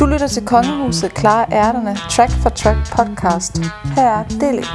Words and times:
Du 0.00 0.06
lytter 0.06 0.28
til 0.30 0.46
Kongehuset 0.46 1.14
Klare 1.14 1.46
Ærterne 1.52 1.96
Track 2.10 2.32
for 2.32 2.48
Track 2.48 2.78
podcast. 2.96 3.58
Her 3.94 4.08
er 4.08 4.24
del 4.24 4.58
1. 4.58 4.66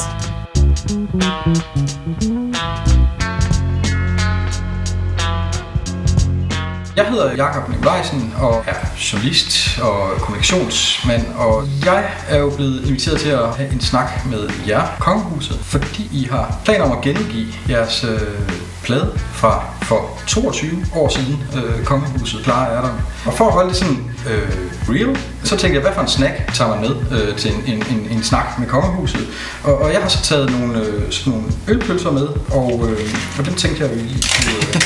Jeg 6.95 7.05
hedder 7.05 7.35
Jakob 7.35 7.69
Nikolajsen 7.69 8.33
og 8.41 8.63
er 8.67 8.75
journalist 9.11 9.79
og 9.81 10.09
kommunikationsmand, 10.19 11.33
og 11.35 11.63
jeg 11.85 12.11
er 12.29 12.37
jo 12.37 12.49
blevet 12.55 12.85
inviteret 12.87 13.19
til 13.19 13.29
at 13.29 13.55
have 13.55 13.71
en 13.71 13.81
snak 13.81 14.25
med 14.25 14.49
jer, 14.67 14.87
Kongehuset, 14.99 15.59
fordi 15.59 16.09
I 16.11 16.23
har 16.31 16.61
planer 16.65 16.85
om 16.85 16.91
at 16.91 17.01
gengive 17.03 17.53
jeres 17.69 18.03
øh, 18.03 18.49
plade 18.83 19.11
fra 19.33 19.63
for 19.81 20.19
22 20.27 20.85
år 20.95 21.09
siden, 21.09 21.43
øh, 21.55 21.85
Kongehuset 21.85 22.43
Klare 22.43 22.69
er 22.71 22.81
der. 22.81 22.89
Og 23.25 23.33
for 23.33 23.45
at 23.45 23.53
holde 23.53 23.69
det 23.69 23.77
sådan 23.77 23.97
øh, 24.29 24.49
real, 24.89 25.17
så 25.43 25.49
tænkte 25.49 25.73
jeg, 25.73 25.81
hvad 25.81 25.91
for 25.93 26.01
en 26.01 26.07
snack 26.07 26.53
tager 26.53 26.69
man 26.75 26.79
med 26.81 26.95
øh, 27.11 27.37
til 27.37 27.51
en, 27.53 27.63
en, 27.73 27.83
en, 27.91 28.07
en 28.11 28.23
snak 28.23 28.59
med 28.59 28.67
Kongehuset? 28.67 29.27
Og, 29.63 29.77
og 29.77 29.93
jeg 29.93 30.01
har 30.01 30.09
så 30.09 30.23
taget 30.23 30.51
nogle, 30.51 30.79
øh, 30.79 31.11
sådan 31.11 31.33
nogle 31.33 31.53
ølpølser 31.67 32.11
med, 32.11 32.27
og, 32.51 32.89
øh, 32.89 33.15
og 33.39 33.45
dem 33.45 33.53
tænkte 33.53 33.83
jeg, 33.83 33.91
at 33.91 33.97
vi 33.97 34.01
lige 34.01 34.23
kunne 34.35 34.53
øh, 34.57 34.81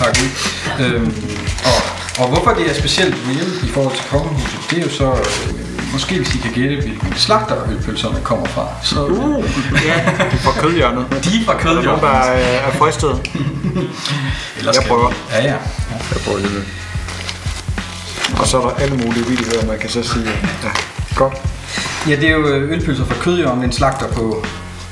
pakke 0.00 0.20
ud. 0.24 0.30
Øhm, 0.84 1.14
og, 1.64 1.80
og 2.22 2.28
hvorfor 2.28 2.50
det 2.50 2.70
er 2.70 2.74
specielt 2.74 3.14
real 3.28 3.68
i 3.68 3.68
forhold 3.72 3.96
til 3.96 4.04
Kongehuset, 4.10 4.60
det 4.70 4.78
er 4.78 4.82
jo 4.82 4.90
så... 4.90 5.12
Øh, 5.12 5.67
Måske 5.92 6.16
hvis 6.16 6.34
I 6.34 6.38
kan 6.38 6.52
gætte, 6.52 6.76
hvilken 6.76 7.12
slagter 7.16 7.56
ølpølserne 7.70 8.20
kommer 8.24 8.46
fra. 8.46 8.66
Så, 8.82 9.06
Uh, 9.06 9.44
ja, 9.86 9.94
de 9.94 10.36
er 10.36 10.36
fra 10.36 10.60
kødhjørnet. 10.60 11.06
de 11.10 11.16
er 11.16 11.44
fra 11.44 11.52
Der 11.52 11.58
er 11.58 11.64
nogen, 11.64 11.76
kødhjørnet. 11.76 12.02
der 12.02 12.08
er, 12.08 12.58
er 12.68 12.70
fristet. 12.72 13.30
Ellers 14.58 14.76
Jeg 14.76 14.84
prøver. 14.88 15.12
Ja, 15.30 15.42
ja. 15.44 15.56
Jeg 16.12 16.20
prøver 16.24 16.38
lige 16.38 16.50
Og 18.40 18.46
så 18.46 18.60
er 18.60 18.68
der 18.68 18.74
alle 18.76 18.96
mulige 18.96 19.26
vidigheder, 19.26 19.66
man 19.66 19.78
kan 19.78 19.90
så 19.90 20.02
sige. 20.02 20.24
Ja, 20.64 20.70
godt. 21.16 21.34
Ja, 22.08 22.16
det 22.16 22.24
er 22.28 22.32
jo 22.32 22.46
øh, 22.48 22.70
ølpølser 22.72 23.04
fra 23.04 23.14
Kødjørn, 23.20 23.62
en 23.64 23.72
slagter 23.72 24.08
på 24.12 24.44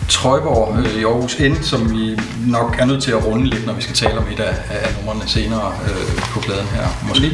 Trøjborg 0.08 0.78
øh, 0.78 0.94
i 0.94 1.04
Aarhus 1.04 1.36
N, 1.40 1.62
som 1.62 1.92
vi 1.92 2.18
nok 2.46 2.76
er 2.78 2.84
nødt 2.84 3.02
til 3.02 3.10
at 3.10 3.24
runde 3.26 3.46
lidt, 3.46 3.66
når 3.66 3.72
vi 3.72 3.82
skal 3.82 3.94
tale 3.94 4.18
om 4.18 4.24
et 4.32 4.40
af, 4.40 4.54
af 4.70 4.94
numrene 5.00 5.28
senere 5.30 5.72
øh, 5.84 6.16
på 6.22 6.40
pladen 6.40 6.66
her. 6.66 6.86
Måske 7.08 7.32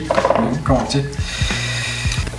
kommer 0.64 0.82
vi 0.84 0.91
til. 0.91 1.04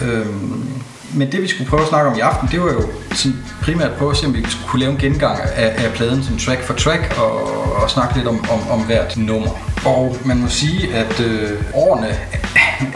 Øhm, 0.02 0.69
men 1.16 1.31
det 1.31 1.42
vi 1.42 1.47
skulle 1.47 1.69
prøve 1.69 1.81
at 1.81 1.88
snakke 1.88 2.09
om 2.09 2.17
i 2.17 2.19
aften, 2.19 2.47
det 2.52 2.61
var 2.61 2.72
jo 2.72 2.89
sådan 3.11 3.38
primært 3.61 3.92
på 3.92 4.09
at 4.09 4.17
se, 4.17 4.25
om 4.25 4.33
vi 4.33 4.45
kunne 4.67 4.80
lave 4.80 4.92
en 4.92 4.97
gengang 4.97 5.39
af, 5.42 5.86
af 5.86 5.94
pladen 5.94 6.23
som 6.23 6.38
track 6.38 6.64
for 6.64 6.73
track 6.73 7.17
og, 7.17 7.42
og 7.75 7.89
snakke 7.89 8.16
lidt 8.16 8.28
om, 8.28 8.45
om, 8.50 8.70
om 8.70 8.81
hvert 8.86 9.17
nummer. 9.17 9.50
Og 9.86 10.17
man 10.25 10.38
må 10.38 10.47
sige, 10.47 10.95
at 10.95 11.20
øh, 11.20 11.52
årene 11.73 12.17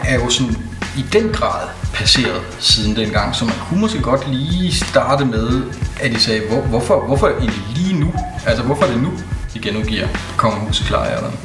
er 0.04 0.14
jo 0.14 0.30
sådan 0.30 0.56
i 0.96 1.04
den 1.12 1.28
grad 1.32 1.68
passeret 1.94 2.42
siden 2.58 2.96
dengang, 2.96 3.34
så 3.34 3.44
man 3.44 3.54
kunne 3.68 3.80
måske 3.80 4.02
godt 4.02 4.30
lige 4.30 4.74
starte 4.74 5.24
med, 5.24 5.62
at 6.00 6.10
de 6.10 6.20
sagde, 6.20 6.40
hvor, 6.48 6.60
hvorfor, 6.60 7.06
hvorfor 7.06 7.28
egentlig 7.28 7.62
lige 7.76 8.00
nu? 8.00 8.12
Altså 8.46 8.62
hvorfor 8.62 8.84
er 8.84 8.90
det 8.90 9.02
nu, 9.02 9.12
de 9.54 9.58
genudgiver 9.58 10.08
Kongehuset 10.36 10.86
Klarhjerterne? 10.86 11.36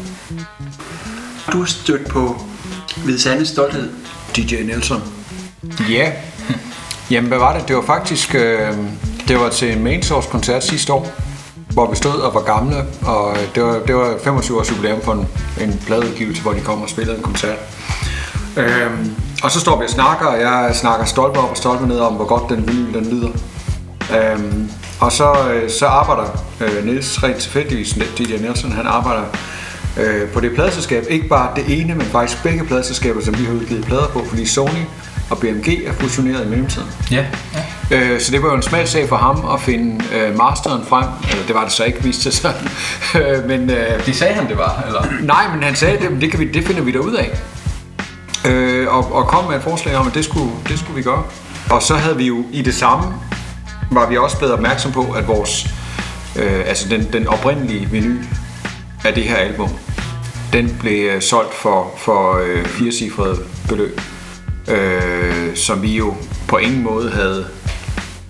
Du 1.51 1.57
har 1.57 1.65
stødt 1.65 2.07
på 2.07 2.41
Hvide 3.03 3.19
Sandes 3.19 3.47
stolthed. 3.47 3.89
DJ 4.35 4.63
Nelson. 4.63 5.01
Ja. 5.89 6.11
Jamen, 7.13 7.27
hvad 7.27 7.37
var 7.37 7.57
det? 7.57 7.67
Det 7.67 7.75
var 7.75 7.81
faktisk... 7.81 8.35
Øh, 8.35 8.73
det 9.27 9.39
var 9.39 9.49
til 9.49 9.77
en 9.77 9.83
main 9.83 10.03
source 10.03 10.29
koncert 10.29 10.63
sidste 10.63 10.93
år, 10.93 11.11
hvor 11.73 11.89
vi 11.89 11.95
stod 11.95 12.15
og 12.15 12.33
var 12.33 12.41
gamle, 12.41 12.75
og 13.05 13.31
øh, 13.31 13.55
det 13.55 13.63
var, 13.63 13.79
det 13.87 13.95
var 13.95 14.17
25 14.23 14.59
års 14.59 14.71
jubilæum 14.71 15.01
for 15.01 15.11
en, 15.11 15.27
en 15.61 15.81
pladeudgivelse, 15.85 16.41
hvor 16.41 16.53
de 16.53 16.61
kom 16.61 16.81
og 16.81 16.89
spillede 16.89 17.17
en 17.17 17.23
koncert. 17.23 17.57
Øh, 18.57 18.91
og 19.43 19.51
så 19.51 19.59
står 19.59 19.79
vi 19.79 19.83
og 19.83 19.89
snakker, 19.89 20.25
og 20.25 20.39
jeg 20.39 20.71
snakker 20.73 21.05
stolpe 21.05 21.39
op 21.39 21.49
og 21.49 21.57
stolpe 21.57 21.87
ned 21.87 21.99
om, 21.99 22.13
hvor 22.13 22.25
godt 22.25 22.49
den 22.49 22.67
vinyl 22.67 22.93
den 22.93 23.09
lyder. 23.09 23.29
Øhm, 24.17 24.69
og 24.99 25.11
så, 25.11 25.33
øh, 25.53 25.69
så 25.69 25.85
arbejder 25.85 26.43
øh, 26.61 26.85
Niels 26.85 27.23
rent 27.23 27.37
tilfældigvis, 27.37 27.93
DJ 28.17 28.37
Nielsen, 28.41 28.71
han 28.71 28.87
arbejder 28.87 29.23
øh, 29.99 30.29
på 30.29 30.39
det 30.39 30.51
pladeselskab. 30.55 31.05
Ikke 31.09 31.27
bare 31.27 31.49
det 31.55 31.81
ene, 31.81 31.95
men 31.95 32.05
faktisk 32.05 32.43
begge 32.43 32.65
pladeselskaber, 32.65 33.21
som 33.21 33.39
vi 33.39 33.43
har 33.43 33.53
udgivet 33.53 33.85
plader 33.85 34.07
på, 34.07 34.25
fordi 34.29 34.45
Sony 34.45 34.85
og 35.33 35.39
BMG 35.39 35.67
er 35.85 35.93
fusioneret 35.93 36.45
i 36.45 36.49
mellemtiden. 36.49 36.87
Ja, 37.11 37.25
ja. 37.91 37.99
Øh, 37.99 38.21
så 38.21 38.31
det 38.31 38.43
var 38.43 38.49
jo 38.49 38.55
en 38.55 38.61
smal 38.61 38.87
sag 38.87 39.09
for 39.09 39.15
ham 39.15 39.45
at 39.53 39.61
finde 39.61 40.03
øh, 40.15 40.37
masteren 40.37 40.85
frem. 40.85 41.05
Eller 41.29 41.45
det 41.47 41.55
var 41.55 41.63
det 41.63 41.71
så 41.71 41.83
ikke, 41.83 42.03
viste 42.03 42.31
sig. 42.31 42.53
Øh, 43.15 43.45
men, 43.49 43.69
øh, 43.69 44.05
Det 44.05 44.15
sagde 44.15 44.33
han, 44.33 44.49
det 44.49 44.57
var, 44.57 44.83
eller? 44.87 45.05
Nej, 45.21 45.55
men 45.55 45.63
han 45.63 45.75
sagde, 45.75 45.97
det, 45.97 46.21
det, 46.21 46.31
kan 46.31 46.39
vi, 46.39 46.51
det 46.51 46.67
finder 46.67 46.81
vi 46.81 46.91
der 46.91 46.99
ud 46.99 47.13
af. 47.13 47.39
Øh, 48.47 48.87
og, 48.95 49.13
og 49.13 49.27
kom 49.27 49.45
med 49.49 49.55
et 49.57 49.63
forslag 49.63 49.95
om, 49.95 50.07
at 50.07 50.13
det 50.13 50.25
skulle, 50.25 50.51
det 50.67 50.79
skulle 50.79 50.95
vi 50.95 51.03
gøre. 51.03 51.23
Og 51.69 51.81
så 51.81 51.95
havde 51.95 52.17
vi 52.17 52.27
jo 52.27 52.45
i 52.51 52.61
det 52.61 52.75
samme, 52.75 53.13
var 53.91 54.09
vi 54.09 54.17
også 54.17 54.37
blevet 54.37 54.53
opmærksom 54.53 54.91
på, 54.91 55.11
at 55.17 55.27
vores, 55.27 55.67
øh, 56.35 56.61
altså 56.65 56.89
den, 56.89 57.13
den 57.13 57.27
oprindelige 57.27 57.89
vinyl 57.91 58.23
af 59.05 59.13
det 59.13 59.23
her 59.23 59.35
album, 59.35 59.69
den 60.53 60.77
blev 60.79 61.09
øh, 61.09 61.21
solgt 61.21 61.53
for, 61.53 61.93
for 61.97 62.41
øh, 62.45 62.65
firecifrede 62.65 63.37
beløb, 63.69 64.01
øh, 64.67 65.55
som 65.55 65.81
vi 65.81 65.97
jo 65.97 66.13
på 66.47 66.57
ingen 66.57 66.83
måde 66.83 67.11
havde 67.11 67.45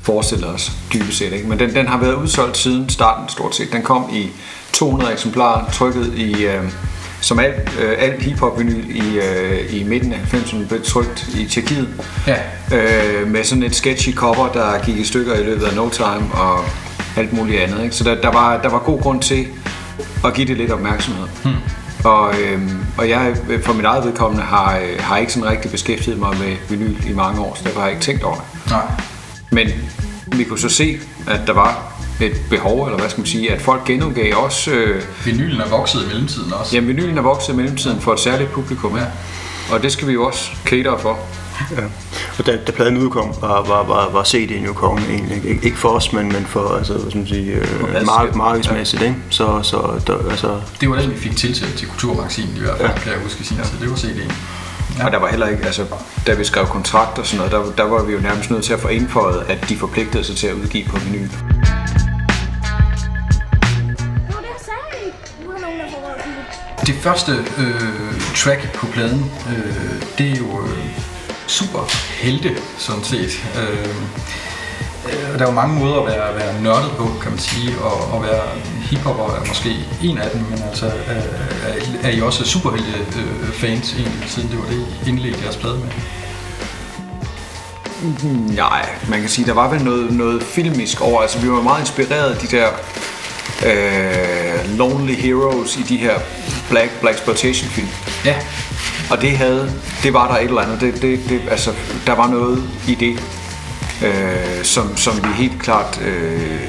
forestillet 0.01 0.49
os 0.49 0.71
dybest 0.94 1.17
set. 1.17 1.33
Ikke? 1.33 1.47
Men 1.47 1.59
den, 1.59 1.75
den 1.75 1.88
har 1.88 1.97
været 1.97 2.13
udsolgt 2.13 2.57
siden 2.57 2.89
starten 2.89 3.29
stort 3.29 3.55
set. 3.55 3.73
Den 3.73 3.81
kom 3.81 4.09
i 4.13 4.29
200 4.73 5.13
eksemplarer, 5.13 5.72
trykket 5.72 6.13
i, 6.17 6.45
øh, 6.45 6.63
som 7.22 7.39
alt, 7.39 7.79
øh, 7.81 7.95
alt 7.97 8.22
hiphop 8.22 8.59
vinyl 8.59 8.95
i, 8.95 9.17
øh, 9.17 9.75
i 9.75 9.83
midten 9.83 10.13
af 10.13 10.17
90'erne 10.33 10.67
blev 10.67 10.83
trykt 10.83 11.27
i 11.38 11.45
Tjekkiet. 11.45 11.89
Ja. 12.27 12.35
Øh, 12.72 13.27
med 13.27 13.43
sådan 13.43 13.63
et 13.63 13.75
sketchy 13.75 14.13
cover, 14.16 14.47
der 14.47 14.85
gik 14.85 14.97
i 14.97 15.03
stykker 15.03 15.35
i 15.35 15.43
løbet 15.43 15.66
af 15.66 15.75
no 15.75 15.89
time 15.89 16.33
og 16.33 16.66
alt 17.17 17.33
muligt 17.33 17.61
andet. 17.61 17.83
Ikke? 17.83 17.95
Så 17.95 18.03
der, 18.03 18.22
der, 18.22 18.31
var, 18.31 18.61
der 18.61 18.69
var 18.69 18.79
god 18.79 19.01
grund 19.01 19.22
til 19.22 19.47
at 20.25 20.33
give 20.33 20.47
det 20.47 20.57
lidt 20.57 20.72
opmærksomhed. 20.72 21.27
Hmm. 21.43 21.53
Og, 22.06 22.34
øhm, 22.41 22.86
og 22.97 23.09
jeg 23.09 23.36
øh, 23.50 23.64
for 23.64 23.74
mit 23.74 23.86
eget 23.86 24.06
vedkommende 24.06 24.44
har, 24.46 24.78
øh, 24.78 25.00
har 25.00 25.18
ikke 25.18 25.34
sådan 25.34 25.50
rigtig 25.50 25.72
beskæftiget 25.72 26.19
mig 26.19 26.38
med 26.38 26.56
vinyl 26.69 27.09
i 27.09 27.14
mange 27.14 27.41
år, 27.41 27.56
så 27.56 27.64
derfor 27.64 27.80
har 27.80 27.88
jeg 27.88 27.94
ikke 27.96 28.06
tænkt 28.06 28.24
over 28.24 28.36
det. 28.36 28.44
Nej. 28.72 28.81
Men 29.52 29.68
vi 30.38 30.44
kunne 30.44 30.59
så 30.59 30.69
se, 30.69 31.00
at 31.28 31.41
der 31.47 31.53
var 31.53 31.94
et 32.22 32.41
behov, 32.50 32.86
eller 32.86 33.00
hvad 33.00 33.09
skal 33.09 33.22
man 33.22 33.28
sige, 33.28 33.52
at 33.52 33.62
folk 33.62 33.84
genudgav 33.86 34.36
også... 34.44 34.72
Øh, 34.72 35.03
Vinylen 35.25 35.62
er 35.62 35.68
vokset 35.69 36.03
i 36.03 36.08
mellemtiden 36.08 36.53
også. 36.53 36.75
jamen, 36.75 36.88
vinylen 36.88 37.18
er 37.18 37.22
vokset 37.22 37.53
i 37.53 37.56
mellemtiden 37.56 38.02
for 38.02 38.14
et 38.14 38.20
særligt 38.20 38.52
publikum, 38.52 38.96
ja. 38.97 39.03
Og 39.72 39.84
det 39.84 39.91
skal 39.91 40.08
vi 40.08 40.14
jo 40.14 40.25
også 40.25 40.52
cater 40.66 40.97
for. 40.97 41.20
Ja. 41.72 41.81
Og 42.39 42.45
da, 42.45 42.57
da 42.67 42.71
pladen 42.71 42.97
udkom, 42.97 43.35
var, 43.41 43.61
var, 43.61 43.83
var, 43.83 44.09
var 44.09 44.23
CD'en 44.23 44.66
jo 44.66 44.73
kongen 44.73 45.05
egentlig. 45.09 45.45
Ikke, 45.45 45.66
ikke 45.66 45.77
for 45.77 45.89
os, 45.89 46.13
men, 46.13 46.27
men 46.33 46.45
for 46.45 46.75
altså, 46.77 46.94
hvad 46.94 47.11
skal 47.11 47.17
man 47.17 47.27
sige, 47.27 47.51
øh, 47.51 48.05
mark, 48.05 48.35
markedsmæssigt. 48.35 49.01
Ikke? 49.01 49.16
Så, 49.29 49.59
så 49.63 50.01
der, 50.07 50.29
altså, 50.29 50.61
Det 50.81 50.89
var 50.89 50.95
den, 50.95 51.11
vi 51.11 51.17
fik 51.17 51.38
tilsendt 51.38 51.75
til 51.75 51.88
Kulturmagasinet 51.88 52.57
i 52.57 52.59
hvert 52.59 52.77
fald, 52.77 52.89
ja. 52.89 52.99
kan 52.99 53.11
jeg 53.11 53.19
huske 53.22 53.41
i 53.41 53.43
sin 53.43 53.57
tid. 53.57 53.79
Det 53.81 53.89
var 53.89 53.95
CD'en. 53.95 54.33
Ja. 54.97 55.05
Og 55.05 55.11
der 55.11 55.19
var 55.19 55.27
heller 55.27 55.47
ikke, 55.47 55.66
altså, 55.66 55.85
da 56.27 56.33
vi 56.33 56.43
skrev 56.43 56.66
kontrakt 56.66 57.19
og 57.19 57.25
sådan 57.25 57.38
noget, 57.38 57.51
der, 57.77 57.83
der 57.83 57.89
var 57.89 58.03
vi 58.03 58.13
jo 58.13 58.19
nærmest 58.19 58.51
nødt 58.51 58.63
til 58.63 58.73
at 58.73 58.79
få 58.79 58.88
indføjet, 58.88 59.45
at 59.47 59.69
de 59.69 59.77
forpligtede 59.77 60.23
sig 60.23 60.35
til 60.35 60.47
at 60.47 60.53
udgive 60.53 60.85
på 60.85 60.97
det. 60.97 61.31
Det 66.88 66.95
første 66.95 67.31
øh, 67.57 68.22
track 68.35 68.73
på 68.73 68.85
pladen, 68.85 69.31
øh, 69.49 70.01
det 70.17 70.31
er 70.31 70.35
jo 70.35 70.61
øh, 70.61 71.12
super 71.47 71.79
helte, 72.21 72.49
sådan 72.77 73.03
set. 73.03 73.43
Øh, 73.59 73.87
øh, 75.05 75.39
der 75.39 75.45
er 75.45 75.49
jo 75.49 75.51
mange 75.51 75.79
måder 75.79 76.01
at 76.01 76.07
være, 76.07 76.35
være 76.35 76.61
nørdet 76.61 76.91
på, 76.97 77.11
kan 77.21 77.31
man 77.31 77.39
sige, 77.39 77.79
og, 77.81 78.13
og 78.13 78.23
være 78.23 78.43
hiphopper 78.81 79.23
er 79.23 79.47
måske 79.47 79.75
en 80.03 80.17
af 80.17 80.29
dem, 80.31 80.41
men 80.41 80.59
altså 80.69 80.85
øh, 80.85 81.15
er, 81.67 82.07
er 82.07 82.09
I 82.09 82.21
også 82.21 82.45
superhelte 82.45 83.19
øh, 83.19 83.53
fans 83.53 83.93
egentlig, 83.93 84.29
siden 84.29 84.49
det 84.49 84.57
var 84.57 84.65
det, 84.65 84.87
I 85.05 85.09
indledte 85.09 85.40
jeres 85.43 85.57
plade 85.57 85.75
med? 85.75 85.90
Mm-hmm. 88.03 88.55
Nej, 88.55 88.89
man 89.09 89.19
kan 89.19 89.29
sige, 89.29 89.46
der 89.46 89.53
var 89.53 89.69
vel 89.69 89.84
noget, 89.84 90.13
noget 90.13 90.43
filmisk 90.43 91.01
over. 91.01 91.22
Altså, 91.22 91.39
vi 91.39 91.51
var 91.51 91.61
meget 91.61 91.79
inspireret 91.79 92.34
af 92.34 92.37
de 92.37 92.47
der 92.47 92.67
øh, 93.65 94.77
Lonely 94.77 95.13
Heroes 95.13 95.77
i 95.77 95.81
de 95.81 95.97
her 95.97 96.19
Black, 96.69 96.91
Black 97.01 97.17
Exploitation 97.17 97.69
film. 97.69 97.87
Ja, 98.25 98.35
Og 99.09 99.21
det 99.21 99.37
havde, 99.37 99.71
det 100.03 100.13
var 100.13 100.27
der 100.27 100.37
et 100.37 100.43
eller 100.43 100.61
andet. 100.61 100.81
Det, 100.81 101.01
det, 101.01 101.19
det, 101.29 101.41
altså, 101.51 101.73
der 102.07 102.13
var 102.13 102.27
noget 102.27 102.63
i 102.87 102.95
det, 102.95 103.19
øh, 104.07 104.63
som, 104.63 104.97
som 104.97 105.15
vi 105.23 105.27
helt 105.35 105.61
klart, 105.61 106.01
øh, 106.05 106.59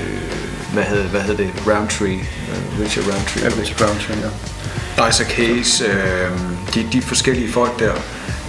hvad 0.72 0.82
hed, 0.82 1.02
hvad 1.02 1.20
hed 1.20 1.36
det, 1.36 1.50
Roundtree, 1.66 2.12
øh, 2.14 2.80
Richard 2.80 3.04
Roundtree. 3.04 3.46
Elvis 3.46 3.70
Brown, 3.70 3.96
ja. 4.98 5.08
Isaac 5.08 5.36
Hayes, 5.36 5.80
øh, 5.80 6.30
de, 6.74 6.86
de 6.92 7.02
forskellige 7.02 7.52
folk 7.52 7.78
der. 7.78 7.92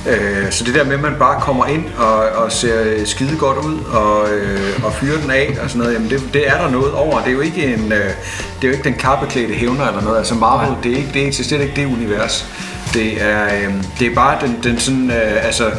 Øh, 0.10 0.52
så 0.52 0.64
det 0.64 0.76
der 0.76 0.84
med, 0.84 0.94
at 0.94 1.02
man 1.02 1.16
bare 1.20 1.42
kommer 1.42 1.66
ind 1.66 1.86
og, 1.98 2.16
og 2.16 2.52
ser 2.52 3.06
skide 3.06 3.38
godt 3.38 3.58
ud 3.58 3.80
og, 3.94 4.30
øh, 4.30 4.86
og 4.86 4.94
fyrer 4.94 5.22
den 5.22 5.32
af 5.32 5.58
og 5.64 5.70
sådan 5.70 5.82
noget, 5.82 5.94
jamen 5.94 6.10
det, 6.10 6.22
det 6.34 6.48
er 6.50 6.62
der 6.62 6.70
noget 6.70 6.94
over. 6.94 7.20
Det 7.20 7.28
er 7.28 7.32
jo 7.32 7.42
ikke, 7.42 7.64
en, 7.74 7.92
øh, 7.92 8.00
det 8.00 8.64
er 8.64 8.68
jo 8.68 8.72
ikke 8.72 8.84
den 8.84 8.94
kappeklædte 8.94 9.54
hævner 9.54 9.88
eller 9.88 10.02
noget. 10.02 10.18
Altså 10.18 10.36
Marvel, 10.36 10.76
det, 10.84 10.92
er 10.92 10.96
ikke, 10.98 11.10
det 11.14 11.28
eksisterer 11.28 11.62
ikke 11.62 11.76
det 11.76 11.86
univers. 11.86 12.46
Det 12.94 13.24
er, 13.24 13.44
øh, 13.46 13.74
det 14.00 14.08
er 14.08 14.16
bare 14.16 14.38
den, 14.42 14.60
den 14.64 14.80
sådan, 14.80 15.12
øh, 15.12 15.46
altså 15.46 15.72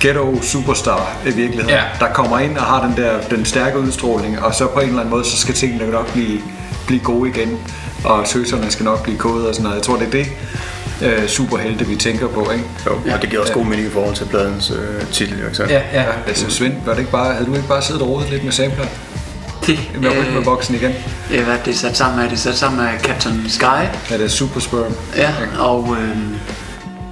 ghetto 0.00 0.42
superstar 0.42 1.16
i 1.26 1.30
virkeligheden, 1.30 1.68
Ja. 1.68 1.82
der 2.00 2.12
kommer 2.12 2.38
ind 2.38 2.56
og 2.56 2.62
har 2.64 2.86
den 2.86 3.04
der 3.04 3.20
den 3.30 3.44
stærke 3.44 3.78
udstråling, 3.78 4.42
og 4.42 4.54
så 4.54 4.66
på 4.66 4.80
en 4.80 4.86
eller 4.88 5.00
anden 5.00 5.10
måde, 5.10 5.24
så 5.24 5.36
skal 5.36 5.54
tingene 5.54 5.90
nok 5.90 6.12
blive, 6.12 6.40
blive 6.86 7.00
gode 7.00 7.28
igen, 7.30 7.58
og 8.04 8.26
søserne 8.28 8.70
skal 8.70 8.84
nok 8.84 9.02
blive 9.02 9.18
kodet 9.18 9.46
og 9.48 9.54
sådan 9.54 9.62
noget. 9.62 9.76
Jeg 9.76 9.82
tror, 9.82 9.96
det 9.96 10.06
er 10.06 10.10
det 10.10 10.26
øh, 11.02 11.28
superhelte, 11.28 11.86
vi 11.86 11.96
tænker 11.96 12.28
på, 12.28 12.50
ikke? 12.50 12.64
Jo, 12.86 12.92
og 13.14 13.22
det 13.22 13.30
giver 13.30 13.42
også 13.42 13.52
god 13.52 13.64
mening 13.64 13.88
i 13.88 13.90
forhold 13.90 14.14
til 14.14 14.24
pladens 14.24 14.70
øh, 14.70 15.06
titel, 15.12 15.38
jo, 15.38 15.44
ikke 15.44 15.56
sandt? 15.56 15.70
Ja, 15.70 15.80
ja. 15.92 16.04
Altså 16.26 16.50
Svend, 16.50 16.74
var 16.84 16.92
det 16.92 16.98
ikke 16.98 17.10
bare, 17.12 17.32
havde 17.34 17.46
du 17.46 17.54
ikke 17.54 17.68
bare 17.68 17.82
siddet 17.82 18.02
og 18.02 18.08
rodet 18.08 18.30
lidt 18.30 18.44
med 18.44 18.52
sampler? 18.52 18.84
Det, 19.66 19.78
Med 20.00 20.10
øh, 20.10 20.34
med 20.34 20.44
boksen 20.44 20.74
igen? 20.74 20.92
øh, 21.34 21.44
hvad 21.44 21.54
er 21.54 21.62
det 21.64 21.78
sat 21.78 21.96
sammen 21.96 22.18
med? 22.20 22.24
Det 22.30 22.32
er 22.32 22.40
sat 22.40 22.56
sammen 22.56 22.80
med 22.84 23.00
Captain 23.00 23.44
Sky. 23.48 23.64
Ja, 24.10 24.16
det 24.16 24.24
er 24.24 24.28
super 24.28 24.60
sperm. 24.60 24.94
Ja, 25.16 25.30
og 25.58 25.96
øh, 26.00 26.16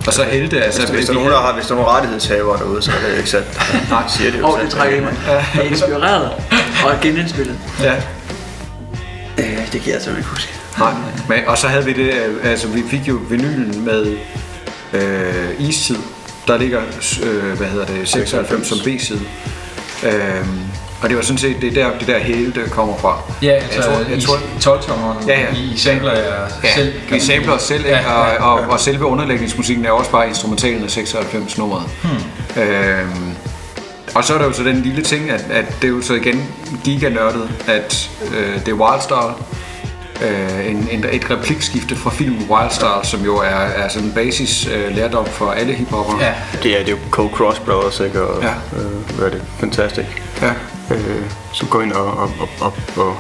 Og 0.07 0.15
så 0.15 0.23
helte, 0.25 0.63
altså... 0.63 0.81
Hvis, 0.81 0.91
hvis, 0.91 1.05
der 1.07 1.13
er 1.13 1.15
nogen, 1.15 1.31
der 1.31 1.39
har, 1.39 1.55
hvis 1.55 1.67
der 1.67 1.73
er 1.73 1.77
nogle 1.77 1.91
rettighedshavere 1.93 2.59
derude, 2.59 2.83
så 2.83 2.91
er 2.91 3.09
det 3.11 3.17
ikke 3.19 3.31
sandt. 3.31 3.47
Nej, 3.91 4.03
siger 4.09 4.31
det 4.31 4.39
jo 4.39 4.51
sandt. 4.57 4.65
det 4.65 4.79
trækker 4.79 4.97
i 4.97 5.01
mig. 5.01 5.15
Er 5.55 5.61
inspireret 5.63 6.31
og 6.85 6.93
genindspillet. 7.03 7.57
Ja, 7.83 7.95
Øh, 9.39 9.73
det 9.73 9.81
kan 9.83 9.93
jeg 9.93 10.03
simpelthen 10.03 10.17
ikke 10.17 10.29
huske. 10.31 10.53
Nej. 10.79 10.93
Men, 11.29 11.39
og 11.47 11.59
så 11.59 11.69
havde 11.69 11.85
vi 11.85 11.93
det, 11.93 12.15
øh, 12.15 12.51
altså 12.51 12.69
vi 12.69 12.83
fik 12.91 13.09
jo 13.09 13.19
vinylen 13.31 13.85
med 13.85 14.17
øh, 14.93 15.69
istid. 15.69 15.97
Der 16.49 16.59
ligger, 16.59 16.81
øh, 17.23 17.57
hvad 17.59 17.67
hedder 17.67 17.87
det, 17.87 18.09
96 18.09 18.67
som 18.67 18.79
B-side. 18.79 19.21
Øhm, 20.03 20.61
og 21.03 21.09
det 21.09 21.17
var 21.17 21.23
sådan 21.23 21.39
set, 21.39 21.57
det 21.61 21.79
er 21.79 21.85
der, 21.91 21.99
det 21.99 22.07
der 22.09 22.19
hele 22.19 22.53
det 22.53 22.71
kommer 22.71 22.97
fra. 22.97 23.21
Ja, 23.43 23.51
altså 23.51 23.91
jeg 24.11 24.23
tror, 24.23 24.35
jeg 24.35 24.77
i 24.79 24.81
12-tommeren, 24.81 25.29
Ja, 25.29 25.41
ja. 25.41 25.47
I 25.55 25.77
sampler 25.77 26.13
jeg 26.13 26.49
Ja, 26.65 26.75
selv. 26.75 26.93
vi 26.95 27.11
man 27.11 27.21
sampler 27.21 27.53
os 27.53 27.63
selv? 27.63 27.87
Ja, 27.87 27.99
ja. 27.99 28.13
Og, 28.13 28.53
og, 28.53 28.61
og 28.71 28.81
selve 28.81 29.05
underlægningsmusikken 29.05 29.85
er 29.85 29.91
også 29.91 30.11
bare 30.11 30.29
instrumentalen 30.29 30.85
af 30.85 30.91
96 30.91 31.59
nummeret. 31.59 31.83
Hmm. 32.03 32.63
Øhm, 32.63 33.35
og 34.15 34.25
så 34.25 34.35
er 34.35 34.39
der 34.39 34.45
jo 34.45 34.53
så 34.53 34.63
den 34.65 34.83
lille 34.83 35.03
ting, 35.03 35.31
at, 35.31 35.45
at 35.51 35.65
det 35.83 35.89
er 35.89 35.93
jo 35.93 36.03
så 36.03 36.15
igen 36.15 36.49
giganørdet, 36.85 37.51
at 37.67 38.11
øh, 38.37 38.55
det 38.67 38.69
er 38.69 38.73
Wildstar, 38.73 39.41
øh, 40.23 40.71
en, 40.71 40.89
en, 40.91 41.05
et 41.13 41.31
replikskifte 41.31 41.97
fra 41.97 42.11
filmen 42.11 42.47
Wildstar, 42.51 43.03
som 43.03 43.25
jo 43.25 43.37
er, 43.37 43.45
er 43.81 43.89
sådan 43.89 44.09
en 44.09 44.15
basis 44.15 44.67
øh, 44.67 44.97
lærdom 44.97 45.27
for 45.27 45.51
alle 45.51 45.73
hiphopper. 45.73 46.19
Ja. 46.21 46.35
Det 46.63 46.81
er, 46.81 46.85
det 46.85 46.89
er 46.89 46.93
jo 46.93 46.99
Cold 47.11 47.31
Cross 47.31 47.59
Brothers, 47.61 48.01
ikke? 48.01 48.23
Og, 48.23 48.43
Ja. 48.43 48.51
øh, 48.79 49.17
hvad 49.17 49.27
er 49.27 49.31
det? 49.31 49.43
Fantastic. 49.59 50.05
ja. 50.43 50.51
Øh, 50.91 51.23
som 51.53 51.69
går 51.69 51.81
ind 51.83 51.93
og, 51.93 52.05
og, 52.07 52.31
og, 52.41 52.49
og, 52.61 52.73
og, 52.97 53.17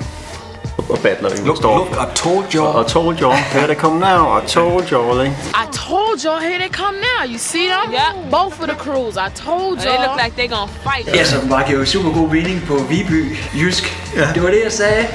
og, 0.90 0.98
battler, 0.98 1.30
ikke? 1.30 1.44
Look, 1.46 1.56
Står 1.56 1.78
look, 1.78 1.90
I 2.04 2.06
told 2.14 2.54
you. 2.54 2.64
Og 2.64 2.86
told 2.86 3.20
you, 3.20 3.30
here 3.30 3.66
they 3.66 3.76
come 3.76 3.98
now, 4.00 4.38
I 4.38 4.46
told 4.46 4.84
you, 4.92 5.20
ikke? 5.22 5.36
I 5.62 5.66
told 5.72 6.16
y'all, 6.24 6.40
here 6.48 6.58
they 6.58 6.72
come 6.82 6.96
now. 7.10 7.20
You 7.32 7.38
see 7.38 7.66
them? 7.74 7.92
Yeah. 7.92 8.12
Both 8.30 8.60
of 8.62 8.66
the 8.72 8.78
crews. 8.84 9.14
I 9.16 9.28
told 9.46 9.74
y'all. 9.78 9.90
They 9.90 9.98
look 10.06 10.16
like 10.24 10.34
they 10.36 10.48
gonna 10.48 10.72
fight. 10.86 11.06
Ja, 11.14 11.24
som 11.24 11.48
bare 11.48 11.64
giver 11.66 11.78
jo 11.78 11.84
super 11.84 12.10
god 12.10 12.28
mening 12.28 12.62
på 12.66 12.74
Viby 12.74 13.36
Jysk. 13.54 13.84
Ja. 14.16 14.28
Det 14.34 14.42
var 14.42 14.48
det, 14.50 14.60
jeg 14.64 14.72
sagde. 14.72 15.06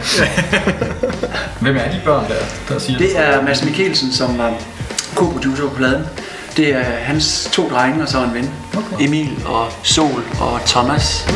Hvem 1.64 1.76
er 1.78 1.92
de 1.92 2.02
børn 2.06 2.26
der, 2.28 2.74
der 2.74 2.80
siger 2.80 2.98
Det 2.98 3.20
er 3.20 3.42
Mads 3.42 3.64
Mikkelsen, 3.64 4.12
som 4.12 4.38
var 4.38 4.54
co-producer 5.16 5.70
på 5.70 5.76
pladen. 5.76 6.06
Det 6.58 6.76
er 6.76 6.84
hans 6.84 7.50
to 7.52 7.70
drenge 7.70 8.04
og 8.04 8.10
så 8.10 8.18
en 8.24 8.34
ven. 8.34 8.52
Okay. 8.78 9.06
Emil 9.06 9.30
og 9.46 9.68
Sol 9.84 10.24
og 10.40 10.60
Thomas. 10.66 11.28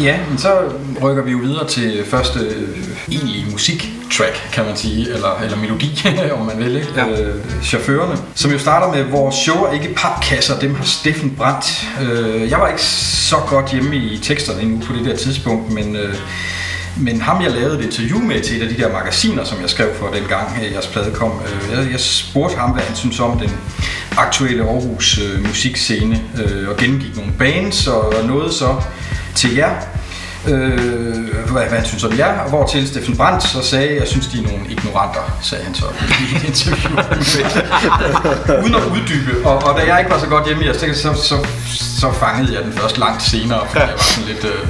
Ja, 0.00 0.18
men 0.28 0.38
så 0.38 0.72
rykker 1.02 1.22
vi 1.22 1.30
jo 1.30 1.38
videre 1.38 1.68
til 1.68 2.04
første 2.06 2.38
øh, 2.38 2.78
egentlige 3.08 3.50
musiktrack, 3.50 4.48
kan 4.52 4.64
man 4.64 4.76
sige, 4.76 5.14
eller, 5.14 5.40
eller 5.44 5.56
melodi, 5.56 6.02
om 6.38 6.46
man 6.46 6.58
vil, 6.58 6.76
ikke? 6.76 6.88
Ja. 6.96 7.22
Øh, 7.22 7.34
chaufførerne, 7.62 8.18
som 8.34 8.50
jo 8.50 8.58
starter 8.58 8.94
med, 8.94 9.04
vores 9.10 9.34
show 9.34 9.56
er 9.56 9.72
ikke 9.72 9.94
papkasser, 9.94 10.58
dem 10.58 10.74
har 10.74 10.84
Steffen 10.84 11.34
brændt. 11.36 11.88
Øh, 12.02 12.50
jeg 12.50 12.58
var 12.58 12.68
ikke 12.68 12.82
så 12.82 13.36
godt 13.48 13.72
hjemme 13.72 13.96
i 13.96 14.18
teksterne 14.18 14.62
endnu 14.62 14.86
på 14.86 14.92
det 14.92 15.04
der 15.04 15.16
tidspunkt, 15.16 15.72
men... 15.72 15.96
Øh, 15.96 16.14
men 16.98 17.20
ham, 17.20 17.42
jeg 17.42 17.50
lavede 17.50 17.78
et 17.78 17.84
interview 17.84 18.18
med 18.18 18.40
til 18.40 18.56
et 18.56 18.62
af 18.62 18.74
de 18.74 18.82
der 18.82 18.92
magasiner, 18.92 19.44
som 19.44 19.60
jeg 19.60 19.70
skrev 19.70 19.94
for 19.94 20.06
dengang, 20.06 20.48
øh, 20.64 20.72
jeres 20.72 20.86
plade 20.86 21.10
kom, 21.14 21.32
øh, 21.46 21.78
jeg, 21.78 21.92
jeg 21.92 22.00
spurgte 22.00 22.56
ham, 22.56 22.70
hvad 22.70 22.82
han 22.82 22.96
synes 22.96 23.20
om 23.20 23.38
den 23.38 23.50
aktuelle 24.16 24.62
Aarhus 24.62 25.18
øh, 25.18 25.46
musikscene, 25.46 26.22
øh, 26.44 26.68
og 26.68 26.76
gennemgik 26.76 27.16
nogle 27.16 27.32
bands, 27.38 27.86
og 27.86 28.14
nåede 28.26 28.52
så 28.52 28.74
til 29.36 29.54
jer, 29.54 29.70
øh, 30.48 31.50
hvad, 31.52 31.62
hvad 31.68 31.78
han 31.78 31.84
synes 31.84 32.04
om 32.04 32.18
jer, 32.18 32.38
og 32.38 32.48
hvor 32.48 32.66
til 32.66 32.88
Steffen 32.88 33.16
Brandt 33.16 33.42
så 33.42 33.62
sagde, 33.62 33.96
jeg 34.00 34.08
synes, 34.08 34.26
de 34.26 34.38
er 34.38 34.42
nogle 34.42 34.64
ignoranter, 34.68 35.38
sagde 35.42 35.64
han 35.64 35.74
så 35.74 35.84
i 36.20 36.36
et 36.36 36.44
interview. 36.44 36.96
Uden 38.64 38.74
at 38.74 38.84
uddybe, 38.92 39.46
og, 39.48 39.56
og 39.56 39.80
da 39.80 39.86
jeg 39.86 39.98
ikke 39.98 40.10
var 40.10 40.18
så 40.18 40.26
godt 40.26 40.46
hjemme 40.46 40.62
i 40.62 40.66
jeres 40.66 40.96
så, 40.96 41.14
så, 41.14 41.46
så 42.00 42.12
fangede 42.12 42.54
jeg 42.54 42.64
den 42.64 42.72
først 42.72 42.98
langt 42.98 43.22
senere, 43.22 43.60
fordi 43.68 43.80
jeg 43.84 43.92
var 43.92 44.02
sådan 44.02 44.28
lidt 44.28 44.44
øh, 44.44 44.68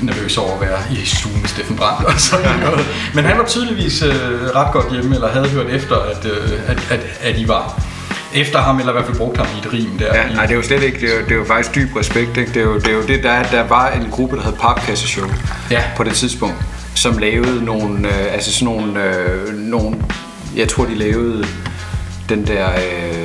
nervøs 0.00 0.36
over 0.38 0.54
at 0.54 0.60
være 0.60 0.78
i 0.90 1.04
stuen 1.04 1.40
med 1.40 1.48
Steffen 1.48 1.76
Brandt 1.76 2.04
og 2.04 2.20
sådan 2.20 2.60
noget. 2.60 2.86
Men 3.14 3.24
han 3.24 3.38
var 3.38 3.44
tydeligvis 3.44 4.02
øh, 4.02 4.10
ret 4.54 4.72
godt 4.72 4.92
hjemme, 4.92 5.14
eller 5.14 5.28
havde 5.28 5.48
hørt 5.48 5.66
efter, 5.66 5.96
at, 5.96 6.24
øh, 6.24 6.60
at, 6.66 6.78
at, 6.90 7.00
at 7.20 7.38
I 7.38 7.48
var 7.48 7.82
efter 8.34 8.58
ham, 8.58 8.78
eller 8.78 8.92
i 8.92 8.94
hvert 8.94 9.04
fald 9.04 9.16
brugt 9.16 9.36
ham 9.36 9.46
i 9.56 9.66
et 9.66 9.72
rim 9.72 9.98
der. 9.98 10.14
Ja, 10.16 10.34
nej, 10.34 10.42
det 10.46 10.52
er 10.52 10.56
jo 10.56 10.62
slet 10.62 10.82
ikke, 10.82 11.00
det 11.00 11.10
er 11.14 11.18
jo, 11.18 11.24
det 11.24 11.32
er 11.32 11.36
jo 11.36 11.44
faktisk 11.44 11.74
dyb 11.74 11.96
respekt, 11.96 12.36
ikke? 12.36 12.52
Det 12.54 12.56
er 12.56 12.64
jo 12.64 12.74
det, 12.74 12.88
er 12.88 12.92
jo 12.92 13.02
det 13.02 13.22
der, 13.22 13.42
der 13.42 13.62
var 13.68 13.90
en 13.90 14.10
gruppe, 14.10 14.36
der 14.36 14.42
hed 14.42 14.52
Papkasseshow 14.52 15.28
Ja. 15.70 15.82
på 15.96 16.04
det 16.04 16.12
tidspunkt, 16.12 16.54
som 16.94 17.18
lavede 17.18 17.64
nogle, 17.64 18.08
øh, 18.08 18.32
altså 18.34 18.52
sådan 18.52 18.74
nogle, 18.74 19.04
øh, 19.04 19.54
nogle, 19.54 19.96
jeg 20.56 20.68
tror 20.68 20.84
de 20.84 20.94
lavede 20.94 21.46
den 22.28 22.46
der, 22.46 22.66
øh, 22.66 23.23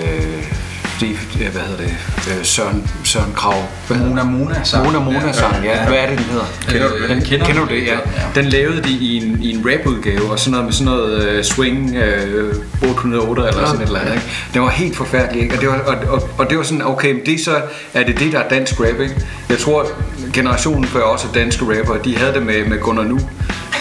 ja, 1.08 1.50
hvad 1.50 1.62
hedder 1.62 1.84
det, 1.84 1.96
øh, 2.30 2.46
Søren, 2.46 2.92
Søren 3.04 3.34
Krav, 3.36 3.64
hvad 3.88 3.98
Mona 3.98 4.24
Mona 4.24 4.64
sang. 4.64 4.86
Mona 4.86 5.00
Mona 5.00 5.32
sang, 5.32 5.64
ja. 5.64 5.88
Hvad 5.88 5.98
er 5.98 6.10
det, 6.10 6.18
den 6.18 6.26
hedder? 6.26 6.46
Kender, 6.68 6.90
du 6.90 7.14
den? 7.14 7.22
kender 7.22 7.46
Kender, 7.46 7.66
du 7.66 7.70
det? 7.70 7.82
det? 7.82 7.88
Ja. 7.88 8.42
Den 8.42 8.46
lavede 8.46 8.84
de 8.84 8.90
i 8.90 9.18
en, 9.18 9.44
i 9.44 9.54
en 9.54 9.66
rap-udgave, 9.66 10.32
og 10.32 10.40
sådan 10.40 10.52
noget 10.52 10.66
med 10.66 10.74
sådan 10.74 10.94
noget 10.94 11.28
øh, 11.28 11.44
swing 11.44 11.96
øh, 11.96 12.56
808 12.90 13.48
eller 13.48 13.66
sådan 13.66 13.82
et 13.82 13.88
eller 13.88 14.00
andet. 14.00 14.14
Ikke? 14.14 14.26
Det 14.54 14.62
var 14.62 14.70
helt 14.70 14.96
forfærdeligt, 14.96 15.44
ikke? 15.44 15.56
Og 15.56 15.62
det 15.62 15.70
var, 15.70 15.80
og, 15.80 15.96
og, 16.14 16.30
og 16.38 16.50
det 16.50 16.58
var 16.58 16.64
sådan, 16.64 16.86
okay, 16.86 17.12
men 17.12 17.26
det 17.26 17.40
så, 17.40 17.62
er 17.94 18.04
det 18.04 18.20
det, 18.20 18.32
der 18.32 18.40
er 18.40 18.50
dansk 18.50 18.80
rap, 18.80 19.00
ikke? 19.00 19.16
Jeg 19.50 19.58
tror, 19.58 19.88
generationen 20.34 20.86
før 20.86 21.02
også 21.02 21.28
danske 21.34 21.66
rapper, 21.66 21.98
de 21.98 22.18
havde 22.18 22.34
det 22.34 22.44
med, 22.44 22.66
med 22.66 22.80
Gunnar 22.80 23.04
Nu, 23.04 23.20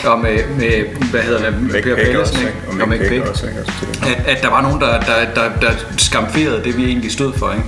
og 0.04 0.18
med, 0.18 0.38
med 0.58 0.84
hvad 1.10 1.20
hedder 1.20 1.50
det, 1.50 1.60
med 1.62 1.82
Per 1.82 1.94
Pallesen, 1.94 2.38
ikke? 2.38 2.52
Og 2.68 2.74
Og 2.82 2.88
Mick 2.88 3.08
Pick 3.08 3.26
også, 3.26 3.46
ikke? 3.46 3.58
Altså, 3.58 3.72
det- 4.04 4.06
at, 4.26 4.36
at 4.36 4.42
der 4.42 4.50
var 4.50 4.62
nogen, 4.62 4.80
der, 4.80 5.00
der, 5.00 5.14
der, 5.34 5.42
der 5.60 5.70
skamferede 5.96 6.64
det, 6.64 6.76
vi 6.76 6.84
egentlig 6.84 7.12
stod 7.12 7.32
for. 7.32 7.50
Ikke? 7.52 7.64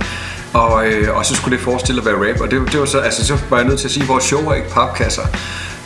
Og, 0.53 0.87
øh, 0.87 1.17
og 1.17 1.25
så 1.25 1.35
skulle 1.35 1.57
det 1.57 1.63
forestille 1.63 2.01
at 2.01 2.05
være 2.05 2.31
rap. 2.31 2.41
Og 2.41 2.51
det, 2.51 2.61
det 2.71 2.79
var 2.79 2.85
så, 2.85 2.99
altså, 2.99 3.25
så 3.27 3.37
var 3.49 3.57
jeg 3.57 3.67
nødt 3.67 3.79
til 3.79 3.87
at 3.87 3.91
sige, 3.91 4.03
at 4.03 4.09
vores 4.09 4.23
show 4.23 4.41
er 4.49 4.53
ikke 4.53 4.69
papkasser. 4.69 5.21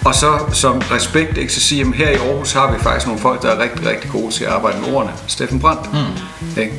Og 0.05 0.15
så 0.15 0.27
som 0.53 0.81
respekt, 0.91 1.37
ikke, 1.37 1.53
så 1.53 1.61
sige, 1.61 1.81
at 1.81 1.87
her 1.95 2.09
i 2.09 2.13
Aarhus 2.15 2.53
har 2.53 2.71
vi 2.73 2.79
faktisk 2.79 3.05
nogle 3.07 3.21
folk, 3.21 3.41
der 3.41 3.49
er 3.49 3.59
rigtig, 3.63 3.89
rigtig 3.89 4.11
gode 4.11 4.31
til 4.33 4.43
at 4.43 4.51
arbejde 4.51 4.77
med 4.81 4.93
ordene. 4.93 5.11
Steffen 5.27 5.59
Brandt. 5.59 5.93
Mm. 5.93 6.61
Ikke? 6.61 6.73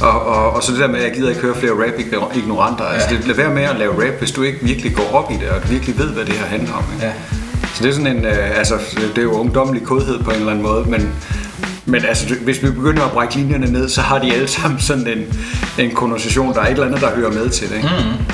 Og, 0.00 0.26
og, 0.26 0.50
og 0.50 0.62
så 0.62 0.72
det 0.72 0.80
der 0.80 0.86
med, 0.88 0.96
at 0.98 1.04
jeg 1.04 1.12
gider 1.14 1.28
ikke 1.28 1.40
høre 1.42 1.54
flere 1.54 1.72
rap-ignoranter. 1.72 2.84
Altså, 2.84 3.08
det, 3.10 3.26
lad 3.26 3.34
være 3.36 3.50
med 3.50 3.62
at 3.62 3.76
lave 3.78 3.92
rap, 4.06 4.14
hvis 4.18 4.30
du 4.30 4.42
ikke 4.42 4.58
virkelig 4.62 4.94
går 4.94 5.10
op 5.14 5.30
i 5.30 5.34
det, 5.34 5.48
og 5.48 5.62
du 5.62 5.68
virkelig 5.68 5.98
ved, 5.98 6.06
hvad 6.12 6.24
det 6.24 6.34
her 6.34 6.46
handler 6.46 6.72
om. 6.74 6.84
Ikke? 6.94 7.06
Ja. 7.06 7.12
Så 7.74 7.82
det 7.82 7.88
er 7.88 7.92
sådan 7.92 8.16
en, 8.16 8.24
øh, 8.24 8.58
altså, 8.58 8.78
det 8.96 9.18
er 9.18 9.22
jo 9.22 9.32
ungdommelig 9.32 9.82
kodhed 9.86 10.18
på 10.18 10.30
en 10.30 10.36
eller 10.36 10.50
anden 10.50 10.64
måde, 10.64 10.84
men, 10.84 11.14
men 11.84 12.04
altså, 12.04 12.34
hvis 12.44 12.62
vi 12.62 12.70
begynder 12.70 13.04
at 13.04 13.10
brække 13.12 13.34
linjerne 13.34 13.72
ned, 13.72 13.88
så 13.88 14.00
har 14.00 14.18
de 14.18 14.32
alle 14.32 14.48
sammen 14.48 14.80
sådan 14.80 15.06
en, 15.06 15.24
en 15.78 15.94
konnotation, 15.94 16.54
der 16.54 16.60
er 16.60 16.66
et 16.66 16.70
eller 16.70 16.86
andet, 16.86 17.00
der 17.00 17.10
hører 17.16 17.32
med 17.32 17.50
til 17.50 17.68
det. 17.68 17.76
Ikke? 17.76 17.88
Mm. 17.88 18.24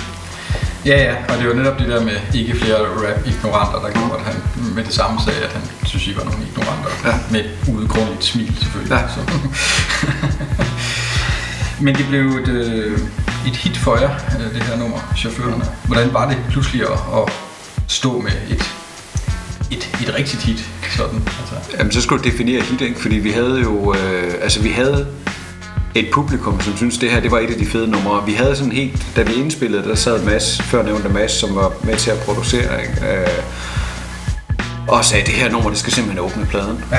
Ja, 0.86 1.02
ja, 1.02 1.14
og 1.28 1.38
det 1.38 1.48
var 1.48 1.54
netop 1.54 1.78
det 1.78 1.88
der 1.88 2.04
med 2.04 2.16
ikke 2.34 2.56
flere 2.56 2.78
rap-ignoranter, 2.78 3.80
der 3.80 3.90
gjorde, 3.92 4.14
at 4.18 4.24
han 4.24 4.34
med 4.74 4.84
det 4.84 4.94
samme 4.94 5.20
sagde, 5.24 5.40
at 5.44 5.52
han 5.52 5.62
synes, 5.86 6.06
I 6.06 6.16
var 6.16 6.24
nogle 6.24 6.38
ignoranter. 6.50 6.90
Ja. 7.04 7.14
Med 7.30 7.40
et 7.40 7.50
udgrundigt 7.74 8.24
smil, 8.24 8.54
selvfølgelig. 8.60 8.92
Ja. 8.96 9.08
Så. 9.08 9.20
Men 11.84 11.94
det 11.94 12.06
blev 12.08 12.26
et, 12.26 12.48
øh, 12.48 12.98
et 13.46 13.56
hit 13.56 13.76
for 13.76 13.96
jer, 13.96 14.10
øh, 14.38 14.54
det 14.54 14.62
her 14.62 14.76
nummer, 14.76 14.98
chaufførerne. 15.16 15.64
Hvordan 15.86 16.12
var 16.12 16.28
det 16.28 16.38
pludselig 16.50 16.82
at, 16.82 16.98
at 17.16 17.32
stå 17.88 18.20
med 18.20 18.32
et, 18.50 18.74
et, 19.70 19.90
et 20.02 20.14
rigtigt 20.14 20.42
hit? 20.42 20.64
Sådan, 20.96 21.22
altså. 21.40 21.76
Jamen, 21.78 21.92
så 21.92 22.00
skulle 22.00 22.24
du 22.24 22.28
definere 22.28 22.62
hit, 22.62 22.80
ikke? 22.80 23.00
Fordi 23.00 23.16
vi 23.16 23.30
havde 23.30 23.60
jo, 23.60 23.94
øh, 23.94 24.34
altså 24.42 24.62
vi 24.62 24.68
havde 24.68 25.06
et 25.94 26.08
publikum, 26.12 26.60
som 26.60 26.76
synes 26.76 26.98
det 26.98 27.10
her, 27.10 27.20
det 27.20 27.30
var 27.30 27.38
et 27.38 27.50
af 27.50 27.58
de 27.58 27.66
fede 27.66 27.88
numre. 27.88 28.26
Vi 28.26 28.32
havde 28.32 28.56
sådan 28.56 28.72
helt, 28.72 29.06
da 29.16 29.22
vi 29.22 29.32
indspillede, 29.34 29.82
der 29.82 29.94
sad 29.94 30.24
Mads, 30.24 30.62
før 30.62 30.82
nævnte 30.82 31.08
Mads, 31.08 31.32
som 31.32 31.54
var 31.56 31.72
med 31.84 31.96
til 31.96 32.10
at 32.10 32.18
producere, 32.18 32.82
ikke? 32.82 33.06
Øh, 33.12 33.28
og 34.88 35.04
sagde, 35.04 35.26
det 35.26 35.34
her 35.34 35.50
nummer, 35.50 35.70
det 35.70 35.78
skal 35.78 35.92
simpelthen 35.92 36.24
åbne 36.24 36.46
pladen. 36.46 36.84
Ja. 36.92 36.98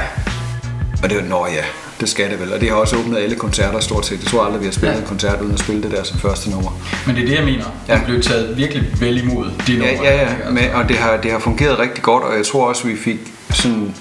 Og 1.03 1.09
det 1.09 1.17
var, 1.17 1.23
nå 1.23 1.47
ja, 1.47 1.63
det 1.99 2.09
skal 2.09 2.29
det 2.31 2.39
vel. 2.39 2.53
Og 2.53 2.61
det 2.61 2.69
har 2.69 2.75
også 2.75 2.97
åbnet 2.97 3.17
alle 3.17 3.35
koncerter 3.35 3.79
stort 3.79 4.05
set. 4.05 4.19
Jeg 4.23 4.27
tror 4.31 4.43
aldrig, 4.45 4.59
vi 4.61 4.65
har 4.65 4.71
spillet 4.73 4.95
Ja. 4.95 4.99
en 5.01 5.07
koncert 5.07 5.41
uden 5.41 5.53
at 5.53 5.59
spille 5.59 5.83
det 5.83 5.91
der 5.91 6.03
som 6.03 6.19
første 6.19 6.49
nummer. 6.49 6.71
Men 7.07 7.15
det 7.15 7.23
er 7.23 7.27
det, 7.27 7.35
jeg 7.35 7.43
mener. 7.45 7.65
Ja. 7.87 7.93
Det 7.95 8.03
blev 8.05 8.21
taget 8.21 8.57
virkelig 8.57 8.83
vel 8.99 9.23
imod 9.23 9.51
det 9.67 9.77
nummer. 9.79 9.93
Ja, 10.03 10.15
ja, 10.15 10.21
ja. 10.21 10.49
Men, 10.51 10.63
og 10.73 10.89
det 10.89 10.97
har, 10.97 11.17
det 11.17 11.31
har 11.31 11.39
fungeret 11.39 11.79
rigtig 11.79 12.03
godt, 12.03 12.23
og 12.23 12.37
jeg 12.37 12.45
tror 12.45 12.69
også, 12.69 12.87
vi 12.87 12.95
fik 12.97 13.19
sådan 13.49 13.95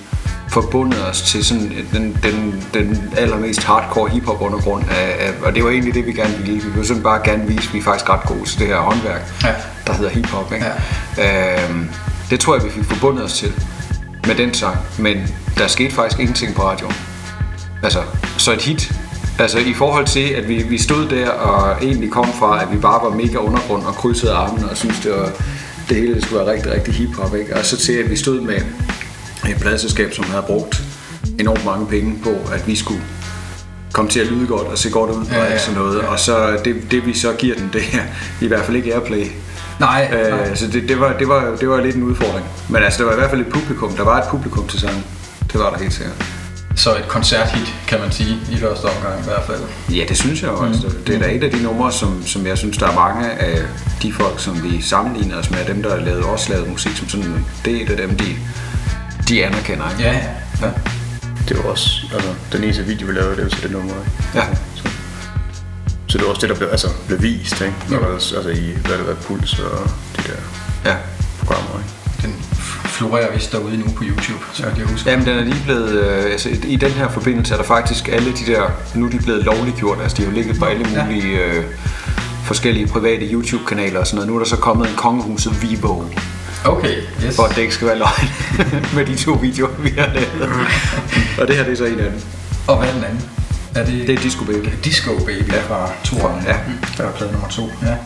forbundet 0.49 1.07
os 1.11 1.23
til 1.23 1.45
sådan 1.45 1.73
den, 1.93 2.19
den, 2.23 2.65
den 2.75 3.11
allermest 3.17 3.65
hardcore 3.65 4.11
hiphop 4.11 4.43
undergrund, 4.43 4.85
af, 4.91 5.27
af, 5.27 5.33
og 5.43 5.55
det 5.55 5.65
var 5.65 5.71
egentlig 5.71 5.95
det, 5.95 6.07
vi 6.07 6.13
gerne 6.13 6.37
ville. 6.39 6.55
Vi 6.63 6.69
ville 6.71 6.87
sådan 6.87 7.03
bare 7.03 7.21
gerne 7.25 7.47
vise, 7.49 7.69
at 7.69 7.75
vi 7.75 7.79
er 7.79 7.83
faktisk 7.83 8.11
ret 8.11 8.23
gode 8.27 8.45
til 8.49 8.59
det 8.59 8.67
her 8.67 8.77
håndværk, 8.77 9.33
Ja. 9.45 9.49
der 9.87 9.93
hedder 9.93 10.11
hiphop. 10.11 10.53
Ikke? 10.53 10.67
Ja. 11.19 11.65
Øhm, 11.71 11.89
det 12.31 12.41
tror 12.41 12.55
jeg, 12.57 12.65
vi 12.65 12.71
fik 12.71 12.85
forbundet 12.85 13.25
os 13.25 13.33
til 13.33 13.53
med 14.27 14.35
den 14.35 14.55
sang, 14.55 14.77
men 14.99 15.17
der 15.59 15.67
skete 15.67 15.95
faktisk 15.95 16.21
ingenting 16.21 16.55
på 16.55 16.63
radioen. 16.63 16.95
Altså, 17.83 17.99
så 18.39 18.53
et 18.53 18.63
hit. 18.63 18.93
Altså 19.39 19.59
i 19.59 19.75
forhold 19.75 20.07
til, 20.07 20.21
at 20.29 20.49
vi, 20.49 20.63
vi 20.63 20.79
stod 20.79 21.09
der 21.09 21.31
og 21.31 21.77
egentlig 21.83 22.11
kom 22.11 22.33
fra, 22.39 22.63
at 22.63 22.73
vi 22.73 22.77
bare 22.77 23.11
var 23.11 23.17
mega 23.17 23.37
undergrund 23.37 23.83
og 23.83 23.95
krydsede 23.95 24.33
armene 24.33 24.71
og 24.71 24.77
syntes, 24.77 25.01
det, 25.01 25.13
var, 25.13 25.31
det 25.89 25.97
hele 25.97 26.15
det 26.15 26.25
skulle 26.25 26.45
være 26.47 26.55
rigtig, 26.55 26.73
rigtig 26.73 26.95
hiphop. 26.95 27.35
Ikke? 27.35 27.57
Og 27.57 27.65
så 27.65 27.77
til, 27.77 27.93
at 27.93 28.11
vi 28.11 28.17
stod 28.17 28.41
med 28.41 28.61
et 29.49 29.57
pladselskab, 29.61 30.15
som 30.15 30.25
havde 30.25 30.43
brugt 30.47 30.83
enormt 31.41 31.65
mange 31.65 31.87
penge 31.87 32.19
på, 32.25 32.31
at 32.53 32.67
vi 32.67 32.77
skulle 32.77 33.01
komme 33.93 34.11
til 34.11 34.21
at 34.21 34.27
lyde 34.27 34.47
godt 34.47 34.67
og 34.67 34.79
se 34.79 34.91
godt 34.91 35.11
ud 35.11 35.25
Ja, 35.33 35.41
og 35.41 35.47
ikke 35.49 35.61
sådan 35.63 35.81
noget. 35.81 35.99
ja. 36.03 36.07
Og 36.07 36.21
så 36.21 36.59
det, 36.65 36.77
det 36.91 37.07
vi 37.07 37.15
så 37.15 37.33
giver 37.33 37.57
den, 37.57 37.71
det 37.73 37.83
er 37.93 38.03
i 38.45 38.47
hvert 38.47 38.65
fald 38.65 38.77
ikke 38.77 38.95
airplay. 38.95 39.27
Nej, 39.81 40.11
nej. 40.11 40.49
Øh, 40.51 40.57
så 40.57 40.67
det, 40.67 40.89
det, 40.89 41.01
var, 41.01 41.13
det, 41.19 41.29
var, 41.29 41.57
det 41.61 41.69
var 41.69 41.81
lidt 41.81 41.97
en 41.97 42.03
udfordring. 42.03 42.47
Men 42.69 42.83
altså, 42.83 42.99
der 42.99 43.05
var 43.05 43.13
i 43.13 43.17
hvert 43.17 43.31
fald 43.31 43.41
et 43.41 43.47
publikum. 43.53 43.93
Der 43.93 44.05
var 44.05 44.19
et 44.19 44.29
publikum 44.31 44.69
til 44.69 44.81
sangen. 44.81 45.05
Det 45.53 45.61
var 45.61 45.71
der 45.71 45.79
helt 45.79 45.93
sikkert. 45.93 46.38
Så 46.79 46.97
et 46.97 47.09
koncerthit, 47.09 47.75
kan 47.89 48.01
man 48.01 48.13
sige, 48.13 48.37
i 48.51 48.57
første 48.57 48.85
omgang 48.85 49.21
i 49.21 49.25
hvert 49.25 49.45
fald. 49.47 49.61
Ja, 49.91 50.05
det 50.09 50.17
synes 50.17 50.43
jeg 50.43 50.49
jo. 50.49 50.65
Altså, 50.65 50.89
det 51.07 51.15
er 51.15 51.19
da 51.19 51.35
et 51.35 51.45
af 51.45 51.51
de 51.51 51.63
numre, 51.63 51.93
som, 51.93 52.27
som 52.27 52.47
jeg 52.47 52.59
synes, 52.59 52.79
der 52.79 52.87
er 52.87 52.95
mange 52.95 53.31
af 53.31 53.63
de 54.03 54.13
folk, 54.13 54.41
som 54.41 54.63
vi 54.63 54.83
sammenligner 54.83 55.39
os 55.39 55.51
med, 55.51 55.65
dem 55.65 55.83
der 55.83 55.91
har 55.91 56.05
lavet, 56.05 56.25
også 56.25 56.51
lavet 56.51 56.69
musik, 56.69 56.97
som 56.97 57.09
sådan, 57.09 57.45
det 57.65 57.77
er 57.77 57.83
et 57.83 57.91
af 57.91 57.97
dem, 57.97 58.17
de, 58.17 58.37
de 59.29 59.45
anerkender. 59.45 59.91
Ikke? 59.91 60.03
Ja, 60.03 60.13
ja. 60.63 60.71
Det 61.49 61.57
var 61.59 61.71
også, 61.71 61.91
altså, 62.15 62.29
den 62.53 62.65
eneste 62.65 62.83
video, 62.83 63.07
vi 63.07 63.13
lavede, 63.13 63.37
det 63.37 63.45
var 63.45 63.51
til 63.51 63.63
det 63.63 63.71
nummer, 63.71 63.95
ikke? 63.95 64.39
Ja. 64.39 64.45
Så, 64.77 64.83
så 66.07 66.19
det 66.19 66.25
var 66.25 66.31
også 66.31 66.41
det, 66.41 66.49
der 66.49 66.57
blev, 66.57 66.69
altså, 66.71 66.89
blev 67.07 67.23
vist, 67.23 67.61
ikke? 67.61 67.75
Ja. 67.91 68.13
Altså, 68.13 68.37
altså 68.37 68.51
i, 68.51 68.71
hvad 68.87 68.99
det 68.99 69.07
var, 69.07 69.15
Puls 69.15 69.59
og 69.59 69.91
de 70.17 70.23
der 70.23 70.91
ja. 70.91 70.97
programmer, 71.39 71.71
ikke? 71.79 71.93
Den 72.23 72.45
florerer 72.99 73.33
vist 73.35 73.53
derude 73.53 73.77
nu 73.77 73.85
på 73.97 74.03
YouTube, 74.07 74.45
så 74.53 74.67
jeg 74.67 74.73
kan 74.77 74.87
huske. 74.87 75.11
Jamen, 75.11 75.27
den 75.27 75.39
er 75.39 75.45
lige 75.45 75.63
blevet, 75.65 75.91
øh, 75.91 76.25
altså, 76.33 76.49
i 76.65 76.77
den 76.77 76.91
her 76.91 77.09
forbindelse 77.09 77.53
er 77.55 77.59
der 77.59 77.65
faktisk 77.65 78.09
alle 78.09 78.33
de 78.33 78.53
der, 78.53 78.63
nu 78.95 79.07
er 79.07 79.11
de 79.11 79.19
blevet 79.19 79.45
lovliggjort, 79.45 79.99
altså 80.03 80.17
de 80.17 80.23
har 80.23 80.31
jo 80.31 80.35
ligget 80.35 80.59
på 80.59 80.65
alle 80.65 80.87
mulige 81.05 81.45
øh, 81.45 81.65
forskellige 82.45 82.87
private 82.87 83.27
YouTube-kanaler 83.33 84.01
og 84.01 84.07
sådan 84.07 84.17
noget. 84.17 84.29
Nu 84.29 84.35
er 84.35 84.39
der 84.39 84.47
så 84.47 84.57
kommet 84.57 84.89
en 84.89 84.95
kongehuset 84.97 85.63
Vivo, 85.63 86.03
Okay, 86.65 86.95
yes. 87.27 87.37
for 87.37 87.43
at 87.43 87.57
det 87.57 87.63
ikke 87.63 87.75
skal 87.75 87.87
være 87.87 87.99
løgn 87.99 88.29
med 88.97 89.07
de 89.07 89.17
to 89.17 89.33
videoer, 89.33 89.71
vi 89.83 89.89
har 89.99 90.07
lavet. 90.15 90.51
og 91.41 91.49
det 91.49 91.57
her, 91.57 91.65
det 91.65 91.73
er 91.73 91.77
så 91.77 91.85
en 91.85 91.99
af 92.01 92.11
dem. 92.11 92.21
Og 92.67 92.79
hvad 92.79 92.89
er 92.89 92.93
den 92.93 93.05
anden? 93.05 93.25
Er 93.75 93.85
det, 93.85 94.07
Det 94.07 94.15
er 94.19 94.23
Disco 94.23 94.45
Baby. 94.45 94.69
Disco 94.85 95.11
Baby 95.27 95.53
ja. 95.53 95.61
fra 95.61 95.91
toeren. 96.05 96.45
Ja. 96.47 96.57
Der 96.97 97.05
er 97.05 97.13
plade 97.13 97.33
nummer 97.33 97.49
to. 97.49 97.63
Ja. 97.83 97.97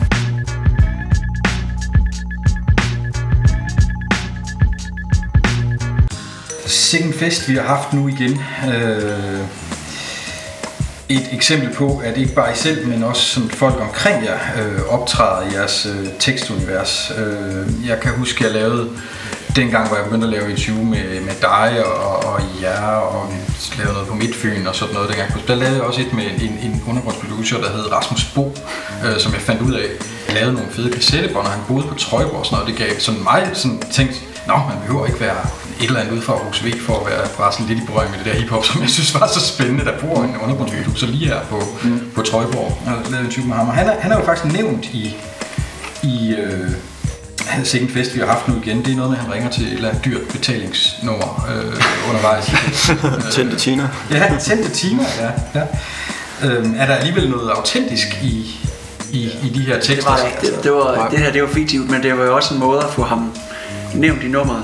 Sikken 6.73 7.13
fest, 7.13 7.49
vi 7.49 7.55
har 7.55 7.63
haft 7.63 7.93
nu 7.93 8.07
igen. 8.07 8.41
Øh, 8.73 9.39
et 11.09 11.29
eksempel 11.31 11.73
på, 11.73 12.01
at 12.03 12.17
ikke 12.17 12.33
bare 12.33 12.51
I 12.51 12.55
selv, 12.55 12.87
men 12.87 13.03
også 13.03 13.21
som 13.21 13.49
folk 13.49 13.75
omkring 13.81 14.25
jer 14.25 14.37
øh, 14.61 14.81
optræder 14.89 15.49
i 15.49 15.53
jeres 15.53 15.85
øh, 15.85 16.07
tekstunivers. 16.19 17.11
Øh, 17.17 17.87
jeg 17.87 17.99
kan 17.99 18.11
huske, 18.11 18.45
at 18.45 18.53
jeg 18.53 18.61
lavede 18.61 18.89
dengang, 19.55 19.87
hvor 19.87 19.97
jeg 19.97 20.05
begyndte 20.05 20.27
at 20.27 20.33
lave 20.33 20.51
interview 20.51 20.83
med, 20.83 21.21
med 21.21 21.33
dig 21.41 21.85
og, 21.85 22.33
og 22.33 22.41
jer, 22.61 22.85
og 22.85 23.29
vi 23.31 23.77
lavede 23.77 23.93
noget 23.93 24.07
på 24.07 24.15
Midtfyn 24.15 24.67
og 24.67 24.75
sådan 24.75 24.93
noget 24.93 25.09
dengang. 25.09 25.47
Der 25.47 25.55
lavede 25.55 25.75
jeg 25.75 25.83
også 25.83 26.01
et 26.01 26.13
med 26.13 26.23
en, 26.23 26.59
en 26.63 26.83
undergrundsproducer, 26.87 27.57
der 27.57 27.69
hed 27.69 27.91
Rasmus 27.91 28.25
Bo, 28.35 28.55
øh, 29.05 29.19
som 29.19 29.33
jeg 29.33 29.41
fandt 29.41 29.61
ud 29.61 29.73
af, 29.73 29.87
lavede 30.29 30.53
nogle 30.53 30.69
fede 30.71 30.91
kassettebånd, 30.91 31.45
og 31.45 31.51
han 31.51 31.61
boede 31.67 31.87
på 31.87 31.95
Trøjborg 31.95 32.39
og 32.39 32.45
sådan 32.45 32.59
noget. 32.59 32.79
Det 32.79 32.87
gav 32.87 32.99
sådan 32.99 33.23
mig 33.23 33.49
sådan 33.53 33.79
tænkt, 33.91 34.23
Nå, 34.47 34.53
man 34.53 34.77
behøver 34.85 35.05
ikke 35.05 35.19
være 35.19 35.35
et 35.83 35.87
eller 35.87 35.99
andet 35.99 36.13
ud 36.17 36.21
fra 36.21 36.33
Aarhus 36.33 36.65
V 36.65 36.67
for 36.85 36.99
at 36.99 37.05
være 37.11 37.27
bare 37.37 37.51
sådan 37.53 37.65
lidt 37.67 37.79
i 37.79 37.85
berøring 37.85 38.11
med 38.11 38.19
det 38.19 38.25
der 38.25 38.39
hiphop, 38.39 38.65
som 38.65 38.81
jeg 38.81 38.89
synes 38.89 39.13
var 39.13 39.27
så 39.27 39.39
spændende. 39.39 39.85
Der 39.85 39.99
bor 39.99 40.23
en 40.23 40.35
undergrundsproducer 40.43 41.07
lige 41.07 41.27
her 41.27 41.39
på, 41.49 41.63
mm. 41.83 42.11
på 42.15 42.21
Trøjborg. 42.21 42.81
Har 42.85 43.03
lavet 43.11 43.25
en 43.25 43.31
type 43.31 43.47
med 43.47 43.55
ham, 43.55 43.67
og 43.67 43.73
han 43.73 43.87
er, 43.87 43.99
han 43.99 44.11
er 44.11 44.17
jo 44.19 44.25
faktisk 44.25 44.53
nævnt 44.53 44.85
i, 44.85 45.15
i 46.03 46.35
øh, 46.37 46.69
Sikken 47.63 47.89
Fest, 47.89 48.15
vi 48.15 48.19
har 48.19 48.27
haft 48.27 48.47
nu 48.47 48.53
igen. 48.63 48.85
Det 48.85 48.91
er 48.91 48.95
noget 48.95 49.11
med, 49.11 49.17
at 49.17 49.23
han 49.23 49.33
ringer 49.33 49.49
til 49.49 49.67
et 49.67 49.73
eller 49.73 49.89
andet 49.89 50.05
dyrt 50.05 50.21
betalingsnummer 50.31 51.47
øh, 51.51 52.09
undervejs. 52.09 52.45
Tændte 53.35 53.55
Tina. 53.55 53.89
Ja, 54.11 54.37
tændte 54.39 54.69
timer, 54.69 55.03
ja. 55.19 55.59
ja. 55.59 55.65
Øhm, 56.47 56.75
er 56.77 56.85
der 56.85 56.95
alligevel 56.95 57.29
noget 57.29 57.49
autentisk 57.49 58.07
i, 58.23 58.59
i, 59.11 59.29
i 59.43 59.49
de 59.49 59.59
her 59.59 59.79
tekster? 59.79 60.15
Det 60.15 60.23
var. 60.23 60.41
Det, 60.41 60.63
det, 60.63 60.71
var, 60.71 61.09
det 61.09 61.19
her 61.19 61.31
det 61.31 61.41
var 61.41 61.49
fiktivt, 61.49 61.89
men 61.89 62.03
det 62.03 62.17
var 62.17 62.23
jo 62.23 62.35
også 62.35 62.53
en 62.53 62.59
måde 62.59 62.83
at 62.83 62.89
få 62.93 63.03
ham 63.03 63.31
nævnt 63.93 64.23
i 64.23 64.27
nummeret. 64.27 64.63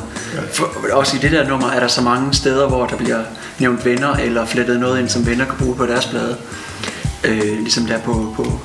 For, 0.53 0.69
også 0.91 1.17
i 1.17 1.19
det 1.19 1.31
der 1.31 1.48
nummer 1.48 1.69
er 1.72 1.79
der 1.79 1.88
så 1.88 2.01
mange 2.01 2.34
steder, 2.34 2.67
hvor 2.67 2.86
der 2.86 2.96
bliver 2.98 3.19
nævnt 3.60 3.86
venner, 3.86 4.13
eller 4.15 4.46
flettet 4.46 4.79
noget 4.79 5.00
ind, 5.00 5.10
som 5.10 5.25
venner 5.25 5.46
kan 5.46 5.55
bruge 5.60 5.75
på 5.75 5.86
deres 5.86 6.05
plade. 6.05 6.36
Øh, 7.24 7.60
ligesom 7.60 7.86
der 7.86 8.00
på, 8.00 8.34
på, 8.36 8.60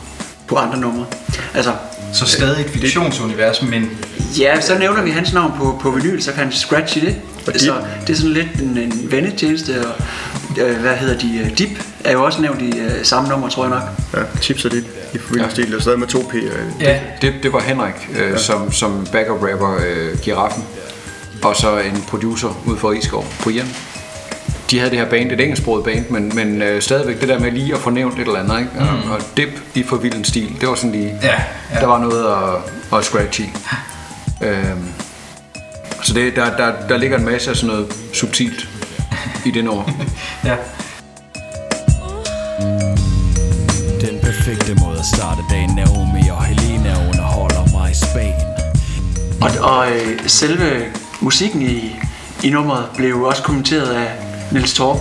på 0.47 0.57
andre 0.57 0.79
numre. 0.79 1.07
Altså, 1.55 1.73
Så 2.13 2.27
stadig 2.27 2.65
et 2.65 2.71
fiktionsunivers, 2.71 3.63
men 3.63 3.91
ja, 4.39 4.61
så 4.61 4.79
nævner 4.79 5.03
vi 5.03 5.11
hans 5.11 5.33
navn 5.33 5.53
på, 5.59 5.79
på 5.83 5.91
vinyl, 5.91 6.21
så 6.23 6.33
kan 6.33 6.43
han 6.43 6.53
scratche 6.53 7.01
det. 7.01 7.17
Og 7.47 7.53
Så 7.57 7.59
Dip? 7.65 8.07
det 8.07 8.13
er 8.13 8.17
sådan 8.17 8.33
lidt 8.33 8.49
en, 8.63 8.79
en 8.79 9.09
vennetjeneste, 9.11 9.87
og 9.87 9.95
øh, 10.63 10.77
hvad 10.81 10.97
hedder 10.97 11.19
de? 11.19 11.39
øh, 11.45 11.59
Dip 11.59 11.69
er 12.05 12.13
jo 12.13 12.25
også 12.25 12.41
nævnt 12.43 12.63
i 12.63 12.79
øh, 12.79 12.91
samme 13.05 13.29
nummer, 13.29 13.49
tror 13.49 13.65
jeg 13.65 13.71
nok. 13.71 13.83
Ja, 14.15 14.41
chips 14.41 14.65
og 14.65 14.71
dit 14.73 14.85
i 15.15 15.19
forbindelse 15.19 15.63
ja. 15.73 15.81
stadig 15.81 15.99
med 15.99 16.07
to 16.09 16.27
P. 16.31 16.35
øh, 16.35 16.43
ja, 16.81 16.99
Det, 17.23 17.35
det 17.43 17.53
var 17.53 17.61
Henrik, 17.61 18.09
øh, 18.19 18.31
ja. 18.31 18.39
som, 18.39 18.73
som 18.73 19.07
backup 19.13 19.43
rapper 19.43 19.77
øh, 19.87 20.19
Giraffen, 20.23 20.65
og 21.45 21.57
så 21.57 21.79
en 21.79 22.05
producer 22.09 22.63
ude 22.67 22.77
for 22.79 22.91
Rigskov, 22.91 23.27
Brian. 23.43 23.67
De 24.71 24.79
havde 24.79 24.91
det 24.91 24.99
her 24.99 25.11
band, 25.11 25.33
et 25.33 25.41
engelsksproget 25.41 25.85
band, 25.85 26.11
men, 26.11 26.33
men 26.35 26.63
øh, 26.63 26.83
stadigvæk 26.83 27.21
det 27.21 27.29
der 27.29 27.39
med 27.39 27.51
lige 27.53 27.75
at 27.75 27.81
få 27.81 27.91
nævnt 27.91 28.15
et 28.19 28.27
eller 28.27 28.41
andet, 28.41 28.59
ikke? 28.59 28.71
Mm. 28.75 29.11
Og, 29.11 29.17
og 29.17 29.23
dip 29.37 29.49
i 29.75 29.83
forvilden 29.83 30.25
stil, 30.25 30.57
det 30.61 30.69
var 30.69 30.75
sådan 30.75 30.93
lige, 30.93 31.19
Ja, 31.23 31.43
ja. 31.75 31.81
der 31.81 31.87
var 31.87 31.99
noget 31.99 32.25
at, 32.25 32.99
at 32.99 33.05
scratch 33.05 33.41
i. 33.41 33.45
Øhm, 34.43 34.89
så 36.03 36.15
det, 36.15 36.37
der, 36.37 36.57
der, 36.57 36.73
der 36.89 36.97
ligger 36.97 37.19
en 37.19 37.25
masse 37.25 37.51
af 37.51 37.57
sådan 37.57 37.75
noget 37.75 37.95
subtilt 38.13 38.69
i 39.45 39.51
det 39.51 39.65
nummer. 39.65 39.85
ja. 40.45 40.57
Den 44.01 44.19
perfekte 44.23 44.75
måde 44.85 44.99
at 44.99 45.07
starte 45.17 45.41
dagen 45.51 45.71
Naomi 45.77 46.29
og 46.31 46.45
Helena 46.45 47.09
underholder 47.09 47.73
mig 47.79 47.91
i 47.91 47.95
Spanien 47.95 48.55
Og, 49.41 49.51
og 49.71 49.91
øh, 49.93 50.19
selve 50.27 50.85
musikken 51.25 51.63
i, 51.63 51.97
i 52.43 52.51
nummeret 52.51 52.85
blev 52.97 53.23
også 53.23 53.43
kommenteret 53.43 53.87
af 53.87 54.13
Niels 54.53 54.75
Torp. 54.75 54.99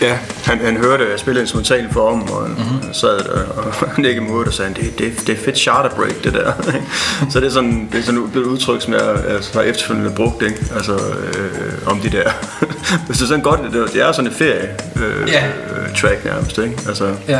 Ja, 0.00 0.18
han, 0.44 0.58
han 0.58 0.76
hørte, 0.76 1.04
at 1.04 1.10
jeg 1.10 1.18
spillede 1.18 1.42
instrumental 1.42 1.92
for 1.92 2.10
ham, 2.10 2.22
og 2.22 2.48
mm-hmm. 2.48 2.92
sad 2.92 3.18
der 3.18 3.44
og 3.44 3.74
nikkede 4.02 4.26
mod 4.26 4.46
og 4.46 4.52
sagde, 4.52 4.74
det, 4.74 4.98
det, 4.98 5.26
det 5.26 5.38
er 5.38 5.44
fedt 5.44 5.58
charter 5.58 5.96
break, 5.96 6.24
det 6.24 6.32
der. 6.34 6.52
så 7.30 7.40
det 7.40 7.46
er 7.46 7.50
sådan, 7.50 7.88
det 7.92 8.00
er 8.00 8.02
sådan 8.02 8.20
et 8.20 8.36
udtryk, 8.36 8.82
som 8.82 8.92
jeg, 8.92 9.24
jeg 9.28 9.38
har 9.54 9.60
efterfølgende 9.60 10.10
brugt, 10.16 10.42
ikke? 10.42 10.66
Altså, 10.74 10.92
øh, 10.92 11.86
om 11.86 12.00
de 12.00 12.10
der. 12.10 12.30
Hvis 13.06 13.16
det 13.16 13.24
er 13.24 13.28
sådan 13.28 13.42
godt, 13.42 13.60
det, 13.72 13.92
det 13.92 14.02
er 14.02 14.12
sådan 14.12 14.30
et 14.30 14.36
ferie 14.36 14.68
øh, 14.96 15.28
Ja. 15.28 15.46
øh, 15.46 15.96
track 15.96 16.24
nærmest, 16.24 16.58
ikke? 16.58 16.78
Altså, 16.88 17.14
ja. 17.28 17.38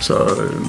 så 0.00 0.14
øh, 0.14 0.66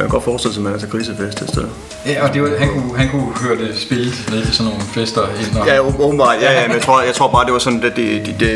man 0.00 0.08
kan 0.08 0.14
godt 0.16 0.24
forestille 0.24 0.54
sig, 0.54 0.60
at 0.60 0.64
man 0.64 0.74
er 0.74 0.78
til 0.78 0.88
grisefest 0.88 1.42
et 1.42 1.48
sted. 1.48 1.64
Ja, 2.06 2.28
og 2.28 2.34
det 2.34 2.42
var, 2.42 2.48
han, 2.58 2.68
kunne, 2.68 2.98
han 2.98 3.08
kunne 3.10 3.32
høre 3.44 3.56
det 3.58 3.78
spillet 3.78 4.14
ned 4.30 4.44
til 4.44 4.54
sådan 4.54 4.72
nogle 4.72 4.84
fester. 4.94 5.22
Ind 5.22 5.56
og, 5.56 5.66
Ja, 5.66 5.78
åbenbart. 5.80 6.36
Ja, 6.42 6.52
ja, 6.60 6.66
men 6.66 6.74
jeg 6.76 6.82
tror, 6.82 7.02
jeg 7.02 7.14
tror 7.14 7.30
bare, 7.30 7.44
det 7.44 7.52
var 7.52 7.58
sådan, 7.58 7.82
at 7.84 7.96
de, 7.96 8.02
de, 8.26 8.34
de, 8.40 8.50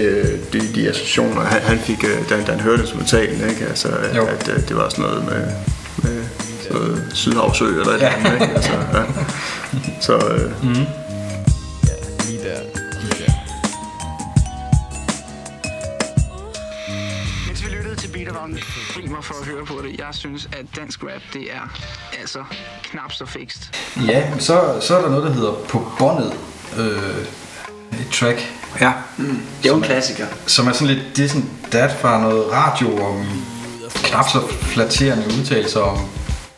de, 0.53 0.75
de 0.75 0.89
associationer, 0.89 1.41
han, 1.41 1.61
han 1.61 1.79
fik, 1.79 2.05
øh, 2.05 2.29
da, 2.29 2.35
da 2.47 2.51
han 2.53 2.61
hørte 2.61 2.81
instrumentalen, 2.83 3.49
ikke? 3.51 3.65
Altså, 3.67 3.89
at, 3.89 4.17
Jo. 4.17 4.25
at, 4.27 4.49
øh, 4.49 4.69
det 4.69 4.77
var 4.77 4.89
sådan 4.89 5.05
noget 5.05 5.25
med, 5.25 5.43
med 6.03 6.23
sådan 6.63 6.77
noget 6.81 7.03
Sydhavsø 7.15 7.65
eller 7.65 7.87
et 7.89 7.95
eller 7.95 8.09
andet, 8.09 8.33
ikke? 8.43 8.55
Altså, 8.55 8.73
ja. 8.73 9.03
Så 10.07 10.13
øh, 10.13 10.75
Lige 10.75 10.89
mig 19.15 19.25
for 19.25 19.35
at 19.41 19.47
høre 19.47 19.65
på 19.67 19.75
det. 19.83 19.99
Jeg 19.99 20.07
synes, 20.13 20.49
at 20.53 20.67
dansk 20.77 21.03
rap, 21.03 21.23
det 21.33 21.43
er 21.43 21.79
altså 22.21 22.45
knap 22.83 23.13
så 23.13 23.27
fikst. 23.27 23.81
ja 24.09 24.23
så, 24.39 24.79
så 24.81 24.97
er 24.97 25.03
der 25.03 25.09
noget, 25.11 25.25
der 25.25 25.33
hedder 25.33 25.53
På 25.69 25.87
båndet. 25.99 26.33
Øh, 26.79 27.27
et 28.01 28.09
track, 28.13 28.53
Ja, 28.81 28.93
Det 29.63 29.67
er 29.67 29.69
jo 29.69 29.77
en 29.77 29.83
klassiker. 29.83 30.27
som 30.47 30.67
er 30.69 30.73
sådan 30.73 30.87
lidt 30.95 31.17
det 31.17 31.31
sådan 31.31 31.51
dat 31.73 31.97
fra 32.01 32.21
noget 32.21 32.53
radio 32.53 33.05
om 33.07 33.27
knap 33.95 34.29
så 34.29 34.41
flatterende 34.63 35.25
udtalelser 35.39 35.81
om 35.81 35.99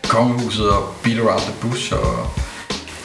kongehuset 0.08 0.70
og 0.70 0.94
Beat 1.02 1.18
Around 1.20 1.40
the 1.40 1.52
Bush 1.60 1.92
og 1.92 2.28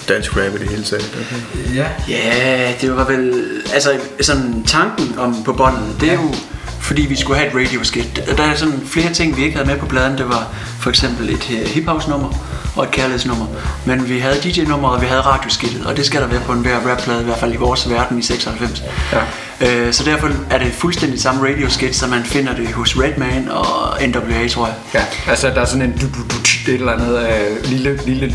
dansk 0.07 0.37
rap 0.37 0.53
i 0.55 0.57
det 0.57 0.69
hele 0.69 0.83
taget. 0.83 1.03
Okay. 1.25 1.75
Ja. 1.75 1.87
Ja, 2.09 2.73
det 2.81 2.95
var 2.95 3.03
vel... 3.03 3.43
Altså, 3.73 3.99
sådan 4.21 4.63
tanken 4.67 5.19
om 5.19 5.43
på 5.43 5.53
båndet, 5.53 5.95
det 6.01 6.09
er 6.09 6.13
jo 6.13 6.33
fordi 6.81 7.01
vi 7.01 7.15
skulle 7.15 7.39
have 7.39 7.49
et 7.49 7.55
radio 7.55 7.83
skit. 7.83 8.23
Der 8.37 8.43
er 8.43 8.55
sådan 8.55 8.81
flere 8.85 9.13
ting, 9.13 9.37
vi 9.37 9.43
ikke 9.43 9.55
havde 9.55 9.69
med 9.69 9.77
på 9.77 9.85
pladen. 9.85 10.17
Det 10.17 10.29
var 10.29 10.47
for 10.79 10.89
eksempel 10.89 11.29
et 11.29 11.49
øh, 11.51 11.67
hip 11.67 11.85
house 11.85 12.09
nummer 12.09 12.29
og 12.75 12.83
et 12.83 12.91
kærlighedsnummer. 12.91 13.45
Men 13.85 14.09
vi 14.09 14.19
havde 14.19 14.35
DJ-nummeret, 14.35 14.95
og 14.95 15.01
vi 15.01 15.05
havde 15.05 15.21
radioskittet, 15.21 15.85
og 15.85 15.97
det 15.97 16.05
skal 16.05 16.21
der 16.21 16.27
være 16.27 16.41
på 16.41 16.51
en 16.51 16.59
hver 16.59 16.79
rapplade, 16.91 17.21
i 17.21 17.25
hvert 17.25 17.37
fald 17.37 17.53
i 17.53 17.57
vores 17.57 17.89
verden 17.89 18.19
i 18.19 18.21
96. 18.21 18.83
Ja. 19.13 19.19
Øh, 19.67 19.93
så 19.93 20.03
derfor 20.03 20.29
er 20.49 20.57
det 20.57 20.73
fuldstændig 20.73 21.21
samme 21.21 21.49
radio 21.49 21.69
skit, 21.69 21.95
så 21.95 22.07
man 22.07 22.23
finder 22.23 22.55
det 22.55 22.67
hos 22.67 22.97
Redman 22.97 23.49
og 23.49 23.97
NWA, 24.07 24.47
tror 24.47 24.65
jeg. 24.65 24.75
Ja, 24.93 25.31
altså 25.31 25.47
der 25.47 25.61
er 25.61 25.65
sådan 25.65 25.81
en 25.81 25.91
du, 25.91 26.05
du, 26.05 26.21
du, 26.29 26.35
et 26.71 26.73
eller 26.73 26.91
andet 26.91 27.29
uh, 27.63 27.69
lille, 27.69 27.99
lille 28.05 28.33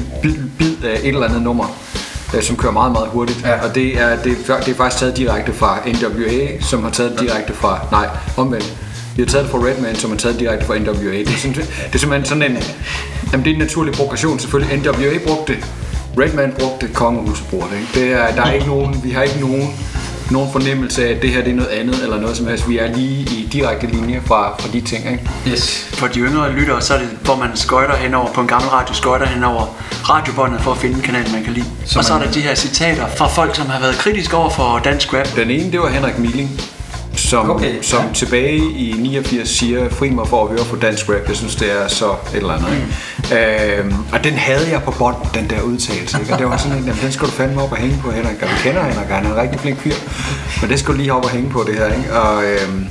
bid 0.59 0.85
af 0.85 1.01
et 1.03 1.09
eller 1.09 1.25
andet 1.25 1.43
nummer 1.43 1.67
øh, 2.35 2.43
som 2.43 2.57
kører 2.57 2.73
meget, 2.73 2.93
meget 2.93 3.09
hurtigt. 3.09 3.43
Ja. 3.45 3.67
Og 3.69 3.75
det 3.75 4.01
er, 4.01 4.23
det, 4.23 4.33
er, 4.49 4.61
det 4.61 4.69
er 4.69 4.75
faktisk 4.75 5.01
taget 5.01 5.17
direkte 5.17 5.53
fra 5.53 5.79
NWA, 5.87 6.61
som 6.61 6.83
har 6.83 6.91
taget 6.91 7.21
direkte 7.21 7.53
fra, 7.53 7.87
nej, 7.91 8.09
omvendt. 8.37 8.77
Vi 9.17 9.23
har 9.23 9.27
taget 9.27 9.45
det 9.45 9.51
fra 9.51 9.59
Redman, 9.59 9.97
som 9.97 10.11
har 10.11 10.17
taget 10.17 10.41
direkte 10.41 10.67
fra 10.67 10.79
NWA. 10.79 11.19
Det 11.19 11.29
er, 11.29 11.37
sådan, 11.37 11.57
det 11.57 11.95
er 11.95 11.99
simpelthen 11.99 12.25
sådan 12.25 12.43
en, 12.43 12.59
jamen 13.33 13.45
det 13.45 13.51
er 13.51 13.55
en 13.55 13.61
naturlig 13.61 13.95
progression 13.95 14.39
selvfølgelig. 14.39 14.79
NWA 14.79 15.19
brugte 15.27 15.53
det, 15.53 15.65
Redman 16.19 16.53
brugte 16.59 16.87
det, 16.87 16.95
Kongehuset 16.95 17.47
bruger 17.51 17.67
det. 17.67 17.77
Ikke? 17.77 17.91
det 17.95 18.21
er, 18.21 18.35
der 18.35 18.43
er 18.43 18.53
ikke 18.53 18.67
nogen, 18.67 19.01
vi 19.05 19.11
har 19.11 19.23
ikke 19.23 19.41
nogen 19.41 19.75
nogen 20.31 20.53
fornemmelse 20.53 21.09
af, 21.09 21.15
at 21.15 21.23
det 21.23 21.31
her 21.31 21.43
det 21.43 21.51
er 21.51 21.55
noget 21.57 21.69
andet, 21.69 22.03
eller 22.03 22.21
noget 22.21 22.37
som 22.37 22.47
helst. 22.47 22.69
Vi 22.69 22.79
er 22.79 22.97
lige 22.97 23.21
i 23.21 23.49
direkte 23.53 23.87
linje 23.87 24.23
fra, 24.25 24.57
fra 24.59 24.69
de 24.73 24.81
ting, 24.81 25.11
ikke? 25.11 25.31
Yes. 25.49 25.89
For 25.93 26.07
de 26.07 26.21
yngre 26.21 26.53
lyttere, 26.53 26.83
så 26.83 26.95
er 26.95 26.99
det, 26.99 27.09
hvor 27.23 27.37
man 27.37 27.51
skøjter 27.55 27.97
henover 27.97 28.33
på 28.33 28.41
en 28.41 28.47
gammel 28.47 28.71
radio, 28.71 28.95
skøjter 28.95 29.27
henover 29.27 29.67
radiobåndet 30.11 30.61
for 30.61 30.71
at 30.71 30.79
finde 30.79 30.97
en 30.97 31.03
kanal, 31.03 31.33
man 31.33 31.45
kan 31.45 31.53
lide. 31.53 31.67
Så 31.85 31.99
og 31.99 32.05
så 32.05 32.15
er 32.15 32.19
der 32.19 32.31
de 32.31 32.41
her 32.41 32.55
citater 32.55 33.07
fra 33.17 33.27
folk, 33.27 33.57
som 33.57 33.67
har 33.67 33.81
været 33.81 33.95
kritiske 33.95 34.37
over 34.37 34.51
for 34.51 34.81
dansk 34.85 35.15
rap. 35.15 35.37
Den 35.37 35.51
ene, 35.51 35.73
det 35.73 35.81
var 35.81 35.89
Henrik 35.89 36.19
Milling, 36.19 36.61
som, 37.17 37.51
okay, 37.51 37.83
som 37.83 38.05
ja. 38.07 38.13
tilbage 38.15 38.57
i 38.57 38.95
89 38.99 39.49
siger, 39.49 39.89
fri 39.89 40.11
mig 40.11 40.27
for 40.29 40.43
at 40.43 40.49
høre 40.49 40.65
på 40.71 40.77
dansk 40.77 41.09
rap. 41.09 41.29
Jeg 41.29 41.37
synes, 41.37 41.57
det 41.57 41.83
er 41.83 41.89
så 41.89 42.11
et 42.11 42.37
eller 42.37 42.53
andet. 42.53 42.69
Ikke? 42.73 42.87
Mm. 43.81 43.91
Øhm, 43.91 44.05
og 44.13 44.25
den 44.25 44.33
havde 44.33 44.71
jeg 44.71 44.83
på 44.83 44.91
bånd, 44.91 45.17
den 45.35 45.51
der 45.51 45.61
udtalelse. 45.63 46.21
Ikke? 46.21 46.33
Og 46.33 46.39
det 46.39 46.47
var 46.47 46.57
sådan 46.57 46.79
en, 46.79 46.85
jamen, 46.85 47.01
den 47.03 47.13
skal 47.13 47.27
du 47.27 47.33
fandme 47.33 47.63
op 47.63 47.73
og 47.73 47.79
hænge 47.79 47.99
på, 48.05 48.11
Henrik. 48.11 48.43
Og 48.43 48.49
vi 48.49 48.55
kender 48.63 48.83
Henrik, 48.83 49.09
han 49.09 49.27
er 49.27 49.31
en 49.31 49.37
rigtig 49.37 49.61
flink 49.61 49.79
fyr. 49.79 49.95
Men 50.61 50.71
det 50.71 50.79
skal 50.79 50.95
du 50.95 50.99
lige 50.99 51.13
op 51.13 51.25
og 51.25 51.31
hænge 51.31 51.51
på, 51.51 51.65
det 51.67 51.75
her. 51.75 51.87
Ikke? 51.87 52.13
Og, 52.21 52.45
øhm, 52.45 52.87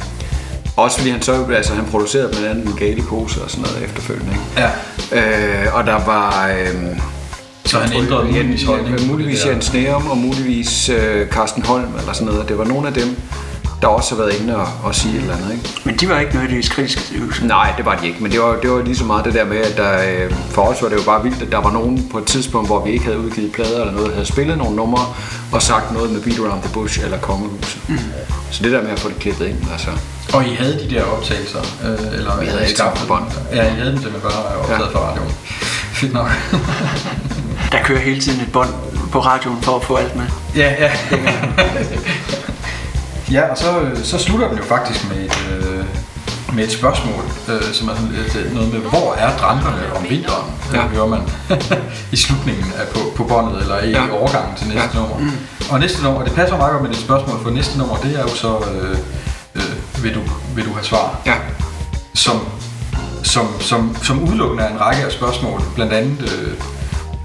også 0.76 0.98
fordi 0.98 1.10
han 1.10 1.22
så, 1.22 1.46
altså 1.56 1.74
han 1.74 1.86
producerede 1.86 2.30
blandt 2.30 2.48
andet 2.48 2.66
en 2.66 2.74
gale 2.74 3.02
pose 3.02 3.42
og 3.42 3.52
sådan 3.52 3.66
noget 3.66 3.84
efterfølgende. 3.86 4.32
Ikke? 4.32 4.70
Ja. 5.12 5.66
Øh, 5.66 5.76
og 5.76 5.86
der 5.86 6.06
var... 6.06 6.50
Øhm, 6.60 7.00
så 7.66 7.80
han 7.80 7.94
ændrede 7.94 8.26
muligvis 8.26 8.64
holdning? 8.64 9.00
Ja, 9.00 9.08
muligvis 9.08 9.46
Jens 9.46 9.74
Nærum 9.74 10.08
og 10.08 10.18
muligvis 10.18 10.90
øh, 10.90 11.28
Carsten 11.28 11.66
Holm 11.66 11.96
eller 12.00 12.14
sådan 12.14 12.28
noget. 12.28 12.50
Det 12.50 12.58
var 12.58 12.66
nogle 12.66 12.88
af 12.88 12.94
dem, 12.94 13.18
der 13.86 13.92
også 13.92 14.16
har 14.16 14.24
været 14.24 14.42
inde 14.42 14.56
og, 14.56 14.68
og 14.84 14.96
sige 14.96 15.16
et 15.16 15.22
eller 15.22 15.36
andet. 15.36 15.52
Ikke? 15.52 15.70
Men 15.84 15.98
de 15.98 16.10
var 16.10 16.20
ikke 16.20 16.34
nødvendigvis 16.34 16.70
kritiske 16.70 17.02
til 17.02 17.46
Nej, 17.46 17.74
det 17.78 17.86
var 17.86 17.96
de 17.96 18.08
ikke. 18.08 18.24
Men 18.24 18.32
det 18.32 18.40
var, 18.40 18.56
det 18.62 18.72
var 18.72 18.82
lige 18.82 18.96
så 18.96 19.04
meget 19.06 19.26
det 19.26 19.34
der 19.34 19.46
med, 19.46 19.58
at 19.58 19.78
der, 19.78 19.92
øh, 20.10 20.32
for 20.50 20.62
os 20.62 20.82
var 20.82 20.90
det 20.90 20.96
jo 20.96 21.04
bare 21.06 21.24
vildt, 21.24 21.42
at 21.42 21.52
der 21.52 21.58
var 21.58 21.72
nogen 21.72 22.10
på 22.12 22.18
et 22.18 22.26
tidspunkt, 22.26 22.68
hvor 22.68 22.86
vi 22.86 22.92
ikke 22.92 23.06
havde 23.06 23.20
udgivet 23.20 23.52
plader 23.52 23.82
eller 23.82 23.94
noget, 23.94 24.14
havde 24.14 24.26
spillet 24.26 24.58
nogle 24.58 24.76
numre 24.76 25.06
og 25.52 25.62
sagt 25.62 25.92
noget 25.94 26.12
med 26.12 26.22
Beat 26.22 26.40
Around 26.40 26.62
the 26.62 26.74
Bush 26.74 27.04
eller 27.04 27.18
Kongehuset. 27.20 27.82
Mm. 27.88 28.00
Så 28.52 28.64
det 28.64 28.72
der 28.72 28.82
med 28.82 28.90
at 28.90 29.00
få 29.00 29.10
det 29.10 29.20
klippet 29.20 29.46
ind, 29.48 29.58
altså. 29.72 29.90
Og 30.34 30.46
I 30.46 30.54
havde 30.54 30.80
de 30.80 30.96
der 30.96 31.04
optagelser? 31.04 31.60
Øh, 31.86 32.18
eller 32.18 32.40
vi 32.40 32.46
havde 32.46 32.62
ikke 32.62 32.74
skabt 32.74 33.00
på 33.00 33.08
bånd. 33.08 33.24
Ja, 33.54 33.64
I 33.64 33.76
havde 33.76 33.92
dem 33.92 34.02
simpelthen 34.02 34.32
bare 34.32 34.58
optaget 34.60 34.92
ja. 34.94 35.00
fra 35.00 35.10
radioen. 35.10 35.32
Fedt 36.00 36.14
nok. 36.14 36.28
der 37.72 37.84
kører 37.84 38.00
hele 38.00 38.22
tiden 38.22 38.42
et 38.42 38.52
bånd 38.52 38.70
på 39.12 39.20
radioen 39.20 39.62
for 39.62 39.76
at 39.76 39.84
få 39.84 39.96
alt 39.96 40.16
med. 40.16 40.26
Ja, 40.56 40.74
ja. 40.80 40.92
Ja, 43.32 43.42
og 43.52 43.58
så, 43.58 43.92
så 44.04 44.18
slutter 44.18 44.48
den 44.48 44.58
jo 44.58 44.64
faktisk 44.64 45.10
med 45.10 45.26
et, 45.26 45.38
øh, 45.52 45.86
med 46.56 46.64
et 46.64 46.72
spørgsmål, 46.72 47.24
øh, 47.50 47.74
som 47.74 47.90
er 47.90 47.96
sådan 47.96 48.12
lidt, 48.12 48.36
øh, 48.36 48.54
noget 48.54 48.74
med, 48.74 48.80
hvor 48.80 49.14
er 49.18 49.38
drankerne 49.38 49.94
om 49.96 50.06
vinteren? 50.10 50.52
Ja. 50.74 50.82
Det 50.82 50.90
hører 50.90 51.08
man 51.08 51.22
i 52.14 52.16
slutningen 52.16 52.74
af 52.80 52.88
på, 52.88 53.00
på 53.16 53.24
båndet, 53.24 53.62
eller 53.62 53.80
i 53.80 53.90
ja. 53.90 54.12
overgangen 54.12 54.56
til 54.58 54.68
næste 54.68 54.90
ja. 54.94 55.00
nummer. 55.00 55.18
Mm. 55.18 55.32
Og 55.70 55.80
næste 55.80 56.04
nummer, 56.04 56.24
det 56.24 56.34
passer 56.34 56.58
meget 56.58 56.72
godt 56.72 56.84
med 56.84 56.92
det 56.92 57.00
spørgsmål, 57.00 57.40
for 57.44 57.50
næste 57.50 57.78
nummer, 57.78 57.96
det 57.96 58.16
er 58.20 58.22
jo 58.22 58.36
så, 58.36 58.58
øh, 58.72 58.98
øh, 59.56 60.04
vil, 60.04 60.16
du, 60.16 60.22
vil 60.56 60.66
du 60.66 60.74
have 60.74 60.84
svar? 60.84 61.22
Ja. 61.26 61.36
Som, 62.14 62.42
som, 63.24 63.48
som, 63.60 63.98
som 64.04 64.24
udelukkende 64.24 64.64
er 64.64 64.74
en 64.74 64.82
række 64.82 65.06
af 65.06 65.12
spørgsmål, 65.12 65.62
blandt 65.76 65.94
andet, 65.94 66.22
øh, 66.22 66.54